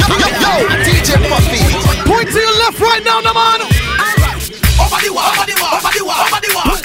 Over 0.06 0.18
the 0.22 0.30
wall. 0.42 0.62
DJ 0.84 1.10
Puffy. 1.28 1.60
Point 2.08 2.28
to 2.28 2.38
your 2.38 2.56
left 2.58 2.80
right 2.80 3.02
now, 3.04 3.20
no 3.20 3.32
man. 3.34 3.60
Over 4.80 4.98
the 5.02 5.10
wall. 5.12 5.30
Over 5.32 5.46
the 5.46 5.54
wall. 5.60 5.76
Over 5.76 5.90
the 5.92 6.02
wall. 6.04 6.76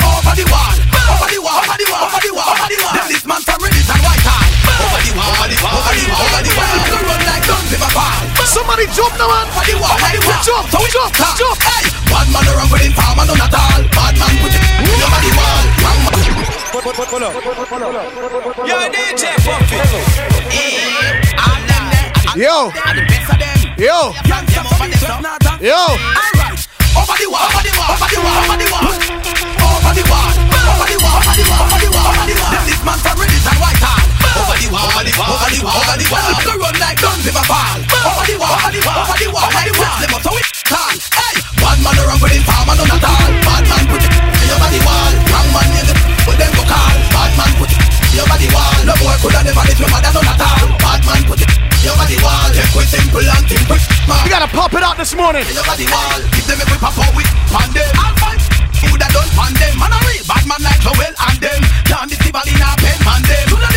Over 0.00 0.34
the 0.36 0.44
wall. 0.50 0.73
Somebody 7.94 8.86
jump, 8.90 9.14
now, 9.18 9.26
man! 9.30 9.46
Over 9.54 9.62
the 9.66 9.74
wall, 9.78 9.94
jump! 10.42 10.66
So 10.70 10.78
we 10.82 10.90
jump, 10.90 11.14
start. 11.14 11.38
jump. 11.38 11.58
Hey, 11.62 11.86
bad 12.10 12.26
man 12.34 12.42
around 12.50 12.70
with 12.70 12.82
informer, 12.86 13.22
none 13.26 13.38
at 13.38 13.54
all. 13.54 13.82
Bad 13.94 14.14
man 14.18 14.34
put 14.42 14.50
it 14.50 14.62
over 14.98 15.20
the 15.22 15.30
wall. 15.38 15.62
Wrong 15.78 16.00
man. 16.02 17.24
Yo, 18.66 18.76
DJ 18.90 19.24
Puffy. 19.46 19.78
Eh, 20.50 21.38
all 21.38 21.58
them 21.70 21.84
there. 21.90 22.10
Yo, 22.34 22.70
And 22.74 22.98
the 22.98 23.02
best 23.06 23.30
of 23.30 23.38
them. 23.38 23.58
yo, 23.78 24.10
Young 24.26 24.46
them 24.46 24.66
over 24.74 24.86
them. 24.90 25.58
yo. 25.62 25.78
Alright. 25.78 26.66
Over 26.98 27.14
the 27.14 27.26
wall, 27.30 27.46
over 27.46 27.62
the 27.62 27.72
wall, 27.78 27.94
over 27.94 28.10
the 28.10 28.18
wall, 28.22 28.42
over 28.42 28.58
the 28.58 28.66
wall. 28.74 28.90
Over 28.90 29.94
the 29.94 30.02
wall, 30.10 30.34
over 30.34 30.86
the 30.90 30.98
wall, 30.98 31.22
over 31.22 31.34
the 31.34 31.46
wall, 31.46 31.62
over 31.62 31.78
the 31.78 31.90
wall, 31.94 32.10
over 32.10 32.26
the 32.26 32.34
wall. 32.42 32.50
Them 32.54 32.64
this 32.66 32.82
man 32.82 32.98
from 32.98 33.14
Reddit 33.22 33.46
and 33.46 33.58
Whitehall. 33.62 34.13
Over 34.34 34.56
the 34.58 34.66
wall, 34.74 34.90
over 34.90 35.04
the 35.06 35.14
wall, 35.14 35.30
over 35.30 35.50
the 35.54 35.60
wall, 35.62 35.78
over 35.78 35.94
the 35.94 36.06
wall. 36.10 36.34
Go 36.42 36.52
run 36.58 36.76
like 36.82 36.98
guns 36.98 37.22
if 37.22 37.36
I 37.38 37.42
fall. 37.46 37.78
Over 37.78 38.24
the 38.26 38.34
wall, 38.34 38.50
over 38.58 38.70
the 38.74 38.80
wall, 38.82 38.98
over 39.06 39.14
the 39.14 39.28
wall, 39.30 39.46
the 39.46 39.72
wall. 39.78 39.96
Them 40.02 40.14
up 40.14 40.22
so 40.26 40.32
it 40.34 40.46
tall. 40.66 40.94
Hey, 41.14 41.34
bad 41.62 41.78
man 41.78 41.94
around 42.02 42.18
with 42.18 42.34
informer, 42.34 42.74
none 42.74 42.90
at 42.90 43.04
all. 43.06 43.30
Bad 43.46 43.64
man 43.70 43.84
put 43.86 44.02
it 44.02 44.10
over 44.50 44.70
the 44.74 44.80
wall. 44.82 45.12
Wrong 45.30 45.48
man 45.54 45.68
near 45.70 45.86
the 45.86 45.94
but 46.26 46.34
them 46.34 46.50
go 46.58 46.64
call. 46.66 46.94
Bad 47.14 47.32
man 47.38 47.52
put 47.62 47.70
it 47.70 47.78
over 48.18 48.38
the 48.42 48.48
wall. 48.50 48.74
No 48.82 48.94
boy 48.98 49.16
coulda 49.22 49.40
never 49.46 49.64
live 49.64 49.78
your 49.78 49.90
mother, 49.94 50.10
none 50.10 50.26
at 50.26 50.42
all. 50.42 50.66
Bad 50.82 51.00
man 51.06 51.22
put 51.30 51.38
it 51.38 51.50
over 51.86 52.06
the 52.10 52.18
wall. 52.18 52.48
Them 52.50 52.68
quick 52.74 52.88
simple 52.90 53.22
and 53.22 53.44
simple. 53.46 53.78
We 53.78 54.28
gotta 54.34 54.50
pop 54.50 54.74
it 54.74 54.82
out 54.82 54.98
this 54.98 55.14
morning. 55.14 55.46
Over 55.46 55.78
the 55.78 55.86
wall, 55.94 56.18
give 56.34 56.46
them 56.50 56.58
a 56.58 56.64
whip 56.74 56.82
up 56.82 56.98
with 57.14 57.30
pandem. 57.54 57.86
I'll 58.02 58.18
find 58.18 58.40
who 58.82 58.98
that 58.98 59.14
done 59.14 59.30
pandem. 59.38 59.78
Man 59.78 59.94
a 59.94 59.98
real 60.10 60.26
bad 60.26 60.42
man 60.50 60.60
like 60.66 60.82
Joel 60.82 61.14
and 61.14 61.38
them. 61.38 61.62
Can't 61.86 62.10
be 62.10 62.18
civil 62.18 62.42
in 62.50 62.58
a 62.58 62.70
pen. 62.82 62.98
Do 63.46 63.73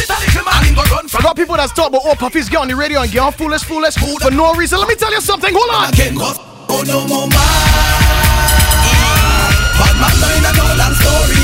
not 0.47 0.63
this 0.63 0.71
a 0.71 0.71
little 0.71 0.71
man 0.71 0.73
go 0.75 0.83
run 0.95 1.05
I 1.05 1.09
from. 1.09 1.21
got 1.23 1.35
people 1.35 1.55
that's 1.57 1.73
talk 1.73 1.89
about 1.89 2.01
oh 2.05 2.15
Puffy's 2.15 2.47
get 2.49 2.59
on 2.61 2.67
the 2.67 2.75
radio 2.75 3.01
and 3.01 3.11
get 3.11 3.21
on 3.21 3.31
foolish, 3.33 3.63
foolish 3.63 3.95
foolish 3.95 4.23
for 4.23 4.31
no 4.31 4.53
reason. 4.55 4.79
Let 4.79 4.87
me 4.87 4.95
tell 4.95 5.11
you 5.11 5.21
something. 5.21 5.53
Hold 5.53 5.69
on. 5.73 5.89
Again, 5.93 6.15
go. 6.15 6.31
Oh 6.69 6.83
no 6.87 7.07
more 7.07 7.27
man. 7.27 7.37
Mm. 8.87 9.51
Bad 9.79 9.95
man 10.01 10.15
no 10.19 10.27
in 10.35 10.45
a 10.47 10.51
no 10.55 10.65
long 10.79 10.95
story. 10.95 11.43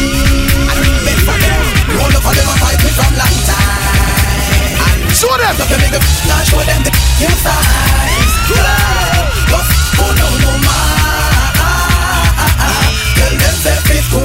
We 0.79 0.87
beg 1.05 1.19
for 1.27 1.37
them. 1.37 1.63
Roll 1.95 2.15
for 2.23 2.33
them 2.35 2.47
and 2.47 2.59
fight 2.59 2.79
me 2.83 2.91
from 2.95 3.11
long 3.19 3.37
time. 3.47 4.99
Show 5.13 5.31
them. 5.37 5.53
So 5.55 5.63
to 5.67 5.75
make 5.79 5.93
the 5.93 5.99
now 6.27 6.41
show 6.43 6.59
them 6.63 6.81
the 6.83 6.91
your 7.21 7.35
size. 7.39 8.35
Go. 8.49 9.59
Oh 10.03 10.11
no 10.17 10.27
more 10.43 10.59
man. 10.59 11.53
Ah, 11.63 12.43
ah, 12.43 12.63
ah, 12.67 12.87
tell 13.15 13.33
them 13.37 13.55
say 13.63 13.77
fit 13.87 14.03
to 14.11 14.19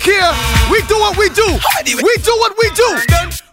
care. 0.00 0.32
We 0.72 0.80
do 0.88 0.96
what 0.96 1.16
we 1.16 1.28
do. 1.30 1.46
We 1.84 2.14
do 2.24 2.32
what 2.40 2.56
we 2.56 2.68
do. 2.72 2.88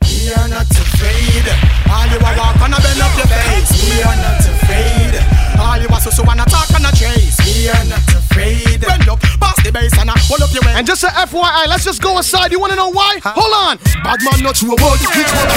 We 0.07 0.31
are 0.33 0.47
not 0.47 0.67
afraid. 0.71 1.45
All 1.91 2.07
you 2.07 2.19
a 2.19 2.31
walk 2.39 2.59
and 2.63 2.73
a 2.73 2.79
bend 2.79 3.03
up 3.03 3.13
your 3.19 3.27
face. 3.27 3.71
We 3.83 4.01
are 4.01 4.15
not 4.15 4.39
afraid. 4.39 5.13
All 5.59 5.77
you 5.77 5.87
a 5.91 5.99
so 5.99 6.09
so 6.09 6.23
and 6.23 6.39
a 6.39 6.45
talk 6.47 6.71
and 6.71 6.87
a 6.87 6.91
chase. 6.95 7.37
We 7.43 7.67
are 7.67 7.85
not 7.85 8.07
afraid. 8.15 8.81
Bend 8.81 9.07
up, 9.07 9.19
pass 9.39 9.61
the 9.63 9.71
bass 9.71 9.93
and 9.99 10.09
a 10.09 10.13
hold 10.15 10.41
up 10.41 10.51
your 10.53 10.63
way. 10.63 10.73
And 10.75 10.87
just 10.87 11.03
a 11.03 11.07
FYI, 11.07 11.67
let's 11.67 11.83
just 11.83 12.01
go 12.01 12.17
aside. 12.17 12.51
You 12.51 12.59
wanna 12.59 12.75
know 12.75 12.89
why? 12.89 13.19
Hold 13.23 13.53
on. 13.53 13.77
Bad 14.03 14.19
man 14.23 14.43
not 14.43 14.55
true 14.55 14.73
about 14.73 14.95
it. 14.99 15.07
Which 15.11 15.31
one? 15.35 15.47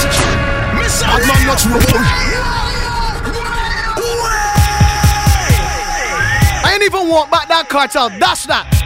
Bad 1.07 1.23
man 1.27 1.47
not 1.47 1.59
true 1.59 1.79
about 1.79 1.95
it. 1.95 2.71
I 6.63 6.75
ain't 6.75 6.83
even 6.83 7.09
want 7.09 7.31
back 7.31 7.49
that 7.49 7.69
cartel. 7.69 8.11
That's 8.19 8.47
that. 8.47 8.80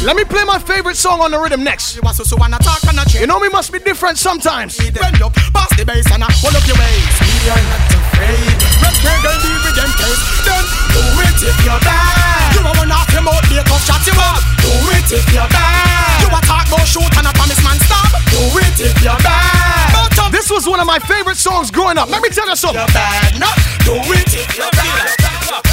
Let 0.00 0.16
me 0.16 0.24
play 0.24 0.44
my 0.48 0.56
favorite 0.56 0.96
song 0.96 1.20
on 1.20 1.30
the 1.30 1.36
rhythm 1.36 1.60
next. 1.60 1.92
You 1.92 2.00
a 2.08 2.14
so 2.16 2.24
so 2.24 2.40
and 2.40 2.56
talk 2.64 2.80
and 2.88 2.96
a. 2.96 3.04
You 3.20 3.28
know 3.28 3.36
me 3.36 3.52
must 3.52 3.68
be 3.68 3.78
different 3.84 4.16
sometimes. 4.16 4.80
Bend 4.80 5.20
up, 5.20 5.36
pass 5.52 5.68
the 5.76 5.84
bass 5.84 6.08
and 6.08 6.24
a 6.24 6.28
hold 6.40 6.56
up 6.56 6.64
your 6.64 6.80
waist. 6.80 7.20
We 7.20 7.52
are 7.52 7.60
not 7.60 7.84
afraid. 7.92 8.56
Red 8.80 8.96
Craig 8.96 9.28
and 9.28 9.40
deal 9.44 9.60
with 9.60 9.76
them 9.76 9.92
case. 10.00 10.22
Then 10.48 10.64
do 10.96 11.04
it 11.20 11.40
if 11.44 11.56
you're 11.68 11.82
bad. 11.84 12.56
You 12.56 12.64
a 12.64 12.72
one 12.80 12.88
off 12.96 13.12
your 13.12 13.28
mouth, 13.28 13.44
make 13.52 13.68
up 13.68 13.82
shot 13.84 14.00
you 14.08 14.16
up. 14.16 14.40
Do 14.64 14.72
it 14.96 15.04
if 15.20 15.26
you're 15.36 15.52
bad. 15.52 16.24
You 16.24 16.32
a 16.32 16.40
talk 16.48 16.64
about 16.64 16.88
shoot 16.88 17.12
and 17.20 17.28
a 17.28 17.32
promise 17.36 17.60
man 17.60 17.76
stop. 17.84 18.08
Do 18.32 18.40
it 18.56 18.80
if 18.80 18.96
you're 19.04 19.20
bad. 19.20 19.92
But 19.92 20.16
up 20.16 20.32
This 20.32 20.48
was 20.48 20.64
one 20.64 20.80
of 20.80 20.88
my 20.88 20.96
favorite 21.04 21.36
songs 21.36 21.68
growing 21.68 22.00
up. 22.00 22.08
Let 22.08 22.24
me 22.24 22.32
tell 22.32 22.48
you 22.48 22.56
something. 22.56 22.80
you're 22.80 22.96
bad, 22.96 23.36
no. 23.36 23.52
Do 23.84 24.00
it 24.16 24.32
if 24.32 24.48
you're 24.56 24.72
bad. 24.72 25.12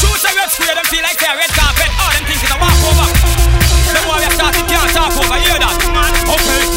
Choose 0.03 0.19
a 0.19 0.31
red 0.35 0.51
square, 0.51 0.75
them 0.75 0.83
feel 0.91 0.99
like 1.07 1.15
they're 1.15 1.31
red 1.31 1.51
carpet. 1.55 1.87
All 1.95 2.11
them 2.11 2.27
think 2.27 2.43
is 2.43 2.51
a 2.51 2.59
walk 2.59 3.16
started 5.11 5.23
can't 5.23 5.31
over, 5.31 5.39
hear 5.39 5.59
that? 5.59 5.75
Okay, 6.27 6.67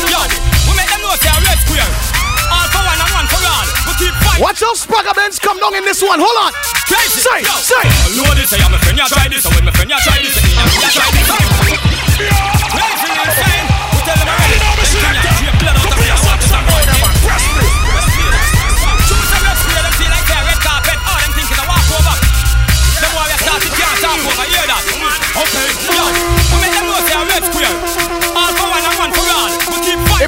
we 0.67 0.73
make 0.77 0.91
them 0.91 1.03
know 1.03 1.15
say 1.19 1.31
a 1.31 1.39
red 1.43 1.59
square. 1.67 1.91
All 2.51 2.67
for 2.71 2.83
one 2.83 2.99
and 2.99 3.11
one 3.15 3.27
for 3.27 3.43
all. 3.43 3.67
We 3.87 3.93
keep 3.99 4.15
fighting. 4.23 4.43
Watch 4.43 4.63
out, 4.63 4.77
Spragga 4.77 5.15
Benz 5.15 5.39
come 5.39 5.59
down 5.59 5.75
in 5.75 5.85
this 5.85 6.03
one. 6.03 6.19
Hold 6.19 6.39
on. 6.47 6.53
Crazy. 6.87 7.23
Say, 7.23 7.43
Yo. 7.43 7.55
say. 7.59 7.83
Say 8.47 8.59
I'm 8.63 8.75
a 8.75 8.79
friend, 8.79 8.99
you 8.99 9.07
try 9.07 9.29
this. 9.29 9.43
So 9.43 9.51
when 9.51 9.65
my 9.65 9.73
friend, 9.73 9.91
you 9.91 9.99
try 10.03 10.19
this. 10.23 10.35
And 10.39 10.67
me, 10.71 10.87
try 10.91 11.07
this. 11.15 12.60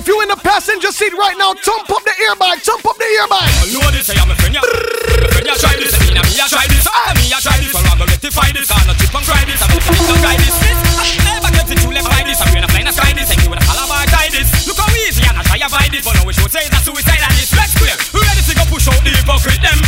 If 0.03 0.11
you 0.11 0.19
in 0.19 0.35
the 0.35 0.41
passenger 0.43 0.91
seat 0.91 1.15
right 1.15 1.39
now, 1.39 1.55
thump 1.55 1.87
up 1.87 2.03
the 2.03 2.11
earbag, 2.27 2.59
thump 2.67 2.83
up 2.91 2.99
the 2.99 3.07
earbag. 3.07 3.47
I 3.63 3.71
know 3.71 3.87
this, 3.95 4.11
I'm 4.11 4.27
a 4.27 4.35
friend, 4.35 4.51
ya. 4.51 4.59
My 4.59 5.31
friend, 5.31 5.47
ya 5.47 5.55
try 5.55 5.79
this, 5.79 5.95
me 5.95 6.11
ya 6.35 6.51
try 6.51 6.67
this. 6.67 6.91
Ah, 6.91 7.15
me, 7.15 7.31
ya 7.31 7.39
try 7.39 7.55
this. 7.63 7.71
I'm 7.71 7.87
gonna 7.87 8.11
rectify 8.11 8.51
this. 8.51 8.67
I'm 8.75 8.83
not 8.83 8.99
chip 8.99 9.15
and 9.15 9.23
cry 9.23 9.47
this. 9.47 9.63
I'm 9.63 9.71
gonna 9.71 9.87
fix 9.87 10.03
and 10.03 10.19
cry 10.19 10.35
this. 10.43 10.59
I 10.59 11.07
never 11.23 11.51
get 11.55 11.71
it, 11.71 11.79
you 11.87 11.95
left 11.95 12.11
by 12.11 12.27
this. 12.27 12.43
I'm 12.43 12.51
gonna 12.51 12.67
fly 12.67 12.83
and 12.83 12.91
sky 12.91 13.15
this. 13.15 13.31
And 13.31 13.47
you 13.47 13.51
with 13.55 13.63
a 13.63 13.67
calabar 13.71 14.03
tie 14.11 14.27
this. 14.35 14.51
Look 14.67 14.83
how 14.83 14.91
easy 15.07 15.23
and 15.23 15.39
I 15.39 15.47
try 15.47 15.63
to 15.63 15.71
buy 15.71 15.87
this. 15.87 16.03
But 16.03 16.19
now 16.19 16.27
we 16.27 16.35
should 16.35 16.51
say 16.51 16.67
it's 16.67 16.75
a 16.75 16.81
suicide 16.83 17.23
and. 17.23 17.39
Let's 17.55 17.79
clear. 17.79 17.95
We 18.11 18.27
ready 18.27 18.43
to 18.43 18.55
go 18.59 18.67
push 18.75 18.91
out 18.91 18.99
the 19.07 19.15
hypocrite 19.15 19.63
them 19.63 19.79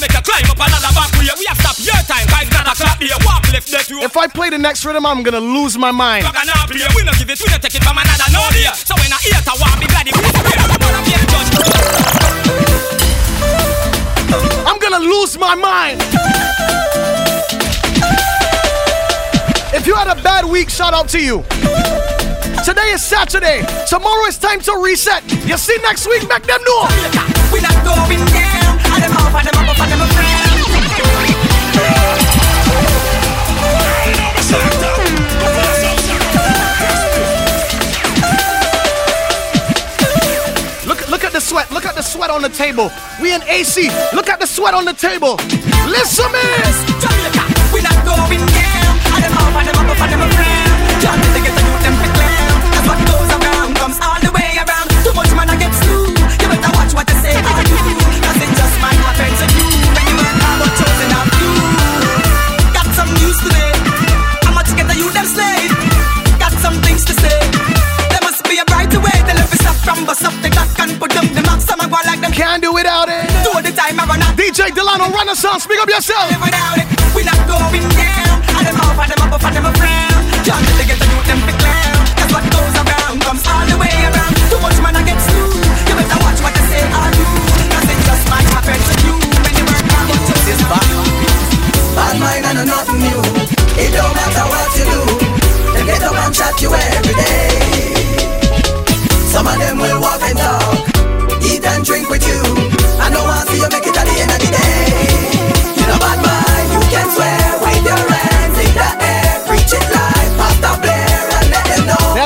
make 0.00 0.12
you 0.16 0.22
climb 0.24 0.48
up 0.48 0.56
another 0.56 0.92
back. 0.96 1.12
We 1.20 1.28
have 1.28 1.60
stopped 1.60 1.84
your 1.84 2.00
time. 2.08 2.26
Guys, 2.32 2.48
not 2.50 2.66
a 2.66 2.74
clap 2.74 2.98
day. 2.98 3.12
Walk 3.24 3.44
left, 3.52 3.70
left, 3.70 3.90
you. 3.90 4.00
If 4.02 4.16
I 4.16 4.26
play 4.26 4.48
the 4.50 4.58
next 4.58 4.84
rhythm, 4.84 5.04
I'm 5.04 5.22
gonna 5.22 5.40
lose 5.40 5.76
my 5.76 5.92
mind. 5.92 6.24
Fuck 6.24 6.36
and 6.40 6.48
play. 6.72 6.88
We 6.96 7.04
no 7.04 7.12
give 7.12 7.28
it, 7.28 7.38
we 7.38 7.46
no 7.52 7.58
take 7.60 7.74
it 7.76 7.84
from 7.84 7.98
another 7.98 8.32
no. 8.32 8.40
So 8.72 8.96
when 8.96 9.12
I 9.12 9.20
hear 9.20 9.36
to 9.36 9.52
want 9.60 9.78
me 9.78 9.86
bloody, 9.86 10.10
we 10.16 10.24
swear. 10.24 10.56
I'm 10.56 10.80
gonna 10.80 11.04
be 11.04 11.12
judge. 11.28 11.52
I'm 14.64 14.78
gonna 14.80 15.04
lose 15.04 15.36
my 15.38 15.54
mind. 15.54 16.00
If 19.72 19.86
you 19.86 19.94
had 19.94 20.08
a 20.08 20.16
bad 20.22 20.44
week, 20.46 20.70
shout 20.70 20.94
out 20.94 21.08
to 21.10 21.20
you. 21.22 21.44
Today 22.64 22.90
is 22.92 23.04
Saturday. 23.04 23.64
Tomorrow 23.88 24.24
is 24.26 24.38
time 24.38 24.60
to 24.60 24.80
reset. 24.82 25.22
You 25.46 25.56
see 25.56 25.76
next 25.82 26.06
week, 26.08 26.26
make 26.28 26.44
them 26.44 26.60
know. 26.64 26.88
Sweat. 41.50 41.70
Look 41.72 41.84
at 41.84 41.96
the 41.96 42.02
sweat 42.02 42.30
on 42.30 42.42
the 42.42 42.48
table. 42.48 42.90
We 43.20 43.34
in 43.34 43.42
AC. 43.42 43.90
Look 44.12 44.28
at 44.28 44.38
the 44.38 44.46
sweat 44.46 44.74
on 44.74 44.84
the 44.84 44.92
table. 44.92 45.34
Listen, 45.86 46.30
man. 46.30 47.19
Delano 74.80 75.12
Renaissance, 75.12 75.64
speak 75.64 75.80
up 75.80 75.88
yourself. 75.88 76.30
Without 76.40 76.78
it, 76.78 76.86
we 77.14 77.24
not 77.24 77.36
going 77.44 77.84
down. 77.94 78.36
And 78.56 78.64
them 78.64 78.80
up, 78.80 78.96
and 78.96 79.10
them 79.12 79.32
up, 79.32 79.44
and 79.44 79.54
them 79.56 79.66
a 79.66 79.72
frown. 79.76 80.20
Can't 80.40 80.62
let 80.62 80.76
the 80.80 80.84
get 80.88 80.98
the 81.00 81.06
youth 81.10 81.26
them 81.26 81.40
fi 81.44 81.52
clown. 81.58 81.96
Cause 82.16 82.30
what 82.32 82.44
goes 82.48 82.74
around 82.80 83.20
comes 83.20 83.44
all 83.44 83.66
the 83.68 83.76
way 83.76 83.92
around. 84.08 84.32
Too 84.48 84.60
much 84.64 84.78
man 84.80 84.96
I 84.96 85.02
get 85.04 85.20
slew. 85.20 85.52
You 85.84 85.94
better 86.00 86.20
watch 86.24 86.40
what 86.40 86.56
I 86.56 86.62
say 86.70 86.84
or 86.86 87.08
do. 87.12 87.26
Cause 87.76 87.88
it 87.92 88.00
just 88.08 88.24
might 88.32 88.48
happen 88.56 88.78
to 88.78 88.94
you 89.04 89.14
when 89.42 89.52
you 89.58 89.64
work 89.68 89.86
hard. 89.90 90.06
But 90.10 90.20
just 90.32 90.48
is 90.48 90.62
bad. 90.64 90.88
Bad 91.92 92.14
mind 92.20 92.44
and 92.46 92.64
nothing 92.64 93.00
new. 93.04 93.20
It 93.76 93.90
don't 93.92 94.14
matter 94.16 94.46
what 94.48 94.70
you 94.80 94.84
do. 94.86 95.00
They 95.76 95.84
get 95.86 96.02
up 96.08 96.14
and 96.14 96.32
chat 96.34 96.56
you 96.62 96.72
every 96.72 96.89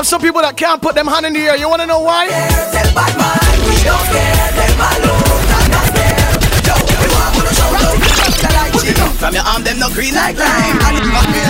have 0.04 0.10
some 0.10 0.20
people 0.20 0.42
that 0.42 0.56
can't 0.56 0.82
put 0.82 0.94
them 0.94 1.06
hand 1.06 1.24
in 1.24 1.32
the 1.32 1.40
air. 1.40 1.56
You 1.56 1.68
wanna 1.68 1.86
know 1.86 2.00
why? 2.00 2.28
Tell 2.28 2.90
bad 2.92 3.12
mind, 3.16 3.60
we 3.64 3.76
don't 3.80 4.08
care, 4.12 4.52
them 4.52 4.76
alone, 4.84 5.44
and 5.48 5.68
not 5.72 5.88
there. 5.96 6.28
Yo, 6.68 6.76
we 6.76 7.08
want 7.08 7.32
to 7.40 7.48
show 7.56 7.72
love, 7.72 7.96
the 7.96 8.50
light 8.52 8.74
G. 8.84 8.92
From 9.16 9.32
your 9.32 9.46
arm, 9.48 9.64
them 9.64 9.80
no 9.80 9.88
green 9.96 10.12
like 10.12 10.36
lime. 10.36 10.76
And 10.84 11.00
it 11.00 11.08
must 11.08 11.28
be 11.32 11.40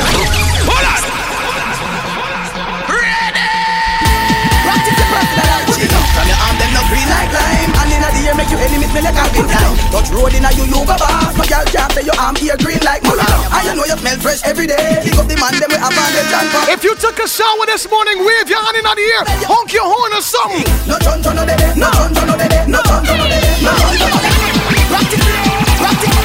Hold 0.71 0.87
on. 0.87 1.03
Practice 4.63 4.99
the 5.03 5.07
personal 5.11 5.51
hygiene. 5.51 5.91
From 6.15 6.27
your 6.31 6.39
arm, 6.39 6.55
them 6.55 6.71
no 6.79 6.83
green 6.87 7.09
like 7.11 7.31
lime. 7.35 7.54
And 8.25 8.41
in 8.41 8.41
the 8.41 8.41
air, 8.41 8.41
make 8.41 8.49
you 8.49 8.57
enemies 8.57 8.93
me 8.95 9.01
like 9.05 9.21
a 9.21 9.25
big 9.37 9.45
time. 9.45 9.77
Touch 9.93 10.09
road 10.09 10.33
in 10.33 10.45
a 10.45 10.51
you, 10.57 10.65
you 10.65 10.81
go 10.89 10.97
boss. 10.97 11.37
No 11.37 11.45
girl 11.45 11.65
can't 11.69 11.93
say 11.93 12.05
your 12.09 12.17
arm 12.17 12.37
here 12.37 12.57
green 12.57 12.81
like 12.81 13.05
mola. 13.05 13.25
And 13.53 13.69
you 13.69 13.75
know 13.77 13.85
you 13.85 13.97
smell 14.01 14.17
fresh 14.19 14.41
every 14.45 14.67
day. 14.67 15.05
Pick 15.05 15.19
up 15.21 15.29
the 15.29 15.37
man, 15.37 15.53
them 15.61 15.69
we 15.69 15.77
have 15.77 15.93
on 15.93 16.11
them 16.17 16.25
jump 16.33 16.73
If 16.73 16.85
you 16.85 16.97
took 16.97 17.21
a 17.21 17.29
shower 17.29 17.67
this 17.67 17.85
morning, 17.91 18.25
wave 18.25 18.49
your 18.49 18.65
hand 18.65 18.81
in 18.81 18.85
the 18.85 18.97
air, 18.97 19.25
honk 19.45 19.73
your 19.73 19.85
horn 19.85 20.13
or 20.17 20.25
something. 20.25 20.65
No 20.89 20.97
chon 21.05 21.21
chon 21.21 21.37
no 21.37 21.45
dede, 21.45 21.77
no 21.77 21.91
chon 21.93 22.15
chon 22.17 22.27
no 22.27 22.35
dede, 22.37 22.65
no 22.65 22.81
chon 22.81 23.05
chon 23.05 23.19
no 23.21 23.27
dede, 23.29 23.61
no 23.61 23.71
chon 23.77 23.93
chon 23.93 24.09
no 24.09 24.25
dede. 26.09 26.24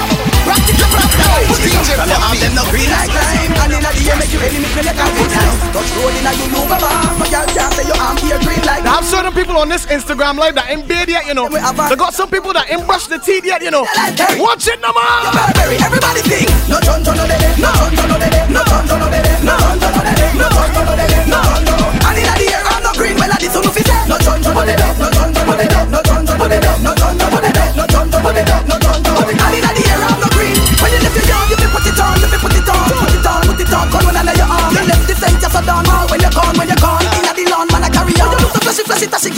Practice, 0.50 0.82
practice 0.82 0.82
your 0.82 0.90
practice. 0.90 1.94
From 1.94 2.10
your 2.10 2.22
arm, 2.26 2.38
them 2.42 2.58
green 2.74 2.90
like 2.90 3.14
lime. 3.14 3.54
And 3.54 3.70
in 3.70 3.82
the 3.86 3.92
air, 4.10 4.18
make 4.18 4.34
you 4.34 4.42
enemies 4.42 4.74
me 4.74 4.82
like 4.82 4.98
a 4.98 5.06
big 5.14 5.30
time. 5.30 5.54
Touch 5.70 5.90
road 5.94 6.14
in 6.18 6.26
a 6.26 6.32
you, 6.34 6.48
go 6.50 6.66
boss. 6.66 7.14
No 7.22 7.26
girl 7.30 7.46
can't 7.54 7.74
say 7.78 7.86
your 7.86 8.00
arm 8.02 8.18
here 8.18 8.40
green 8.42 8.64
like 8.66 8.82
They 8.82 8.90
have 8.90 9.06
certain 9.06 9.34
people 9.38 9.58
on 9.62 9.70
this 9.70 9.86
Instagram 9.86 10.42
live 10.42 10.56
that 10.58 10.74
ain't 10.74 10.90
bathed 10.90 11.14
yet, 11.14 11.30
you 11.30 11.38
know. 11.38 11.46
They 11.50 11.96
got 11.96 12.18
some 12.18 12.34
people 12.34 12.50
that 12.58 12.66
ain't 12.66 12.82
brushed 12.90 13.14
the 13.14 13.20
teeth 13.22 13.46
yet, 13.46 13.62
you 13.62 13.70
know. 13.70 13.86
Watch 14.42 14.66
it, 14.66 14.82
no 14.82 14.90
man. 14.90 15.38
Everybody 15.86 16.26
sing. 16.26 16.50
No 16.66 16.82
chon 16.82 17.06
chon 17.06 17.14
no 17.14 17.30
dede, 17.30 17.54
no 17.62 17.70
chon 17.70 17.94
chon 17.94 18.10
no 18.10 18.18
dede, 18.18 18.50
no 18.50 18.62
chon 18.66 18.88
chon 18.90 19.00
no 19.00 19.08
dede, 19.14 19.32
no 19.46 19.54
chon 19.54 19.78
chon 19.78 19.94
no 19.94 20.02
dede, 20.02 20.34
no 20.34 20.46
chon 20.50 20.70
chon 20.74 20.86
no 20.86 20.94
dede, 20.98 21.30
no 21.30 21.59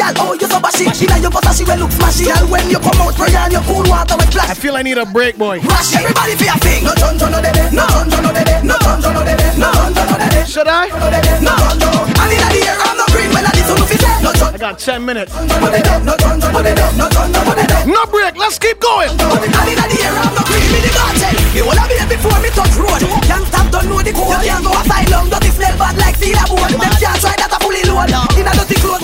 gal. 0.02 0.14
Oh, 0.18 0.34
you 0.34 0.48
so 0.50 0.58
bashy. 0.58 0.86
Inna 0.90 1.18
your 1.22 1.32
bust, 1.32 1.58
she 1.58 1.64
well 1.64 1.78
look 1.78 1.94
smashy. 1.94 2.26
Gal, 2.26 2.46
when 2.50 2.66
you 2.70 2.80
come 2.82 2.98
out, 3.02 3.14
pray 3.14 3.34
and 3.34 3.54
you 3.54 3.62
cool 3.70 3.86
water 3.86 4.18
with 4.18 4.34
I 4.42 4.54
feel 4.54 4.76
I 4.76 4.82
need 4.82 4.98
a 4.98 5.06
break, 5.06 5.38
boy. 5.38 5.62
Rush 5.62 5.94
everybody 5.94 6.34
for 6.36 6.46
your 6.50 6.60
thing. 6.66 6.84
No 6.84 6.94
chon 6.98 7.18
chon 7.20 7.32
no 7.32 7.40
dede, 7.42 7.70
no 7.72 7.86
chon 7.94 8.10
chon 8.10 8.22
no 8.26 8.32
dede, 8.34 8.56
no 8.66 8.76
chon 8.82 8.98
chon 9.02 9.14
no 9.14 9.22
dede, 9.22 9.48
no 9.58 9.70
chon 9.72 9.94
chon 9.94 10.08
no 10.10 10.18
dede. 10.18 10.48
Should 10.48 10.68
I? 10.68 10.90
No 10.90 11.08
dede, 11.14 11.34
no 11.46 11.54
chon 11.54 11.76
chon. 11.78 12.04
And 12.22 12.32
inna 12.34 12.48
the 12.50 12.60
air, 12.66 12.78
I'm 12.82 12.98
no 12.98 13.06
green 13.14 13.30
melody, 13.32 13.62
so 13.68 13.74
no 13.78 13.86
fi 13.86 13.98
say. 14.02 14.16
No 14.26 14.32
chon 14.34 14.56
I 14.56 14.58
got 14.58 14.80
10 14.80 15.06
minutes. 15.06 15.34
no 15.36 15.46
no 15.46 15.58
no 15.62 15.70
dede, 15.70 15.94
no 16.04 16.14
chon 16.18 16.38
chon 16.42 17.44
no 17.46 17.54
dede. 17.54 17.78
No 17.86 18.02
break, 18.10 18.34
let's 18.38 18.58
keep 18.58 18.80
going. 18.80 19.12
And 19.14 19.70
inna 19.70 19.86
the 19.86 19.98
air, 20.02 20.16
I'm 20.18 20.34
no 20.34 20.42
green, 20.50 20.68
me 20.74 20.80
the 20.82 20.92
cartel. 20.98 21.34
You 21.54 21.64
wanna 21.68 21.86
be 21.88 21.96
there 22.00 22.10
before 22.10 22.40
me 22.42 22.50
touch 22.56 22.76
road. 22.80 23.02
Can't 23.30 23.46
stop, 23.48 23.68
don't 23.70 23.86
know 23.92 24.02
the 24.02 24.12
code. 24.16 24.40
Can't 24.42 24.64
go 24.66 24.72
asylum, 24.72 25.30
dirty 25.30 25.52
smell 25.52 25.76
bad 25.78 25.96
like 26.00 26.16
seal 26.16 26.40
a 26.40 26.44
board. 26.48 26.72
Them 26.72 26.80
can't 26.98 27.20
try 27.22 27.36
that 27.38 27.52
a 27.52 27.58
fully 27.62 27.84
load. 27.86 28.10
Inna 28.40 28.52
dirty 28.56 28.78
clothes, 28.82 29.04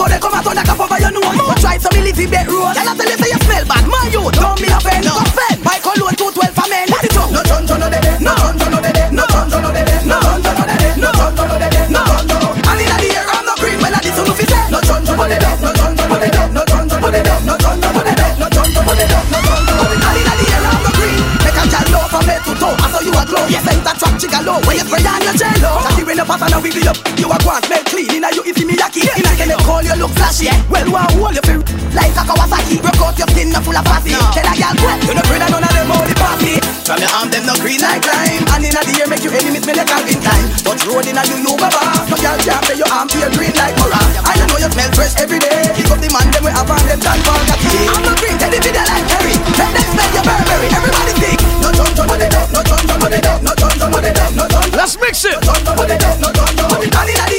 But 1.78 1.93
try 1.93 1.93
some 1.93 2.05
live 2.05 2.17
in 2.17 2.30
bed 2.30 2.47
road. 2.49 2.73
Can 2.73 2.89
I 2.89 2.93
tell 2.97 3.05
you 3.05 3.17
you 3.21 3.39
smell 3.45 3.65
bad? 3.69 3.86
My 3.86 4.09
youth, 4.09 4.34
don't 4.34 4.57
be 4.57 4.65
a 4.65 4.80
friend. 4.82 5.05
Confess, 5.05 5.61
my 5.61 5.78
cologne 5.78 6.17
212 6.17 6.57
for 6.57 6.67
men. 6.73 6.89
Let 6.89 7.05
it. 7.05 7.13
No 7.13 7.41
chon 7.45 7.61
chon 7.69 7.78
no 7.78 7.88
dede, 7.93 8.17
no 8.17 8.34
chon 8.34 8.57
chon 8.57 8.71
no 8.73 8.80
dede, 8.82 9.03
no 9.13 9.23
chon 9.30 9.45
chon 9.45 9.61
no 9.61 9.69
dede, 9.69 9.93
no 10.09 10.17
chon 10.17 10.41
chon 10.41 10.57
no 10.57 10.65
dede, 10.65 10.97
no 10.97 11.09
chon 11.13 11.32
chon 11.38 11.45
no 11.45 11.55
dede, 11.61 11.80
no 11.93 12.01
chon 12.01 12.23
chon. 12.25 12.41
And 12.65 12.82
inna 12.82 12.97
the 12.97 13.09
air, 13.13 13.25
I'm 13.30 13.45
no 13.45 13.53
green 13.61 13.78
melody, 13.78 14.09
so 14.09 14.25
no 14.25 14.34
fi 14.34 14.45
say. 14.49 14.63
No 14.73 14.80
chon 14.82 15.05
chon 15.05 15.21
no 15.21 15.25
dede, 15.30 15.49
no 15.61 15.69
chon 15.78 15.91
chon 15.93 16.07
no 16.09 16.17
dede, 16.17 16.41
no 16.49 16.61
chon 16.65 16.84
chon 16.89 16.97
no 16.97 17.09
dede, 17.13 17.34
no 17.45 17.53
chon 17.61 17.75
chon 17.78 17.93
no 17.93 18.01
dede, 18.01 18.25
no 18.41 18.47
chon 18.49 18.67
chon 18.73 18.84
no 18.89 18.93
dede, 18.97 19.17
no 19.30 19.38
chon 19.45 19.61
chon. 19.69 19.86
And 20.01 20.17
inna 20.17 20.34
the 20.34 20.45
air, 20.49 20.65
I'm 20.65 20.82
no 20.82 20.91
green. 20.97 21.21
Make 21.45 21.59
a 21.61 21.63
gal 21.69 21.86
know 21.93 22.03
from 22.09 22.25
head 22.25 22.41
to 22.41 22.53
toe. 22.57 22.73
I 22.73 22.89
saw 22.89 23.05
you 23.05 23.13
a 23.13 23.21
glow. 23.21 23.45
Yes, 23.53 23.69
ain't 23.69 23.86
that 23.86 24.01
track 24.01 24.17
chica 24.17 24.41
low. 24.41 24.57
When 24.65 24.82
you 24.82 24.86
spray 24.89 25.05
on 25.05 25.21
your 25.21 25.36
jello. 25.38 25.86
When 25.93 26.17
you 26.17 26.25
pass 26.25 26.41
and 26.41 26.53
a 26.53 26.57
wiggle 26.57 26.89
up. 26.89 26.97
You 27.21 27.30
a 27.30 27.38
and 27.38 27.65
smell 27.69 27.84
clean. 27.86 28.09
Inna 28.17 28.34
you 28.34 28.41
if 28.49 28.57
me 28.65 28.73
yaki. 28.73 29.26
Inna 29.68 29.84
you 29.84 29.84
call 29.84 29.84
you 29.84 29.95
look 29.99 30.11
flashy. 30.15 30.47
Well, 30.72 30.88
one 30.91 31.11
hold 31.20 31.36
you 31.36 31.43
feel 31.43 31.59
like 31.91 32.15
a 32.15 32.24
Kawasaki. 32.24 32.80
Broke 32.80 33.03
out 33.03 33.18
your 33.20 33.28
skin, 33.28 33.51
no 33.51 33.59
full 33.59 33.76
of 33.76 33.84
fussy. 33.84 34.15
Tell 34.15 34.47
a 34.47 34.53
gal 34.55 34.76
well, 34.80 34.99
you 35.03 35.13
no 35.13 35.22
afraid 35.22 35.43
of 35.43 35.51
none 35.51 35.63
of 35.68 35.74
them 35.76 35.91
only 35.91 36.15
party. 36.15 36.55
From 36.88 37.03
your 37.03 37.11
arm, 37.11 37.28
them 37.28 37.43
no 37.43 37.53
green 37.59 37.84
like 37.84 38.03
lime. 38.07 38.47
And 38.55 38.63
inna 38.63 38.82
the 38.88 38.93
air, 39.03 39.07
make 39.11 39.24
you 39.28 39.32
enemies 39.36 39.63
smell 39.68 39.76
like 39.76 39.91
Calvin 39.91 40.20
Klein. 40.24 40.45
Touch 40.63 40.84
road 40.88 41.03
inna 41.03 41.24
you, 41.28 41.43
you 41.43 41.51
go 41.59 41.68
boss. 41.68 42.07
No 42.07 42.15
gal 42.15 42.39
can't 42.39 42.63
say 42.63 42.80
your 42.80 42.88
arm 42.88 43.11
feel 43.11 43.28
green 43.36 43.51
like 43.59 43.76
Mora. 43.76 43.99
I 44.24 44.39
you 44.39 44.47
know 44.47 44.55
you 44.55 44.72
smell 44.72 44.91
fresh 44.95 45.20
every 45.20 45.39
day. 45.43 45.68
Pick 45.76 45.91
up 45.91 45.99
the 45.99 46.07
man, 46.15 46.32
them 46.32 46.47
we 46.47 46.51
have 46.55 46.72
on 46.72 46.80
them 46.88 46.99
done 47.03 47.20
for 47.28 47.36
Gatti. 47.51 47.91
I'm 47.91 48.01
no 48.07 48.11
green, 48.24 48.36
tell 48.39 48.51
the 48.51 48.59
video 48.63 48.84
like 48.88 49.05
Terry. 49.11 49.36
Let 49.59 49.72
them 49.76 49.88
smell 49.91 50.09
your 50.15 50.24
Burberry. 50.24 50.68
Everybody 50.72 51.13
sing. 51.20 51.39
No 51.59 51.70
chon 51.76 51.91
chon 51.91 52.07
no 52.07 52.15
dede, 52.15 52.39
no 52.55 52.61
chon 52.63 52.82
chon 52.88 52.97
no 53.03 53.07
dede, 53.11 53.32
no 53.43 53.51
chon 53.59 53.74
chon 53.76 53.89
no 53.91 53.99
dede, 53.99 54.24
no 54.32 54.43
chon 54.47 54.63
chon. 54.63 54.80
Let's 54.80 54.95
mix 54.95 55.28
it. 55.28 55.36
No 55.43 55.51
chon 55.51 55.59
chon 55.68 55.76
no 55.76 55.84
dede, 55.84 56.09
no 56.24 56.30
chon 56.32 56.51
chon. 56.55 56.72
And 56.72 57.09
inna 57.11 57.26
the 57.28 57.36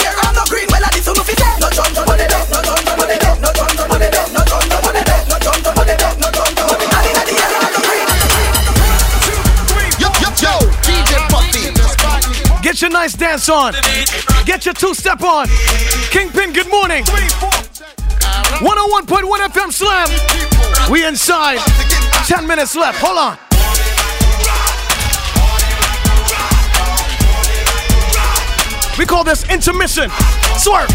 nice 12.98 13.14
dance 13.14 13.48
on. 13.48 13.74
Get 14.44 14.64
your 14.64 14.74
two 14.74 14.92
step 14.92 15.22
on. 15.22 15.46
Kingpin, 16.10 16.52
good 16.52 16.68
morning. 16.68 17.04
101.1 17.04 19.38
FM 19.50 19.72
Slam. 19.72 20.08
We 20.90 21.06
inside. 21.06 21.60
10 22.26 22.44
minutes 22.44 22.74
left. 22.74 22.98
Hold 23.00 23.18
on. 23.18 23.38
We 28.98 29.06
call 29.06 29.22
this 29.22 29.48
intermission. 29.48 30.10
Swerve. 30.56 30.90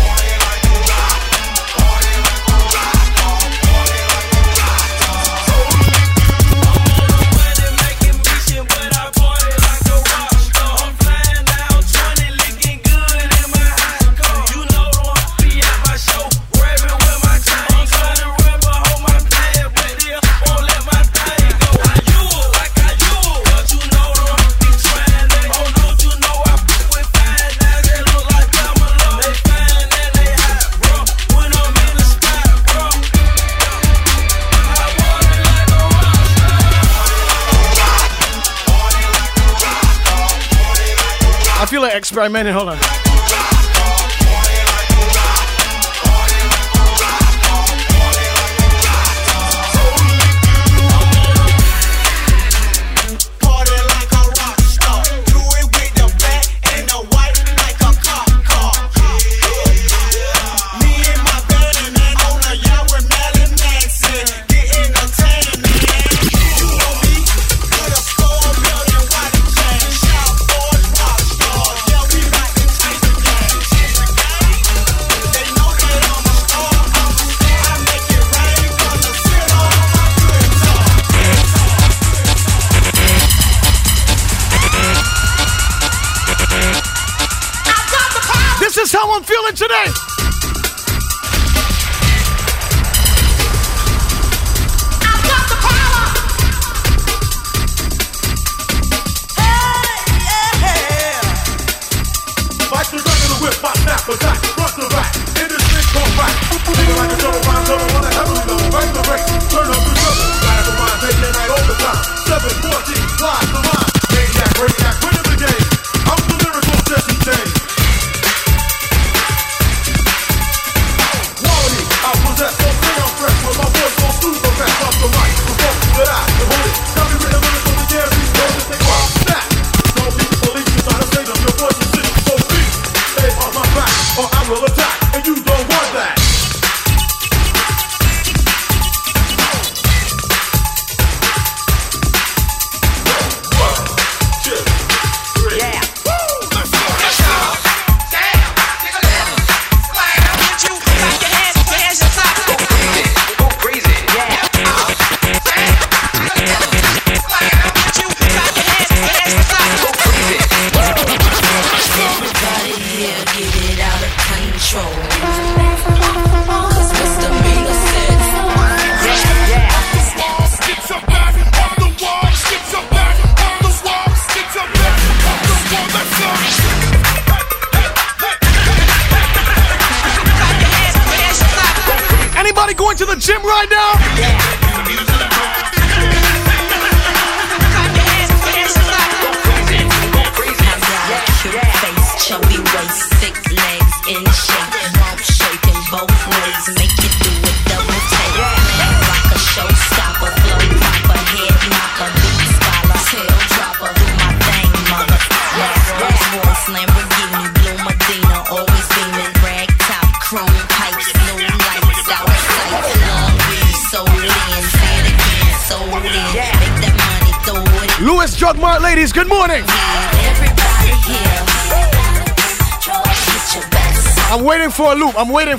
Like 42.24 42.32
experimenting. 42.32 42.54
Hold 42.54 42.70
on. 42.70 42.93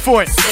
for 0.04 0.22
it. 0.22 0.43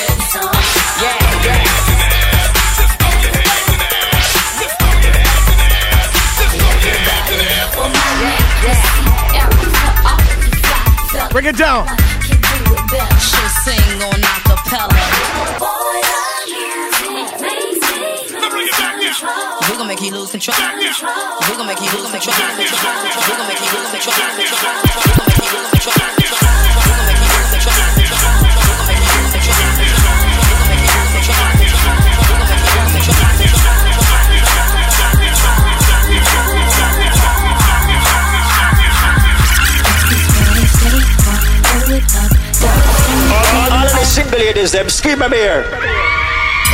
ladies, 44.73 44.81
them 44.81 44.89
scream 44.89 45.23
a 45.23 45.29
beer! 45.29 45.65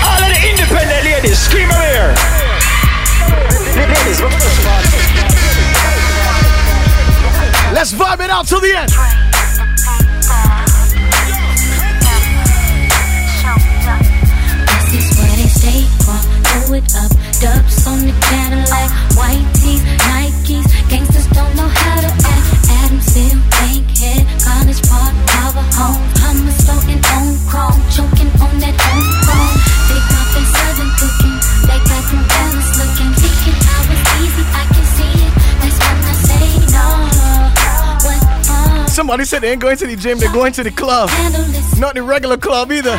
All 0.04 0.22
of 0.22 0.28
the 0.28 0.40
independent 0.50 1.04
ladies, 1.04 1.38
scream 1.38 1.68
a 1.68 1.78
beer! 1.78 2.14
Ladies, 3.76 4.20
let's 7.72 7.92
vibe 7.92 8.20
it 8.20 8.30
out 8.30 8.46
till 8.46 8.60
the 8.60 8.76
end. 8.76 8.90
This 14.90 15.04
is 15.04 15.18
what 15.18 15.30
they 15.36 15.48
say, 15.48 15.86
throw 16.00 16.74
it 16.74 16.94
up, 16.96 17.10
dubs 17.40 17.86
on 17.86 17.98
the 18.00 18.12
Cadillac. 18.22 19.07
they 39.18 39.24
said 39.24 39.42
they 39.42 39.50
ain't 39.50 39.60
going 39.60 39.76
to 39.76 39.86
the 39.86 39.96
gym, 39.96 40.18
they're 40.18 40.32
going 40.32 40.52
to 40.52 40.62
the 40.62 40.70
club. 40.70 41.10
Not 41.78 41.94
the 41.94 42.02
regular 42.02 42.36
club 42.36 42.70
either. 42.70 42.96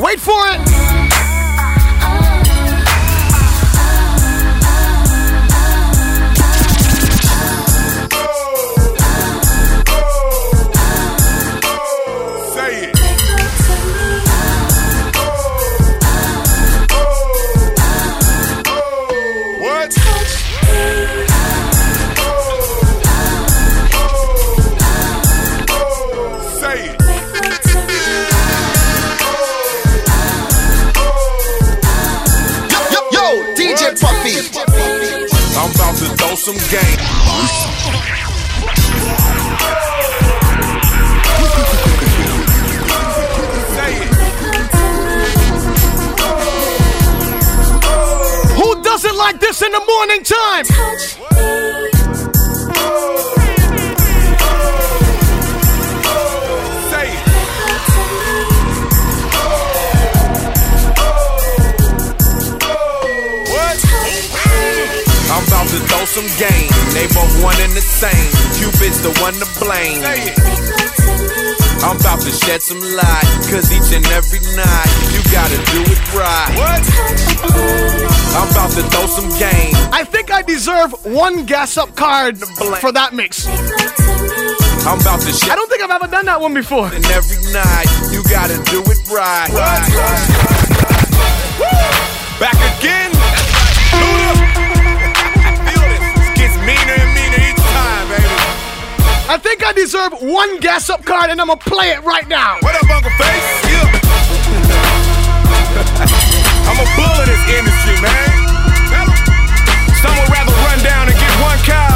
Wait 0.00 0.20
for 0.20 0.48
it! 0.50 0.67
game. 36.70 36.98
Who 48.56 48.82
doesn't 48.82 49.16
like 49.16 49.40
this 49.40 49.62
in 49.62 49.72
the 49.72 49.80
morning 49.86 50.22
time? 50.24 51.97
Some 66.08 66.26
game. 66.40 66.72
They 66.96 67.04
both 67.12 67.30
one 67.44 67.56
and 67.60 67.72
the 67.76 67.84
same. 67.84 68.32
Cupid's 68.56 69.04
the 69.04 69.12
one 69.20 69.36
to 69.36 69.48
blame. 69.60 70.00
I'm 71.84 72.00
about 72.00 72.20
to 72.24 72.32
shed 72.32 72.62
some 72.62 72.80
light, 72.80 73.28
cause 73.52 73.68
each 73.70 73.92
and 73.92 74.04
every 74.16 74.40
night 74.56 74.92
you 75.12 75.20
gotta 75.30 75.58
do 75.68 75.80
it 75.84 76.00
right. 76.16 76.52
What? 76.56 76.82
I'm 78.34 78.48
about 78.50 78.72
to 78.72 78.82
throw 78.88 79.06
some 79.06 79.28
game. 79.38 79.74
I 79.92 80.02
think 80.04 80.32
I 80.32 80.42
deserve 80.42 80.92
one 81.04 81.44
gas 81.44 81.76
up 81.76 81.94
card 81.94 82.38
for 82.80 82.90
that 82.92 83.12
mix. 83.12 83.46
I'm 84.88 85.00
about 85.00 85.20
to 85.20 85.50
I 85.52 85.56
don't 85.56 85.68
think 85.68 85.82
I've 85.82 85.90
ever 85.90 86.08
done 86.08 86.24
that 86.24 86.40
one 86.40 86.54
before. 86.54 86.86
And 86.86 87.04
every 87.12 87.36
night 87.52 87.86
you 88.10 88.22
gotta 88.24 88.56
do 88.64 88.80
it 88.80 89.00
right. 89.12 89.52
Back 92.40 92.56
again. 92.78 93.12
This 94.54 94.67
I 99.28 99.36
think 99.36 99.60
I 99.60 99.76
deserve 99.76 100.24
one 100.24 100.56
gas 100.56 100.88
up 100.88 101.04
card 101.04 101.28
and 101.28 101.36
I'm 101.38 101.52
gonna 101.52 101.60
play 101.60 101.92
it 101.92 102.00
right 102.00 102.26
now. 102.28 102.56
What 102.64 102.72
up, 102.72 102.88
Uncle 102.88 103.12
Face? 103.20 103.48
Yeah. 103.68 103.84
I'm 106.64 106.80
a 106.80 106.88
bull 106.96 107.16
in 107.20 107.28
this 107.28 107.44
industry, 107.52 108.00
man. 108.00 108.24
Some 110.00 110.16
would 110.16 110.32
rather 110.32 110.56
run 110.64 110.80
down 110.80 111.12
and 111.12 111.16
get 111.20 111.28
one 111.44 111.60
cow. 111.60 111.92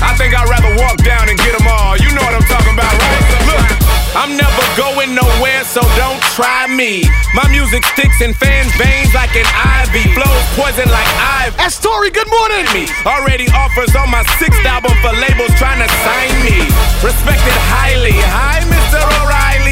I 0.00 0.16
think 0.16 0.32
I'd 0.32 0.48
rather 0.48 0.72
walk 0.80 0.96
down 1.04 1.28
and 1.28 1.36
get 1.36 1.52
them 1.52 1.68
all. 1.68 2.00
You 2.00 2.08
know 2.16 2.24
what 2.24 2.32
I'm 2.32 2.48
talking 2.48 2.72
about, 2.72 2.96
right? 2.96 3.24
Look, 3.52 3.68
I'm 4.16 4.40
never 4.40 4.65
going 4.76 5.16
nowhere, 5.16 5.64
so 5.64 5.80
don't 5.96 6.20
try 6.36 6.68
me. 6.68 7.02
My 7.34 7.48
music 7.48 7.82
sticks 7.96 8.20
in 8.20 8.34
fans' 8.34 8.70
veins 8.76 9.12
like 9.16 9.34
an 9.34 9.48
ivy, 9.56 10.04
flows 10.12 10.46
poison 10.52 10.86
like 10.92 11.08
ivy. 11.16 11.56
S. 11.58 11.80
Tori, 11.80 12.10
good 12.10 12.28
morning. 12.28 12.68
Me 12.76 12.84
already 13.08 13.48
offers 13.56 13.96
on 13.96 14.10
my 14.12 14.22
sixth 14.36 14.64
album 14.68 14.92
for 15.00 15.16
labels 15.16 15.50
trying 15.56 15.80
to 15.80 15.88
sign 16.04 16.32
me. 16.44 16.68
Respected 17.00 17.56
highly. 17.72 18.14
Hi, 18.36 18.60
Mr. 18.68 19.00
O'Reilly. 19.00 19.65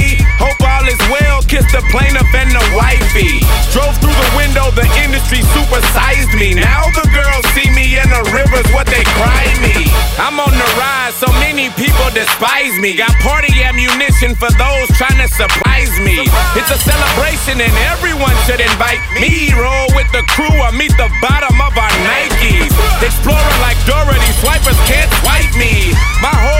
Is 0.95 1.11
well. 1.11 1.43
Kiss 1.51 1.67
the 1.75 1.83
plaintiff 1.91 2.31
and 2.31 2.55
the 2.55 2.63
wifey. 2.79 3.43
Drove 3.75 3.99
through 3.99 4.15
the 4.15 4.31
window, 4.39 4.71
the 4.79 4.87
industry 5.03 5.43
supersized 5.51 6.31
me. 6.39 6.55
Now 6.55 6.87
the 6.95 7.03
girls 7.11 7.43
see 7.51 7.67
me 7.75 7.99
in 7.99 8.07
the 8.07 8.23
rivers, 8.31 8.63
what 8.71 8.87
they 8.87 9.03
cry 9.19 9.43
me. 9.59 9.91
I'm 10.23 10.39
on 10.39 10.55
the 10.55 10.71
rise, 10.79 11.19
so 11.19 11.27
many 11.43 11.75
people 11.75 12.07
despise 12.15 12.79
me. 12.79 12.95
Got 12.95 13.11
party 13.27 13.51
ammunition 13.67 14.39
for 14.39 14.55
those 14.55 14.87
trying 14.95 15.19
to 15.19 15.27
surprise 15.35 15.91
me. 15.99 16.31
It's 16.55 16.71
a 16.71 16.79
celebration 16.79 17.59
and 17.59 17.75
everyone 17.91 18.39
should 18.47 18.63
invite 18.63 19.03
me. 19.19 19.51
Roll 19.59 19.91
with 19.99 20.07
the 20.15 20.23
crew 20.31 20.55
or 20.63 20.71
meet 20.79 20.95
the 20.95 21.11
bottom 21.19 21.59
of 21.59 21.75
our 21.75 21.95
Nikes. 22.07 22.71
Explorer 23.03 23.57
like 23.67 23.79
Dorothy, 23.83 24.31
swipers 24.39 24.79
can't 24.87 25.11
swipe 25.27 25.51
me. 25.59 25.91
My 26.23 26.31
whole 26.31 26.54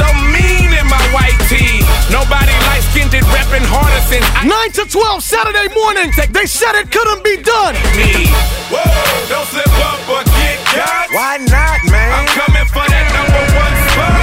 so 0.00 0.08
mean 0.32 0.72
in 0.72 0.86
my 0.88 1.04
white 1.12 1.36
tee. 1.52 1.84
Nobody 2.08 2.56
light 2.72 2.84
skinned 2.90 3.12
it 3.12 3.24
reppin' 3.28 3.66
harder 3.68 4.00
since 4.08 4.24
I 4.32 4.48
9 4.48 4.72
to 4.80 4.84
12 4.88 5.22
Saturday 5.22 5.68
morning. 5.76 6.08
They 6.32 6.48
said 6.48 6.72
it 6.80 6.88
couldn't 6.88 7.22
be 7.22 7.36
done. 7.44 7.76
me. 8.00 8.32
Whoa, 8.72 8.80
don't 9.28 9.44
slip 9.52 9.68
up 9.84 10.00
or 10.08 10.24
get 10.40 10.58
cut. 10.72 11.12
Why 11.12 11.36
not, 11.52 11.78
man? 11.92 12.08
I'm 12.16 12.28
coming 12.32 12.66
for 12.72 12.84
that 12.88 13.06
number 13.12 13.44
one 13.60 13.74
spot. 13.92 14.20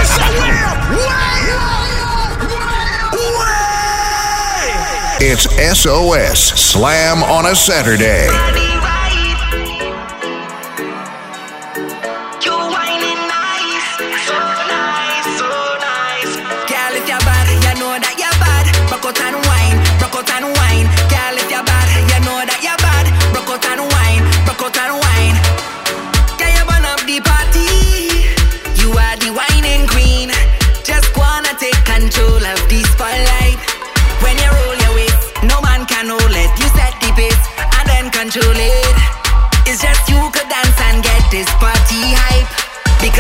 It's 5.20 5.50
SOS 5.82 6.40
Slam 6.40 7.24
on 7.24 7.48
a 7.48 7.56
Saturday. 7.56 8.77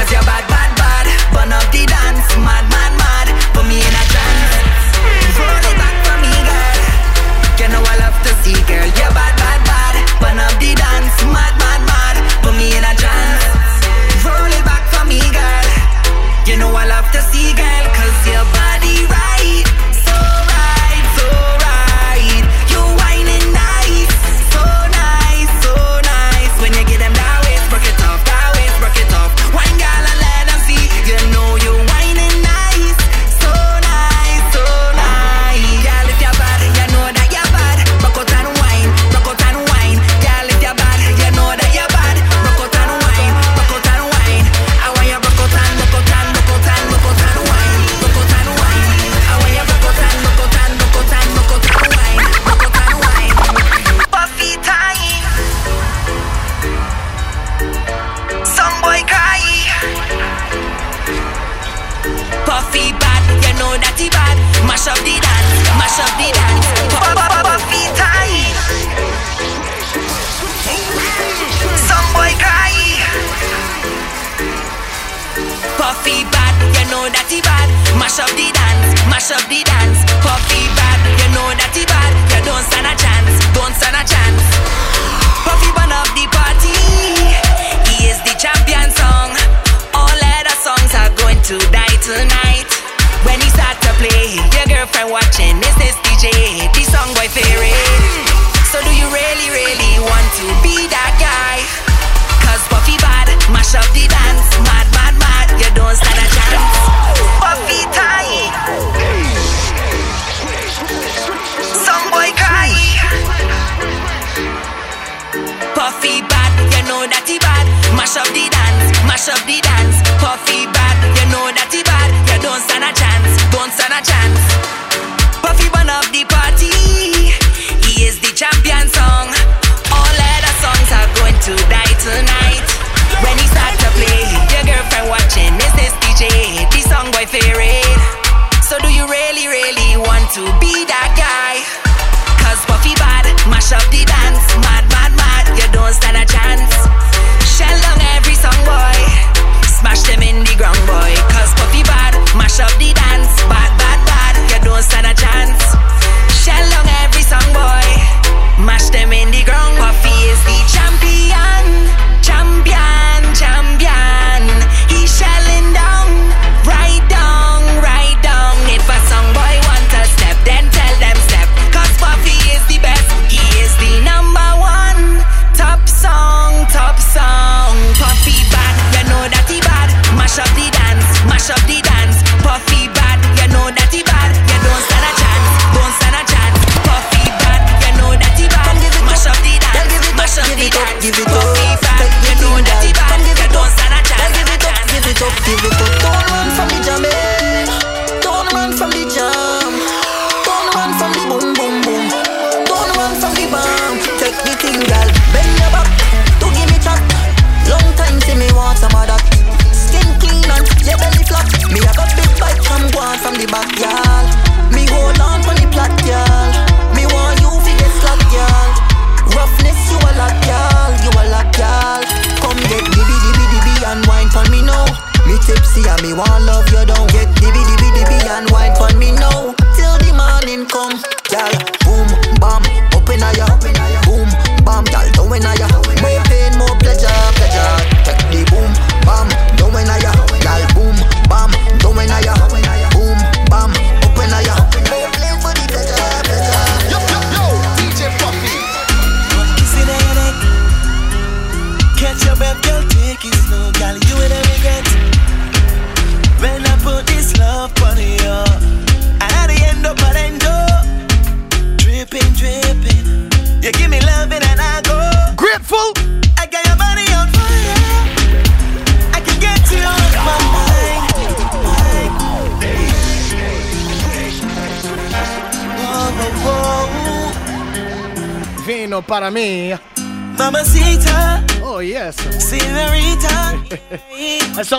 Because 0.08 0.24
you're 0.24 0.26
bad, 0.26 0.48
bad, 0.48 0.72
bad. 0.78 1.34
Burn 1.34 1.52
up 1.52 1.68
the 1.74 1.86
dance, 1.86 2.07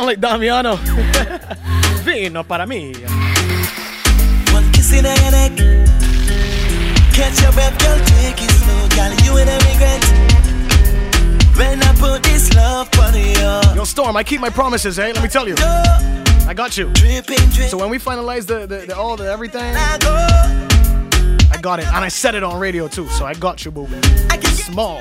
like 0.09 0.21
Damiano. 0.21 0.77
Vino 2.05 2.43
para 2.43 2.65
mí. 2.67 2.95
One 4.55 4.73
kiss 4.73 4.93
in. 4.93 5.05
Catch 7.13 7.43
your 7.43 7.53
breath, 7.53 7.79
girl, 7.79 7.99
take 8.07 8.43
it 8.43 8.51
slow. 8.51 8.89
Girl, 8.97 9.13
you 9.25 9.37
in 9.37 9.49
a 9.49 9.59
regret. 9.69 10.05
When 11.59 11.83
I 11.83 11.93
put 11.99 12.23
this 12.23 12.55
love 12.55 12.89
on 12.99 13.15
you. 13.15 13.77
Yo, 13.77 13.85
Storm, 13.85 14.17
I 14.17 14.25
keep 14.25 14.41
my 14.41 14.49
promises, 14.49 14.99
eh? 14.99 15.13
Let 15.13 15.23
me 15.23 15.29
tell 15.29 15.47
you. 15.47 15.57
I 15.59 16.55
got 16.55 16.79
you. 16.79 16.91
So 17.69 17.77
when 17.77 17.91
we 17.91 17.99
finalize 17.99 18.47
the, 18.47 18.67
the, 18.67 18.87
the 18.87 18.97
all 18.97 19.17
the 19.17 19.31
everything, 19.31 19.75
I 19.77 19.99
got 21.61 21.81
it, 21.81 21.87
and 21.87 22.03
I 22.03 22.09
said 22.09 22.35
it 22.35 22.43
on 22.43 22.59
radio 22.59 22.89
too. 22.89 23.07
So 23.09 23.27
I 23.27 23.35
got 23.35 23.63
you, 23.67 23.73
boo. 23.73 23.87
Small. 24.55 25.01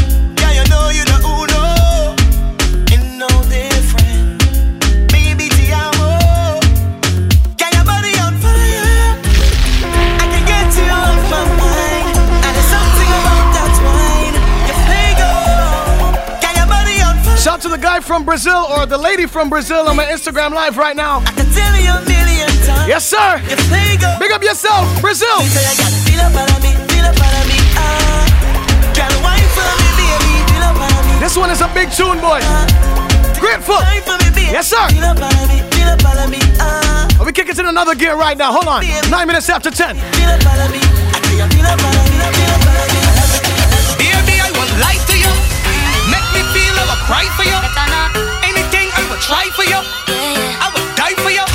from 18.11 18.25
Brazil 18.25 18.67
or 18.75 18.85
the 18.85 18.97
lady 18.97 19.25
from 19.25 19.49
Brazil 19.49 19.87
on 19.87 19.95
my 19.95 20.03
Instagram 20.03 20.51
live 20.51 20.75
right 20.75 20.97
now. 20.97 21.19
I 21.19 21.31
can 21.31 21.47
tell 21.55 21.75
you 21.79 21.95
a 21.95 22.03
million 22.03 22.51
times. 22.67 22.83
Yes, 22.83 23.07
sir. 23.07 23.39
Big 24.19 24.31
up 24.35 24.43
yourself, 24.43 24.83
Brazil. 24.99 25.39
This 31.23 31.37
one 31.37 31.51
is 31.51 31.61
a 31.61 31.71
big 31.73 31.89
tune, 31.91 32.19
boy. 32.19 32.43
Grateful. 33.39 33.79
Yes, 34.51 34.67
sir. 34.67 34.85
Are 37.17 37.25
we 37.25 37.31
kick 37.31 37.47
it 37.47 37.57
in 37.59 37.65
another 37.65 37.95
gear 37.95 38.17
right 38.17 38.37
now. 38.37 38.51
Hold 38.51 38.67
on. 38.67 38.83
Nine 39.09 39.27
minutes 39.27 39.47
after 39.47 39.71
ten. 39.71 39.95
Baby, 39.95 40.11
I 44.43 44.51
want 44.59 44.69
lie 44.83 44.99
to 44.99 45.15
you. 45.15 45.31
Make 46.11 46.27
me 46.35 46.43
feel 46.51 46.75
I 46.75 46.97
cry 47.07 47.23
for 47.39 47.45
you 47.47 47.90
for 49.55 49.63
you. 49.63 49.79
I 50.59 50.67
would 50.75 50.83
die 50.99 51.15
for 51.23 51.31
you. 51.31 51.45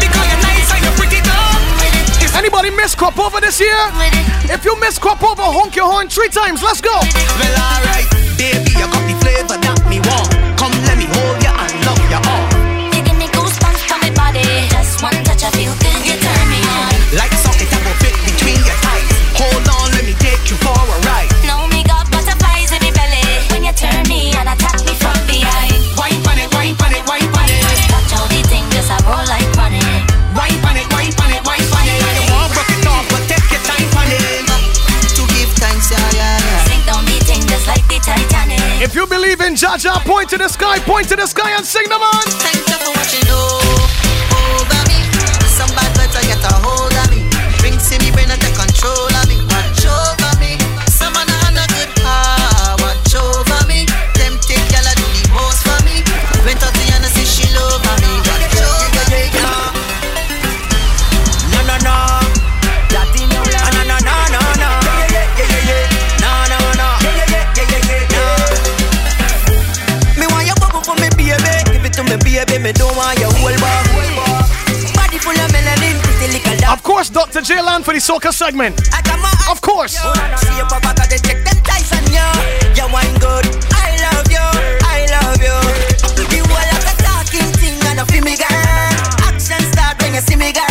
Because 0.00 0.24
you're 0.24 0.40
nice 0.40 0.68
and 0.72 0.80
you're 0.84 0.96
pretty. 0.96 1.20
Anybody 2.38 2.70
miss 2.70 2.94
crop 2.94 3.18
over 3.18 3.40
this 3.40 3.60
year? 3.60 3.76
If 4.48 4.64
you 4.64 4.78
miss 4.80 4.98
crop 4.98 5.22
over, 5.22 5.42
honk 5.42 5.76
your 5.76 5.90
horn 5.90 6.08
three 6.08 6.28
times. 6.28 6.62
Let's 6.62 6.80
go. 6.80 6.94
Well, 6.94 7.54
alright, 7.60 8.08
baby, 8.38 8.72
you 8.72 8.86
got 8.88 9.04
the 9.04 9.16
flavor 9.20 9.58
that 9.58 9.84
me 9.90 10.00
want. 10.00 10.32
Come, 10.56 10.72
let 10.88 10.96
me 10.96 11.04
hold 11.04 11.42
you 11.44 11.52
and 11.52 11.74
love 11.84 12.00
you 12.08 12.20
all. 12.24 12.46
You 12.94 13.02
give 13.04 13.18
me 13.18 13.28
goosebumps 13.28 13.84
my 14.00 14.08
body. 14.14 14.46
Just 14.70 15.02
one 15.02 15.18
touch, 15.26 15.44
You 15.60 16.14
turn 16.16 16.46
me 16.48 16.60
on. 16.62 16.94
Like 17.18 17.34
something 17.36 17.68
that 17.68 17.82
will 17.84 17.98
fit 18.00 18.16
between 18.24 18.56
your 18.64 18.78
thighs. 18.80 19.12
Hold 19.36 19.66
on, 19.68 19.92
let 19.92 20.06
me 20.06 20.14
take 20.16 20.48
you 20.48 20.56
believe 39.18 39.40
in 39.40 39.54
Jaja. 39.54 40.04
Point 40.04 40.28
to 40.30 40.38
the 40.38 40.48
sky, 40.48 40.78
point 40.78 41.08
to 41.08 41.16
the 41.16 41.26
sky, 41.26 41.50
and 41.56 41.66
sing 41.66 41.84
the 41.88 41.98
man. 41.98 43.67
Me 72.62 72.72
don't 72.72 72.96
want 72.96 73.16
your 73.20 73.30
whole 73.38 73.54
bar. 73.62 73.82
Body 74.98 75.18
full 75.18 75.30
of 75.30 75.50
melanin, 75.54 75.94
pretty 76.02 76.32
little 76.32 76.56
dog. 76.58 76.78
Of 76.78 76.82
course, 76.82 77.08
Dr. 77.08 77.40
J 77.40 77.62
Land 77.62 77.84
for 77.84 77.94
the 77.94 78.00
soca 78.00 78.32
segment. 78.32 78.80
Of 79.48 79.60
course. 79.60 79.92
See 79.92 80.56
your 80.56 80.66
papa 80.66 80.92
got 80.96 81.08
the 81.08 81.22
check 81.22 81.44
them 81.46 81.62
ties 81.62 81.92
on 81.94 82.02
you. 82.10 82.26
You 82.74 82.90
wine 82.92 83.14
good. 83.22 83.46
I 83.72 83.94
love 84.10 84.26
you. 84.26 84.46
I 84.82 85.06
love 85.06 85.38
you. 85.38 85.54
You 86.34 86.42
like 86.50 86.82
a 86.82 86.94
talking 86.98 87.46
thing 87.62 87.78
and 87.86 88.00
a 88.00 88.06
feel 88.06 88.24
me 88.24 88.36
girl. 88.36 88.50
Action 89.22 89.62
start 89.70 90.02
when 90.02 90.14
you 90.14 90.20
see 90.20 90.36
me 90.36 90.52
girl. 90.52 90.66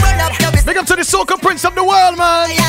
Run 0.00 0.20
up 0.24 0.40
your 0.40 0.52
Big 0.64 0.78
up 0.78 0.86
to 0.86 0.96
the 0.96 1.02
soca 1.02 1.40
prince 1.40 1.64
of 1.66 1.74
the 1.74 1.84
world, 1.84 2.16
man. 2.16 2.59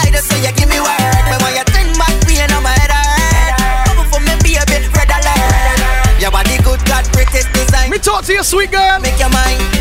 Design. 8.31 9.01
Me 9.01 9.80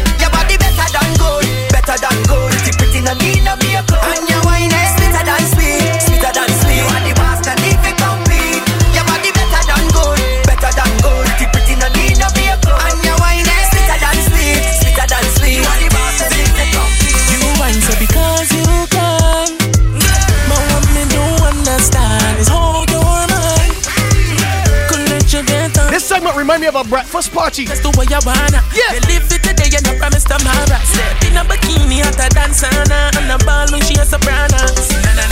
segment 26.71 26.81
remind 26.81 26.81
me 26.81 26.81
of 26.81 26.87
a 26.87 26.89
breakfast 26.89 27.33
party. 27.33 27.67
That's 27.67 27.81
the 27.81 27.91
way 27.99 28.07
you 28.09 28.19
wanna. 28.25 28.63
Yeah. 28.75 28.95
You 28.95 29.01
live 29.09 29.31
it 29.31 29.43
today, 29.43 29.69
you 29.71 29.81
no 29.83 29.99
promise 29.99 30.25
tomorrow. 30.25 30.79
Step 30.85 31.23
in 31.25 31.37
a 31.37 31.45
bikini, 31.45 32.03
hotter 32.03 32.29
than 32.35 32.51
sauna. 32.51 33.11
And 33.17 33.31
a 33.31 33.45
ball 33.45 33.67
when 33.71 33.83
she 33.83 33.95
a 33.95 34.05
soprano. 34.05 35.30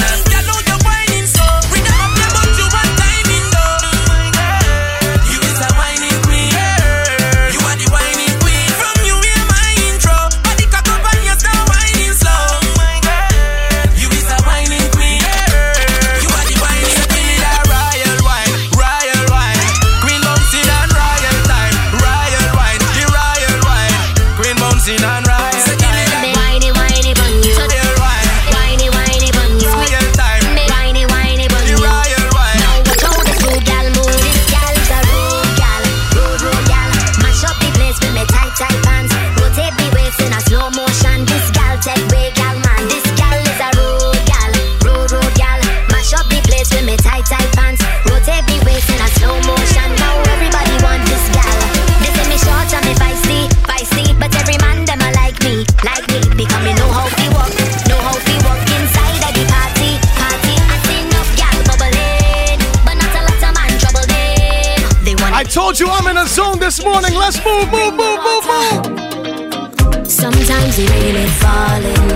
Told 65.78 65.90
you 65.90 65.94
I'm 65.94 66.16
in 66.16 66.22
a 66.22 66.26
zone 66.26 66.59
this 66.59 66.82
morning. 66.84 67.14
Let's 67.14 67.44
move, 67.44 67.70
move, 67.70 67.94
move, 67.94 68.20
move, 68.26 68.44
move. 68.50 70.10
Sometimes 70.10 70.78
it 70.78 70.90
really 70.90 71.26
falling, 71.42 72.10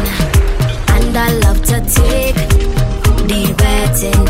and 0.95 1.17
I 1.17 1.33
love 1.45 1.61
to 1.71 1.81
take 1.81 2.37
the 3.29 3.43
wetting. 3.61 4.29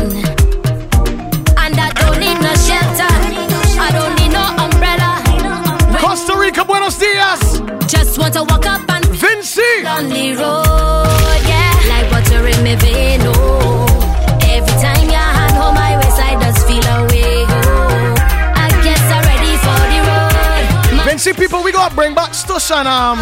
And 1.57 1.79
I 1.79 1.89
don't 2.01 2.19
need 2.19 2.39
no 2.41 2.53
shelter, 2.67 3.13
I 3.79 3.89
don't 3.97 4.15
need 4.19 4.31
no 4.31 4.45
umbrella. 4.65 5.11
Costa 5.99 6.37
Rica, 6.37 6.65
Buenos 6.65 6.97
Dias. 6.97 7.61
just 7.87 8.17
want 8.19 8.33
to 8.33 8.43
walk 8.43 8.65
up 8.65 8.89
and 8.89 9.05
Vinci. 9.05 9.85
on 9.87 10.09
the 10.09 10.35
road, 10.35 10.62
road. 21.25 21.31
My 21.31 21.31
Vinci 21.31 21.33
people, 21.33 21.63
we 21.63 21.71
gotta 21.71 21.95
bring 21.95 22.13
back 22.15 22.31
Stush 22.31 22.71
and 22.71 22.87
um. 22.87 23.19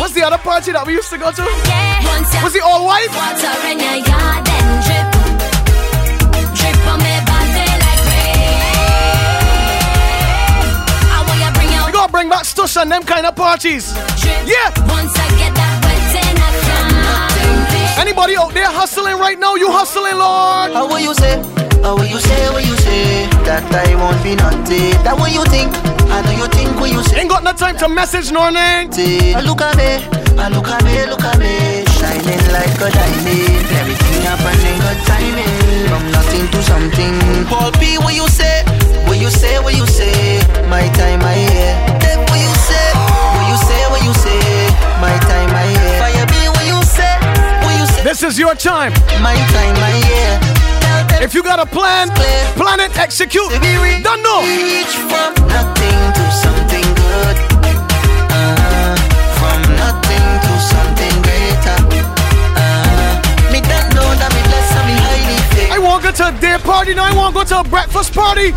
What's 0.00 0.14
the 0.14 0.22
other 0.22 0.38
party 0.38 0.72
that 0.72 0.86
we 0.86 0.94
used 0.94 1.10
to 1.10 1.18
go 1.18 1.30
to? 1.30 1.42
Once 2.04 2.42
Was 2.42 2.54
it 2.54 2.62
all 2.62 2.86
white? 2.86 3.08
Water 3.10 3.68
in 3.68 3.78
your 3.78 3.98
yard 4.06 4.44
then 4.46 4.66
drip, 4.86 5.06
drip 6.54 6.78
on 6.86 6.98
me 6.98 7.14
body 7.26 7.66
like 7.84 8.02
rain. 8.10 8.60
I 11.10 11.18
want 11.26 11.40
you 11.40 11.50
bring 11.54 11.70
your 11.70 11.86
We 11.86 11.92
gotta 11.92 12.12
bring 12.12 12.28
back 12.28 12.44
Stush 12.44 12.80
and 12.80 12.90
them 12.90 13.02
kind 13.02 13.26
of 13.26 13.34
parties. 13.34 13.92
drip. 14.20 14.46
Yeah. 14.46 14.70
Once 14.88 15.12
I 15.18 15.28
get 15.38 15.54
that 15.54 15.74
wet 15.82 16.14
in 16.22 16.36
I 16.38 16.50
can't. 17.70 17.98
Anybody 17.98 18.36
out 18.36 18.54
there 18.54 18.70
hustling 18.70 19.18
right 19.18 19.38
now? 19.38 19.56
You 19.56 19.70
hustling, 19.70 20.16
Lord. 20.16 20.72
How 20.72 20.86
will 20.88 21.00
you 21.00 21.14
say? 21.14 21.42
How 21.82 21.96
will 21.96 22.06
you 22.06 22.20
say? 22.20 22.50
What 22.50 22.64
you 22.64 22.76
say? 22.76 23.26
That 23.44 23.64
I 23.74 23.94
won't 23.96 24.22
be 24.22 24.36
naughty. 24.36 24.92
That 25.02 25.16
what 25.18 25.32
you 25.32 25.44
think? 25.46 25.89
I 26.12 26.22
know 26.22 26.32
you 26.32 26.46
think 26.48 26.78
what 26.80 26.90
you 26.90 27.02
say. 27.02 27.20
Ain't 27.20 27.30
got 27.30 27.42
no 27.44 27.52
time 27.52 27.76
to 27.78 27.88
message 27.88 28.30
no 28.32 28.50
name. 28.50 28.90
I 29.36 29.40
look 29.40 29.60
at 29.60 29.76
me, 29.76 29.90
I 30.38 30.48
look 30.48 30.68
at 30.68 30.82
me, 30.84 31.06
look 31.06 31.22
at 31.24 31.38
me, 31.38 31.84
shining 31.98 32.42
like 32.52 32.74
a 32.82 32.88
diamond. 32.90 33.66
Everything 33.80 34.22
happening 34.26 34.78
good 34.82 35.00
timing, 35.06 35.88
from 35.88 36.04
nothing 36.10 36.46
to 36.50 36.62
something. 36.62 37.14
Paul 37.46 37.70
P, 37.78 37.98
what 37.98 38.14
you 38.14 38.26
say? 38.28 38.64
What 39.06 39.18
you 39.18 39.30
say? 39.30 39.58
What 39.60 39.74
you 39.76 39.86
say? 39.86 40.38
My 40.68 40.86
time, 40.98 41.20
I 41.22 41.34
hear. 41.34 41.72
Def, 42.00 42.18
what 42.28 42.38
you 42.38 42.54
say? 42.68 42.88
What 43.36 43.46
you 43.50 43.58
say? 43.68 43.82
What 43.90 44.02
you 44.04 44.14
say? 44.14 44.40
My 45.00 45.14
time, 45.30 45.50
I 45.54 45.66
hear. 45.66 45.98
Fire 45.98 46.26
B, 46.26 46.34
what 46.54 46.66
you 46.66 46.80
say? 46.82 47.14
What 47.64 47.74
you 47.78 47.86
say? 47.86 48.02
This 48.04 48.22
is 48.22 48.38
your 48.38 48.54
time. 48.54 48.92
My 49.22 49.34
time, 49.54 49.76
I 49.78 49.92
hear. 50.06 50.59
If 51.22 51.34
you 51.34 51.42
got 51.42 51.60
a 51.60 51.66
plan, 51.66 52.08
plan 52.56 52.80
it, 52.80 52.96
execute. 52.96 53.50
Don't 53.50 54.22
know. 54.22 54.40
reach 54.42 54.96
from 55.10 55.32
nothing 55.48 56.00
to 56.16 56.24
something 56.44 56.86
good. 57.02 57.36
Uh, 58.32 58.96
from 59.38 59.60
nothing 59.76 60.26
to 60.44 60.52
something 60.72 61.14
greater. 61.26 61.78
Uh, 62.56 63.52
me 63.52 63.60
don't 63.60 63.88
know 63.94 64.10
that 64.20 64.30
me 64.34 64.42
blessed 64.48 64.76
and 64.78 64.86
me 64.88 64.96
highly 65.06 65.38
favored. 65.54 65.74
I 65.74 65.78
want 65.78 66.02
to 66.02 66.10
go 66.10 66.16
to 66.16 66.36
a 66.36 66.40
day 66.40 66.56
party 66.64 66.94
now. 66.94 67.04
I 67.04 67.14
want 67.14 67.34
to 67.34 67.40
go 67.40 67.44
to 67.44 67.60
a 67.60 67.64
breakfast 67.70 68.14
party. 68.14 68.52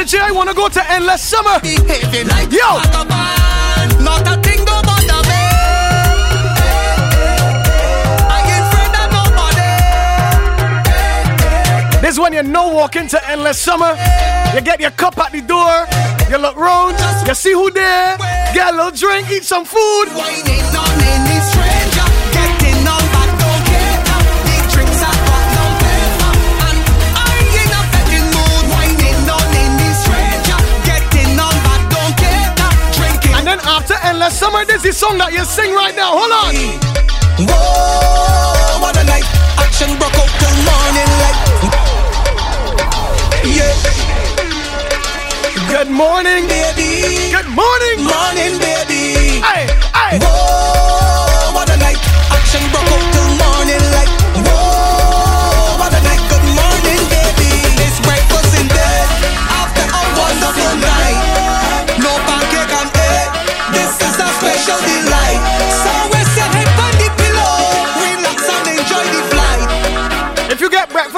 Dr. 0.00 0.16
J, 0.16 0.18
I 0.18 0.30
want 0.32 0.48
to 0.48 0.54
go 0.56 0.66
to 0.66 0.90
Endless 0.90 1.20
Summer. 1.20 1.60
Like 1.60 1.62
Yo. 2.50 2.80
Not 4.00 4.26
a 4.26 4.40
thing 4.40 4.64
go 4.64 4.80
bother 4.80 5.20
me. 5.28 5.42
I 8.24 8.40
ain't 8.48 8.64
afraid 8.64 8.96
of 8.96 9.12
nobody. 9.12 9.60
This 12.00 12.12
is 12.14 12.18
when 12.18 12.32
you 12.32 12.42
know 12.42 12.72
walk 12.72 12.96
into 12.96 13.20
Endless 13.28 13.58
Summer. 13.60 13.94
You 14.54 14.62
get 14.62 14.80
your 14.80 14.92
cup 14.92 15.18
at 15.18 15.32
the 15.32 15.42
door. 15.42 15.86
You 16.30 16.38
look 16.38 16.56
round. 16.56 16.98
You 17.28 17.34
see 17.34 17.52
who 17.52 17.70
there. 17.70 18.16
Get 18.54 18.72
a 18.72 18.76
little 18.76 18.92
drink, 18.92 19.30
eat 19.30 19.44
some 19.44 19.66
food. 19.66 20.08
After 34.22 34.34
Endless 34.34 34.38
Summer, 34.38 34.64
there's 34.64 34.82
the 34.82 34.92
song 34.92 35.18
that 35.18 35.32
you 35.32 35.44
sing 35.44 35.72
right 35.72 35.94
now. 35.94 36.12
Hold 36.12 36.32
on. 36.32 36.54
Whoa, 37.48 38.80
what 38.80 38.96
a 38.96 39.04
night! 39.04 39.24
Action 39.56 39.96
broke 39.96 40.16
out 40.16 40.28
till 40.28 40.56
morning 40.68 41.10
light. 41.20 41.38
Yeah. 43.44 43.72
Good 45.68 45.90
morning, 45.90 46.48
baby. 46.48 47.32
Good 47.32 47.48
morning, 47.48 48.04
morning, 48.04 48.58
baby. 48.60 49.40
Hey, 49.40 49.64
hey. 49.94 50.18
Whoa, 50.20 51.54
what 51.54 51.70
a 51.70 51.76
night. 51.76 52.00
Action 52.30 52.62
broke 52.72 52.90
out 52.92 53.04
till 53.12 53.30
morning 53.40 53.84
light. 53.94 54.19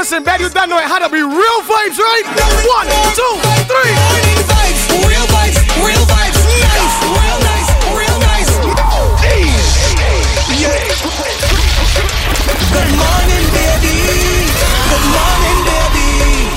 You 0.03 0.09
get 0.09 0.11
breakfast 0.11 0.13
in 0.19 0.25
bed, 0.25 0.41
you 0.41 0.51
don't 0.51 0.69
know 0.69 0.79
it 0.79 0.89
had 0.89 0.99
to 0.99 1.11
be 1.11 1.23
real 1.23 1.61
vibes, 1.63 1.99
right? 1.99 2.27
One, 2.67 2.89
two, 3.15 3.39
three. 3.71 3.95
Morning 3.95 4.43
vibes, 4.51 4.83
real 5.07 5.27
vibes, 5.31 5.59
real 5.79 6.05
vibes. 6.11 6.39
Nice, 6.43 6.99
real 7.07 7.39
nice, 7.39 7.71
real 7.95 8.19
nice. 8.19 8.51
Yeah. 10.59 10.75
Good 12.73 12.91
morning, 12.99 13.47
baby. 13.55 13.95
Good 14.91 15.07
morning, 15.07 15.59
baby. 15.71 16.51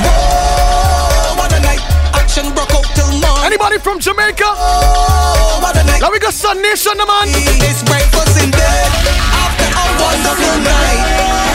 Whoa, 0.00 1.36
what 1.36 1.52
a 1.52 1.60
night. 1.60 1.84
Action 2.16 2.48
broke 2.54 2.72
out 2.72 2.88
till 2.96 3.12
morning. 3.12 3.44
Anybody 3.44 3.78
from 3.78 4.00
Jamaica? 4.00 4.46
Oh, 4.46 5.60
what 5.60 5.76
a 5.76 5.84
night. 5.84 6.00
Now 6.00 6.10
we 6.10 6.18
got 6.18 6.32
Sun 6.32 6.62
Nation, 6.62 6.96
the 6.96 7.04
man. 7.04 7.28
It's 7.28 7.82
breakfast 7.84 8.40
in 8.40 8.50
bed 8.50 8.88
after 9.36 9.68
a 9.68 9.84
wonderful 10.00 10.56
night. 10.64 11.49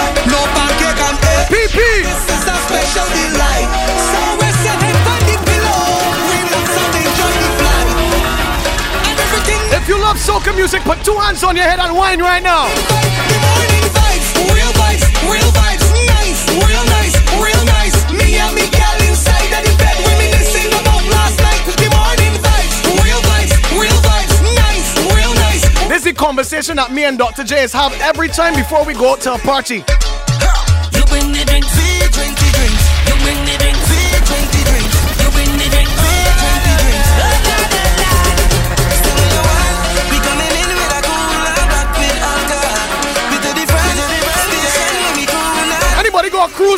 PP. 1.45 1.77
This 1.77 2.25
is 2.25 2.43
a 2.49 2.57
special 2.65 3.05
delight. 3.13 3.69
So 4.09 4.19
rest 4.41 4.61
your 4.65 4.77
head 4.81 4.97
on 4.97 5.21
the 5.29 5.37
pillow. 5.45 5.85
Relax 6.33 6.67
and 6.73 6.95
enjoy 7.05 7.33
the 7.37 7.49
flight. 7.61 7.89
And 9.05 9.17
everything. 9.21 9.61
If 9.77 9.85
you 9.87 9.97
love 10.01 10.17
soca 10.17 10.55
music, 10.55 10.81
put 10.81 11.05
two 11.05 11.13
hands 11.13 11.43
on 11.43 11.55
your 11.55 11.65
head 11.65 11.77
and 11.77 11.93
whine 11.95 12.19
right 12.19 12.41
now. 12.41 12.65
The 12.65 13.37
morning 13.45 13.85
vibes, 13.93 14.27
real 14.49 14.73
vibes, 14.73 15.05
real 15.29 15.51
vibes, 15.53 15.85
nice, 16.17 16.41
real 16.65 16.85
nice, 16.97 17.13
real 17.37 17.63
nice. 17.77 17.95
Me 18.09 18.41
and 18.41 18.53
me 18.57 18.65
gal 18.73 18.97
inside 19.05 19.53
of 19.53 19.61
the 19.69 19.73
bed 19.77 19.97
reminiscing 20.01 20.73
about 20.73 21.05
last 21.13 21.37
night. 21.45 21.61
The 21.77 21.89
morning 21.93 22.33
vibes, 22.41 22.77
real 23.05 23.21
vibes, 23.21 23.53
real 23.77 23.99
vibes, 24.01 24.33
nice, 24.57 24.89
real 25.13 25.33
nice. 25.45 25.61
This 25.93 26.01
is 26.01 26.09
the 26.09 26.13
conversation 26.13 26.77
that 26.81 26.91
me 26.91 27.05
and 27.05 27.19
Dr. 27.21 27.43
J 27.43 27.69
have 27.69 27.93
every 28.01 28.29
time 28.29 28.55
before 28.55 28.83
we 28.83 28.93
go 28.95 29.13
out 29.13 29.21
to 29.21 29.35
a 29.35 29.37
party. 29.37 29.85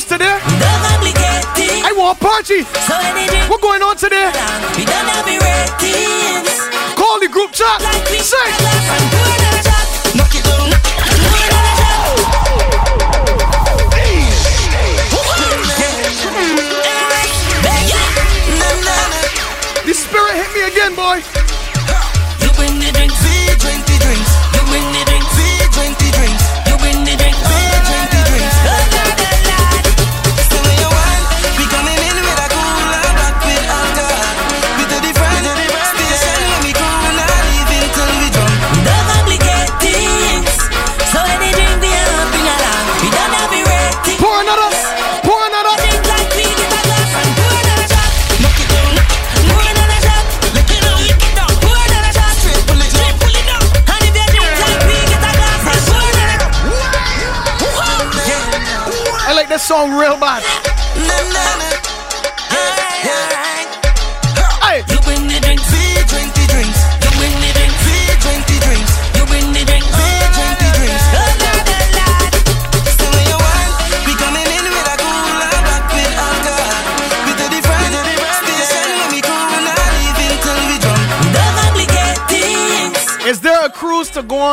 Today? 0.06 0.38
I 1.84 1.92
want 1.98 2.20
party. 2.20 2.62
What 3.50 3.62
going 3.62 3.82
on 3.82 3.98
today? 3.98 4.28
we 4.78 4.86
don't 4.86 5.10
have. 5.10 5.26
Call 6.96 7.20
the 7.20 7.28
group 7.28 7.52
chat. 7.52 7.82
Like 7.82 8.06
Say. 8.22 8.38
The 19.84 19.94
spirit 19.94 20.36
hit 20.36 20.54
me 20.54 20.62
again, 20.68 20.96
boy. 20.96 21.47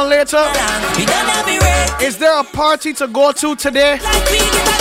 On 0.05 0.10
later? 0.10 0.44
Is 2.05 2.18
there 2.18 2.39
a 2.39 2.44
party 2.44 2.93
to 2.94 3.09
go 3.09 3.32
to 3.32 3.56
today? 3.56 3.98
Like 4.02 4.31
we 4.31 4.39
get 4.39 4.68
a 4.68 4.74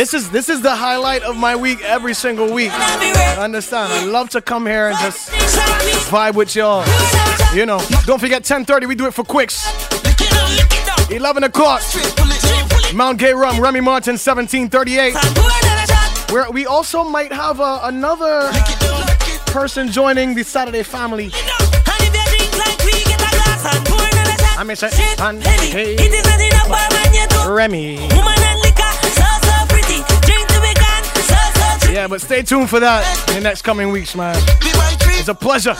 this 0.00 0.14
is 0.14 0.30
this 0.30 0.48
is 0.48 0.62
the 0.62 0.74
highlight 0.74 1.22
of 1.24 1.36
my 1.36 1.54
week 1.54 1.84
every 1.84 2.14
single 2.14 2.50
week. 2.50 2.70
I 2.72 3.36
understand. 3.38 3.92
I 3.92 4.06
love 4.06 4.30
to 4.30 4.40
come 4.40 4.64
here 4.64 4.88
and 4.88 4.98
just 4.98 5.28
vibe 6.08 6.36
with 6.36 6.56
y'all. 6.56 6.86
You 7.54 7.66
know, 7.66 7.82
don't 8.06 8.18
forget 8.18 8.42
10:30. 8.42 8.88
We 8.88 8.94
do 8.94 9.06
it 9.06 9.12
for 9.12 9.24
quicks. 9.24 9.60
11 11.10 11.44
o'clock. 11.44 11.82
Mount 12.94 13.18
Gay 13.18 13.34
Rum, 13.34 13.60
Remy 13.60 13.80
Martin, 13.80 14.16
1738. 14.16 15.14
Where 16.32 16.50
we 16.50 16.64
also 16.64 17.04
might 17.04 17.32
have 17.32 17.60
uh, 17.60 17.80
another 17.82 18.50
person 19.52 19.92
joining 19.92 20.34
the 20.34 20.44
Saturday 20.44 20.82
family. 20.82 21.30
I 24.56 24.62
may 24.64 24.76
say, 24.76 24.88
hey, 25.70 25.96
Remy. 27.46 28.39
Yeah, 31.92 32.06
but 32.06 32.20
stay 32.20 32.42
tuned 32.42 32.70
for 32.70 32.80
that 32.80 33.28
in 33.30 33.34
the 33.34 33.40
next 33.40 33.62
coming 33.62 33.90
weeks, 33.90 34.14
man. 34.14 34.36
It's 35.18 35.28
a 35.28 35.34
pleasure. 35.34 35.74